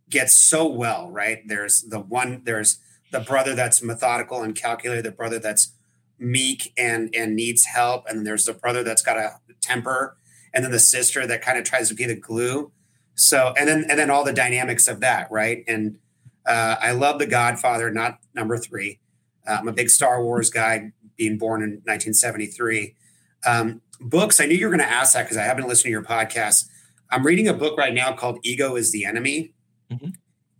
gets 0.10 0.36
so 0.36 0.67
well, 0.67 1.10
right? 1.10 1.41
There's 1.48 1.82
the 1.82 2.00
one, 2.00 2.41
there's 2.43 2.80
the 3.12 3.19
brother 3.19 3.56
that's 3.56 3.82
methodical 3.82 4.43
and 4.43 4.56
calculated, 4.56 5.06
the 5.06 5.12
brother 5.12 5.39
that's 5.39 5.74
meek 6.19 6.74
and 6.78 7.13
and 7.15 7.36
needs 7.36 7.65
help, 7.65 8.06
and 8.08 8.26
there's 8.26 8.45
the 8.45 8.54
brother 8.54 8.84
that's 8.84 9.02
got 9.02 9.17
a 9.17 9.39
temper, 9.62 10.15
and 10.54 10.63
then 10.63 10.72
the 10.72 10.80
sister 10.80 11.26
that 11.26 11.41
kind 11.41 11.58
of 11.58 11.63
tries 11.63 11.89
to 11.89 11.95
be 11.95 12.06
the 12.06 12.15
glue. 12.15 12.72
So 13.20 13.54
and 13.58 13.68
then 13.68 13.86
and 13.90 14.00
then 14.00 14.10
all 14.10 14.24
the 14.24 14.34
dynamics 14.34 14.88
of 14.88 15.02
that, 15.02 15.30
right? 15.32 15.64
And 15.68 15.98
uh, 16.46 16.78
I 16.82 16.92
love 16.92 17.20
The 17.20 17.28
Godfather, 17.28 17.92
not 17.92 18.20
number 18.34 18.58
three. 18.58 19.00
Uh, 19.48 19.58
I'm 19.60 19.68
a 19.68 19.74
big 19.74 19.90
Star 19.90 20.24
Wars 20.24 20.50
guy, 20.50 20.92
being 21.18 21.38
born 21.38 21.62
in 21.62 21.70
1973. 21.70 22.96
Um, 23.46 23.82
books, 24.00 24.40
I 24.40 24.46
knew 24.46 24.56
you 24.56 24.66
were 24.66 24.76
going 24.76 24.88
to 24.88 24.92
ask 24.92 25.14
that 25.14 25.24
because 25.24 25.38
I 25.38 25.44
haven't 25.44 25.68
listened 25.68 25.86
to 25.86 25.90
your 25.90 26.04
podcast. 26.04 26.66
I'm 27.12 27.26
reading 27.26 27.48
a 27.48 27.54
book 27.54 27.78
right 27.78 27.94
now 27.94 28.14
called 28.14 28.40
Ego 28.44 28.76
is 28.76 28.92
the 28.92 29.06
Enemy. 29.06 29.54
Mm-hmm. 29.92 30.10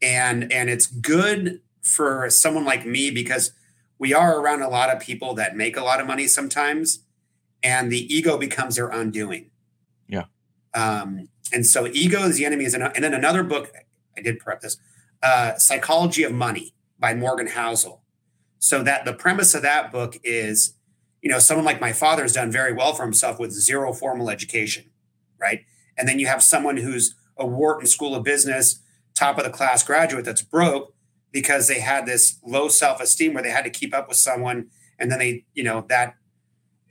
And 0.02 0.52
and 0.52 0.70
it's 0.70 0.86
good 0.86 1.62
for 1.82 2.30
someone 2.30 2.66
like 2.66 2.86
me 2.86 3.10
because 3.10 3.52
we 3.98 4.14
are 4.14 4.40
around 4.40 4.62
a 4.62 4.70
lot 4.70 4.90
of 4.90 5.02
people 5.02 5.34
that 5.36 5.56
make 5.56 5.76
a 5.76 5.84
lot 5.84 6.00
of 6.00 6.08
money 6.08 6.28
sometimes 6.28 7.00
and 7.64 7.92
the 7.92 8.14
ego 8.14 8.38
becomes 8.38 8.76
their 8.76 8.88
undoing. 8.88 9.50
Um, 10.74 11.30
and 11.52 11.66
so 11.66 11.88
ego 11.88 12.24
is 12.24 12.38
the 12.38 12.46
enemy 12.46 12.66
is 12.66 12.74
an, 12.74 12.84
and 12.84 13.04
then 13.04 13.14
another 13.14 13.44
book 13.44 13.72
I 14.18 14.22
did 14.22 14.40
prep 14.40 14.62
this 14.62 14.78
uh, 15.24 15.58
Psychology 15.58 16.24
of 16.24 16.32
Money 16.32 16.74
by 17.00 17.14
Morgan 17.16 17.48
Housel. 17.48 18.02
So 18.60 18.84
that 18.84 19.06
the 19.06 19.14
premise 19.14 19.56
of 19.56 19.62
that 19.62 19.92
book 19.92 20.18
is, 20.24 20.74
you 21.22 21.30
know, 21.30 21.40
someone 21.40 21.66
like 21.66 21.80
my 21.80 21.94
father 21.94 22.24
has 22.24 22.34
done 22.34 22.52
very 22.52 22.74
well 22.74 22.94
for 22.94 23.04
himself 23.04 23.40
with 23.40 23.52
zero 23.52 23.94
formal 23.94 24.30
education, 24.30 24.92
right? 25.40 25.62
And 25.98 26.08
then 26.08 26.20
you 26.20 26.28
have 26.28 26.44
someone 26.44 26.78
who's 26.78 27.16
a 27.38 27.46
Wharton 27.46 27.88
School 27.88 28.16
of 28.16 28.24
Business, 28.24 28.82
top 29.16 29.38
of 29.38 29.46
the 29.46 29.50
class 29.50 29.84
graduate 29.84 30.26
that's 30.26 30.42
broke 30.42 30.94
because 31.32 31.68
they 31.68 31.80
had 31.80 32.06
this 32.06 32.40
low 32.46 32.68
self-esteem 32.68 33.34
where 33.34 33.44
they 33.44 33.52
had 33.52 33.64
to 33.64 33.70
keep 33.70 33.94
up 33.94 34.10
with 34.10 34.18
someone 34.18 34.68
and 34.98 35.10
then 35.10 35.20
they, 35.20 35.46
you 35.54 35.64
know, 35.64 35.86
that 35.88 36.16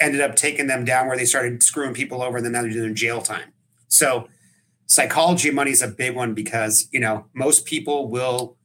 ended 0.01 0.21
up 0.21 0.37
taking 0.37 0.69
them 0.69 0.85
down 0.85 1.07
where 1.07 1.17
they 1.17 1.25
started 1.25 1.63
screwing 1.63 1.93
people 1.93 2.23
over 2.23 2.39
and 2.39 2.47
then 2.47 2.53
now 2.53 2.63
they're 2.63 2.71
doing 2.71 2.95
jail 2.95 3.21
time. 3.21 3.53
So 3.89 4.29
psychology 4.87 5.51
money 5.51 5.71
is 5.71 5.83
a 5.83 5.89
big 5.89 6.15
one 6.15 6.35
because 6.35 6.89
you 6.93 7.01
know 7.01 7.27
most 7.35 7.67
people 7.67 8.09
will 8.09 8.57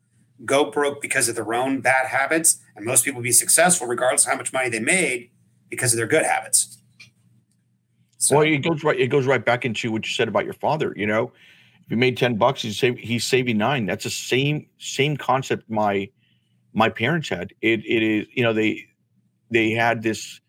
go 0.45 0.71
broke 0.71 1.01
because 1.01 1.29
of 1.29 1.35
their 1.35 1.53
own 1.53 1.81
bad 1.81 2.07
habits 2.07 2.59
and 2.75 2.85
most 2.85 3.05
people 3.05 3.19
will 3.19 3.23
be 3.23 3.31
successful 3.31 3.87
regardless 3.87 4.25
of 4.25 4.31
how 4.31 4.37
much 4.37 4.51
money 4.51 4.69
they 4.69 4.79
made 4.79 5.29
because 5.69 5.93
of 5.93 5.97
their 5.97 6.07
good 6.07 6.25
habits. 6.25 6.77
So, 8.17 8.37
well 8.37 8.47
it 8.47 8.57
goes 8.59 8.83
right 8.83 8.99
it 8.99 9.07
goes 9.07 9.25
right 9.25 9.43
back 9.43 9.65
into 9.65 9.91
what 9.91 10.05
you 10.05 10.11
said 10.11 10.27
about 10.27 10.45
your 10.45 10.53
father 10.53 10.93
you 10.95 11.07
know? 11.07 11.31
If 11.85 11.91
you 11.91 11.97
made 11.97 12.15
10 12.15 12.37
bucks 12.37 12.61
he's 12.61 12.79
save, 12.79 12.97
he's 12.97 13.25
saving 13.25 13.57
nine. 13.57 13.85
That's 13.85 14.05
the 14.05 14.09
same 14.09 14.67
same 14.77 15.17
concept 15.17 15.69
my 15.69 16.09
my 16.73 16.89
parents 16.89 17.27
had. 17.27 17.53
It 17.61 17.85
it 17.85 18.01
is 18.01 18.27
you 18.33 18.43
know 18.43 18.53
they 18.53 18.85
they 19.51 19.71
had 19.71 20.01
this 20.01 20.39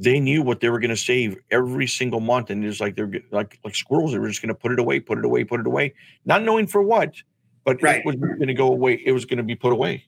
they 0.00 0.18
knew 0.18 0.42
what 0.42 0.60
they 0.60 0.70
were 0.70 0.80
going 0.80 0.90
to 0.90 0.96
save 0.96 1.36
every 1.50 1.86
single 1.86 2.20
month, 2.20 2.48
and 2.48 2.64
it's 2.64 2.80
like 2.80 2.96
they're 2.96 3.12
like 3.30 3.58
like 3.62 3.74
squirrels. 3.74 4.12
They 4.12 4.18
were 4.18 4.28
just 4.28 4.40
going 4.40 4.48
to 4.48 4.54
put 4.54 4.72
it 4.72 4.78
away, 4.78 4.98
put 4.98 5.18
it 5.18 5.24
away, 5.26 5.44
put 5.44 5.60
it 5.60 5.66
away, 5.66 5.94
not 6.24 6.42
knowing 6.42 6.66
for 6.66 6.82
what, 6.82 7.16
but 7.64 7.82
right. 7.82 8.00
it 8.00 8.06
was 8.06 8.16
going 8.16 8.46
to 8.46 8.54
go 8.54 8.68
away. 8.68 8.94
It 9.04 9.12
was 9.12 9.26
going 9.26 9.36
to 9.36 9.42
be 9.44 9.54
put 9.54 9.74
away. 9.74 10.06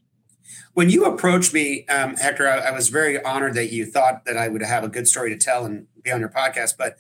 When 0.73 0.89
you 0.89 1.05
approached 1.05 1.53
me, 1.53 1.87
um, 1.89 2.17
Hector, 2.17 2.49
I, 2.49 2.59
I, 2.59 2.71
was 2.73 2.89
very 2.89 3.23
honored 3.23 3.55
that 3.55 3.71
you 3.71 3.85
thought 3.85 4.25
that 4.25 4.37
I 4.37 4.49
would 4.49 4.63
have 4.63 4.83
a 4.83 4.89
good 4.89 5.07
story 5.07 5.31
to 5.31 5.37
tell 5.37 5.67
and 5.67 5.87
be 6.03 6.11
on 6.11 6.21
your 6.21 6.31
podcast. 6.31 6.79
But 6.79 6.97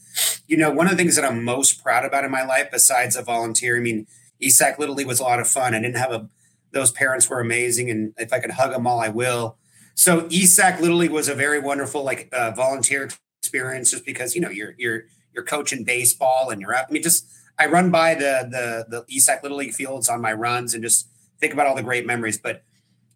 you 0.47 0.59
know, 0.59 0.71
one 0.71 0.87
of 0.87 0.93
the 0.93 0.99
things 0.99 1.17
that 1.17 1.25
I'm 1.25 1.43
most 1.43 1.83
proud 1.83 2.05
about 2.05 2.25
in 2.25 2.31
my 2.31 2.45
life, 2.45 2.69
besides 2.71 3.17
a 3.17 3.23
volunteer, 3.23 3.79
I 3.79 3.81
mean, 3.81 4.07
ESAC 4.43 4.79
Little 4.79 4.95
League 4.95 5.07
was 5.07 5.19
a 5.19 5.25
lot 5.25 5.41
of 5.41 5.49
fun. 5.49 5.75
I 5.75 5.81
didn't 5.81 5.97
have 5.97 6.13
a; 6.13 6.29
those 6.73 6.91
parents 6.91 7.31
were 7.31 7.41
amazing, 7.41 7.91
and 7.91 8.13
if 8.19 8.35
I 8.35 8.39
could 8.39 8.53
hug 8.53 8.73
them 8.73 8.87
all, 8.87 9.01
I 9.01 9.09
will. 9.09 9.57
So 9.95 10.23
ESAC 10.23 10.81
League 10.81 11.11
was 11.11 11.29
a 11.29 11.35
very 11.35 11.59
wonderful 11.59 12.03
like 12.03 12.29
uh, 12.33 12.53
volunteer 12.53 13.09
experience, 13.43 13.91
just 13.91 14.05
because 14.05 14.35
you 14.35 14.41
know 14.41 14.51
you're 14.51 14.75
you're 14.79 15.05
you're 15.35 15.45
coaching 15.45 15.85
baseball 15.85 16.51
and 16.51 16.61
you're 16.61 16.75
up. 16.75 16.87
I 16.89 16.93
mean, 16.93 17.03
just 17.03 17.27
I 17.59 17.67
run 17.67 17.91
by 17.91 18.15
the 18.15 18.49
the 18.51 18.87
the 18.89 19.15
ESAC 19.15 19.43
Little 19.43 19.59
League 19.59 19.75
fields 19.75 20.09
on 20.09 20.21
my 20.21 20.33
runs 20.33 20.75
and 20.75 20.83
just 20.83 21.09
think 21.41 21.53
about 21.53 21.67
all 21.67 21.75
the 21.75 21.83
great 21.83 22.07
memories. 22.07 22.39
But 22.39 22.63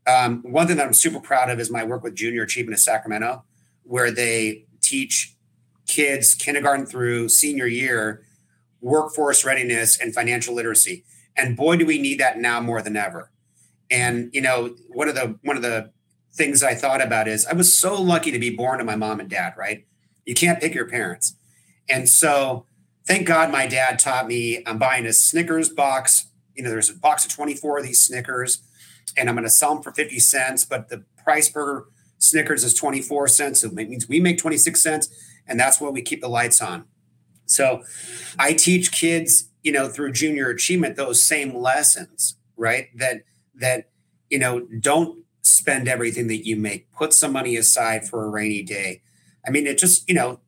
um, 0.06 0.42
one 0.42 0.66
thing 0.66 0.76
that 0.76 0.86
I'm 0.86 0.92
super 0.92 1.20
proud 1.20 1.50
of 1.50 1.58
is 1.58 1.70
my 1.70 1.84
work 1.84 2.02
with 2.02 2.14
Junior 2.14 2.42
Achievement 2.42 2.74
of 2.74 2.80
Sacramento, 2.80 3.44
where 3.82 4.10
they 4.10 4.66
teach 4.80 5.34
kids 5.86 6.34
kindergarten 6.34 6.86
through 6.86 7.28
senior 7.28 7.66
year 7.66 8.24
workforce 8.80 9.44
readiness 9.44 9.98
and 9.98 10.14
financial 10.14 10.54
literacy. 10.54 11.04
And 11.36 11.56
boy, 11.56 11.76
do 11.76 11.86
we 11.86 11.98
need 11.98 12.20
that 12.20 12.38
now 12.38 12.60
more 12.60 12.82
than 12.82 12.96
ever. 12.96 13.30
And 13.90 14.30
you 14.32 14.40
know, 14.40 14.74
one 14.88 15.08
of 15.08 15.14
the 15.14 15.38
one 15.42 15.56
of 15.56 15.62
the 15.62 15.90
things 16.36 16.62
I 16.62 16.74
thought 16.74 17.00
about 17.00 17.26
is 17.26 17.46
I 17.46 17.54
was 17.54 17.76
so 17.76 18.00
lucky 18.00 18.30
to 18.30 18.38
be 18.38 18.50
born 18.50 18.78
to 18.78 18.84
my 18.84 18.94
mom 18.94 19.20
and 19.20 19.28
dad, 19.28 19.54
right? 19.56 19.86
You 20.24 20.34
can't 20.34 20.60
pick 20.60 20.74
your 20.74 20.88
parents. 20.88 21.34
And 21.88 22.08
so 22.08 22.66
thank 23.06 23.26
God 23.26 23.50
my 23.50 23.66
dad 23.66 23.98
taught 23.98 24.26
me 24.26 24.62
I'm 24.66 24.78
buying 24.78 25.06
a 25.06 25.12
Snickers 25.12 25.70
box. 25.70 26.26
You 26.54 26.62
know, 26.62 26.70
there's 26.70 26.90
a 26.90 26.94
box 26.94 27.24
of 27.24 27.32
24 27.32 27.78
of 27.78 27.84
these 27.84 28.00
Snickers, 28.00 28.62
and 29.16 29.28
I'm 29.28 29.34
going 29.34 29.44
to 29.44 29.50
sell 29.50 29.74
them 29.74 29.82
for 29.82 29.92
50 29.92 30.18
cents, 30.18 30.64
but 30.64 30.88
the 30.88 31.04
price 31.22 31.48
per 31.48 31.86
Snickers 32.18 32.64
is 32.64 32.74
24 32.74 33.28
cents. 33.28 33.60
So 33.60 33.68
it 33.68 33.74
means 33.74 34.08
we 34.08 34.20
make 34.20 34.38
26 34.38 34.80
cents, 34.80 35.08
and 35.46 35.58
that's 35.58 35.80
what 35.80 35.92
we 35.92 36.02
keep 36.02 36.20
the 36.20 36.28
lights 36.28 36.60
on. 36.60 36.84
So 37.46 37.82
I 38.38 38.52
teach 38.52 38.90
kids, 38.90 39.50
you 39.62 39.72
know, 39.72 39.88
through 39.88 40.12
junior 40.12 40.48
achievement, 40.48 40.96
those 40.96 41.24
same 41.24 41.54
lessons, 41.54 42.36
right? 42.56 42.88
That, 42.96 43.22
that, 43.54 43.90
you 44.28 44.38
know, 44.38 44.66
don't 44.80 45.25
spend 45.46 45.88
everything 45.88 46.26
that 46.28 46.46
you 46.46 46.56
make. 46.56 46.90
Put 46.92 47.12
some 47.12 47.32
money 47.32 47.56
aside 47.56 48.08
for 48.08 48.24
a 48.24 48.28
rainy 48.28 48.62
day. 48.62 49.02
I 49.46 49.50
mean, 49.50 49.66
it 49.66 49.78
just, 49.78 50.08
you 50.08 50.14
know, 50.14 50.40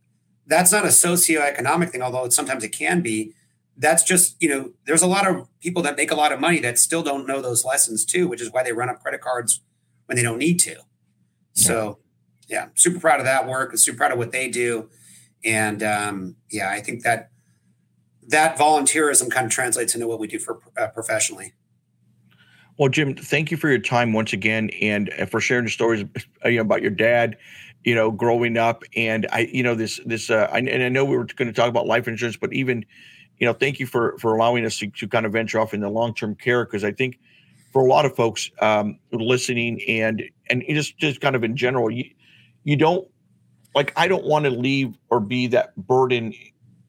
that's 0.47 0.73
not 0.73 0.85
a 0.85 0.89
socioeconomic 0.89 1.91
thing, 1.91 2.03
although 2.03 2.29
sometimes 2.31 2.65
it 2.65 2.71
can 2.71 3.01
be. 3.01 3.33
That's 3.77 4.03
just, 4.03 4.37
you 4.43 4.49
know, 4.49 4.73
there's 4.87 5.03
a 5.03 5.07
lot 5.07 5.27
of 5.29 5.49
people 5.61 5.83
that 5.83 5.97
make 5.97 6.11
a 6.11 6.17
lot 6.17 6.33
of 6.33 6.41
money 6.41 6.59
that 6.61 6.79
still 6.79 7.03
don't 7.03 7.27
know 7.27 7.41
those 7.41 7.65
lessons 7.65 8.05
too, 8.05 8.27
which 8.27 8.41
is 8.41 8.51
why 8.51 8.65
they 8.65 8.73
run 8.73 8.89
up 8.89 9.01
credit 9.01 9.21
cards 9.21 9.61
when 10.07 10.17
they 10.17 10.23
don't 10.23 10.39
need 10.39 10.59
to. 10.61 10.77
So, 11.53 11.99
yeah, 12.49 12.69
super 12.75 12.99
proud 12.99 13.21
of 13.21 13.27
that 13.27 13.47
work. 13.47 13.77
Super 13.77 13.99
proud 13.99 14.13
of 14.13 14.19
what 14.19 14.33
they 14.33 14.49
do. 14.49 14.91
And 15.45 15.83
um, 15.83 16.37
yeah, 16.51 16.71
I 16.71 16.81
think 16.81 17.03
that 17.05 17.31
that 18.27 18.59
volunteerism 18.59 19.31
kind 19.31 19.47
of 19.47 19.53
translates 19.53 19.95
into 19.95 20.09
what 20.09 20.19
we 20.19 20.27
do 20.27 20.39
for 20.39 20.61
uh, 20.77 20.89
professionally. 20.89 21.53
Well, 22.79 22.89
Jim, 22.89 23.15
thank 23.17 23.51
you 23.51 23.57
for 23.57 23.69
your 23.69 23.81
time 23.81 24.13
once 24.13 24.33
again, 24.33 24.71
and 24.81 25.11
uh, 25.19 25.27
for 25.27 25.41
sharing 25.41 25.65
the 25.65 25.71
stories 25.71 26.05
uh, 26.45 26.49
you 26.49 26.57
know, 26.57 26.63
about 26.63 26.81
your 26.81 26.93
dad. 26.93 27.37
You 27.85 27.95
know, 27.95 28.11
growing 28.11 28.57
up, 28.57 28.83
and 28.97 29.27
I, 29.33 29.49
you 29.53 29.63
know, 29.63 29.75
this, 29.75 30.01
this, 30.05 30.31
uh, 30.31 30.49
I, 30.53 30.59
and 30.59 30.83
I 30.83 30.89
know 30.89 31.05
we 31.05 31.17
were 31.17 31.25
going 31.25 31.49
to 31.49 31.55
talk 31.55 31.69
about 31.69 31.87
life 31.87 32.07
insurance, 32.07 32.37
but 32.37 32.53
even, 32.53 32.85
you 33.39 33.47
know, 33.47 33.53
thank 33.53 33.81
you 33.81 33.87
for 33.87 34.17
for 34.19 34.35
allowing 34.35 34.65
us 34.65 34.79
to, 34.79 34.89
to 34.89 35.09
kind 35.09 35.25
of 35.27 35.33
venture 35.33 35.59
off 35.59 35.73
in 35.75 35.81
the 35.81 35.89
long 35.89 36.13
term 36.15 36.35
care 36.35 36.65
because 36.65 36.85
I 36.85 36.93
think 36.93 37.19
for 37.73 37.83
a 37.83 37.89
lot 37.89 38.05
of 38.05 38.15
folks 38.15 38.51
um, 38.61 38.99
listening 39.13 39.81
and 39.89 40.23
and 40.51 40.65
just 40.69 40.99
just 40.99 41.21
kind 41.21 41.35
of 41.35 41.45
in 41.45 41.57
general, 41.57 41.91
you 41.91 42.05
you 42.65 42.77
don't 42.77 43.09
like 43.75 43.93
I 43.97 44.07
don't 44.09 44.25
want 44.25 44.45
to 44.45 44.51
leave 44.51 44.95
or 45.09 45.21
be 45.21 45.47
that 45.49 45.75
burden, 45.77 46.35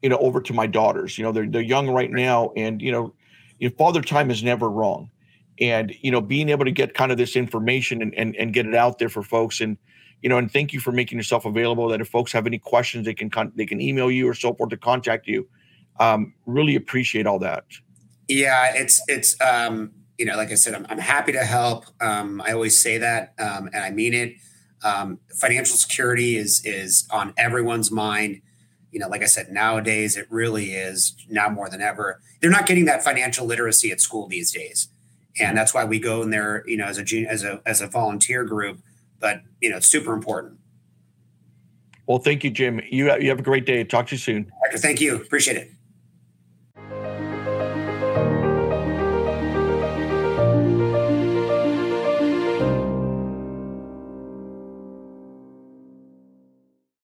you 0.02 0.08
know, 0.08 0.18
over 0.18 0.40
to 0.40 0.52
my 0.52 0.66
daughters. 0.66 1.18
You 1.18 1.24
know, 1.24 1.32
they're 1.32 1.48
they're 1.48 1.62
young 1.62 1.88
right 1.88 2.10
now, 2.10 2.52
and 2.56 2.82
you 2.82 2.92
know, 2.92 3.14
father 3.78 4.02
time 4.02 4.30
is 4.30 4.42
never 4.42 4.68
wrong 4.68 5.10
and 5.60 5.94
you 6.00 6.10
know 6.10 6.20
being 6.20 6.48
able 6.48 6.64
to 6.64 6.70
get 6.70 6.94
kind 6.94 7.12
of 7.12 7.18
this 7.18 7.36
information 7.36 8.02
and, 8.02 8.14
and, 8.14 8.34
and 8.36 8.52
get 8.52 8.66
it 8.66 8.74
out 8.74 8.98
there 8.98 9.08
for 9.08 9.22
folks. 9.22 9.60
And 9.60 9.76
you 10.22 10.28
know 10.28 10.38
and 10.38 10.50
thank 10.50 10.72
you 10.72 10.80
for 10.80 10.92
making 10.92 11.18
yourself 11.18 11.44
available 11.44 11.88
that 11.88 12.00
if 12.00 12.08
folks 12.08 12.32
have 12.32 12.46
any 12.46 12.58
questions 12.58 13.06
they 13.06 13.14
can 13.14 13.30
con- 13.30 13.52
they 13.54 13.66
can 13.66 13.80
email 13.80 14.10
you 14.10 14.28
or 14.28 14.34
so 14.34 14.54
forth 14.54 14.70
to 14.70 14.76
contact 14.76 15.26
you. 15.26 15.48
Um, 15.98 16.32
really 16.46 16.76
appreciate 16.76 17.26
all 17.26 17.38
that. 17.40 17.64
Yeah 18.28 18.72
it's 18.74 19.02
it's 19.08 19.40
um, 19.40 19.92
you 20.18 20.26
know 20.26 20.36
like 20.36 20.50
i 20.50 20.54
said 20.54 20.74
i'm, 20.74 20.86
I'm 20.88 20.98
happy 20.98 21.32
to 21.32 21.44
help. 21.44 21.86
Um, 22.00 22.40
i 22.42 22.52
always 22.52 22.80
say 22.80 22.98
that 22.98 23.34
um, 23.38 23.68
and 23.72 23.84
i 23.84 23.90
mean 23.90 24.14
it. 24.14 24.34
Um, 24.82 25.18
financial 25.38 25.76
security 25.76 26.36
is 26.36 26.62
is 26.64 27.06
on 27.10 27.34
everyone's 27.36 27.90
mind. 27.90 28.40
You 28.92 29.00
know 29.00 29.08
like 29.08 29.22
i 29.22 29.26
said 29.26 29.50
nowadays 29.50 30.16
it 30.16 30.26
really 30.30 30.72
is 30.72 31.14
now 31.28 31.48
more 31.50 31.68
than 31.68 31.82
ever. 31.82 32.20
They're 32.40 32.50
not 32.50 32.66
getting 32.66 32.86
that 32.86 33.04
financial 33.04 33.46
literacy 33.46 33.92
at 33.92 34.00
school 34.00 34.26
these 34.26 34.50
days 34.50 34.88
and 35.38 35.56
that's 35.56 35.72
why 35.72 35.84
we 35.84 35.98
go 35.98 36.22
in 36.22 36.30
there, 36.30 36.64
you 36.66 36.76
know, 36.76 36.86
as 36.86 36.98
a 36.98 37.26
as 37.26 37.44
a 37.44 37.60
as 37.66 37.80
a 37.80 37.86
volunteer 37.86 38.44
group. 38.44 38.80
But 39.18 39.42
you 39.60 39.70
know, 39.70 39.76
it's 39.76 39.86
super 39.86 40.12
important. 40.12 40.58
Well, 42.06 42.18
thank 42.18 42.42
you, 42.42 42.50
Jim. 42.50 42.80
You 42.90 43.14
you 43.18 43.28
have 43.28 43.38
a 43.38 43.42
great 43.42 43.66
day. 43.66 43.84
Talk 43.84 44.08
to 44.08 44.14
you 44.14 44.18
soon. 44.18 44.50
Thank 44.76 45.00
you. 45.00 45.16
Appreciate 45.16 45.56
it. 45.56 45.70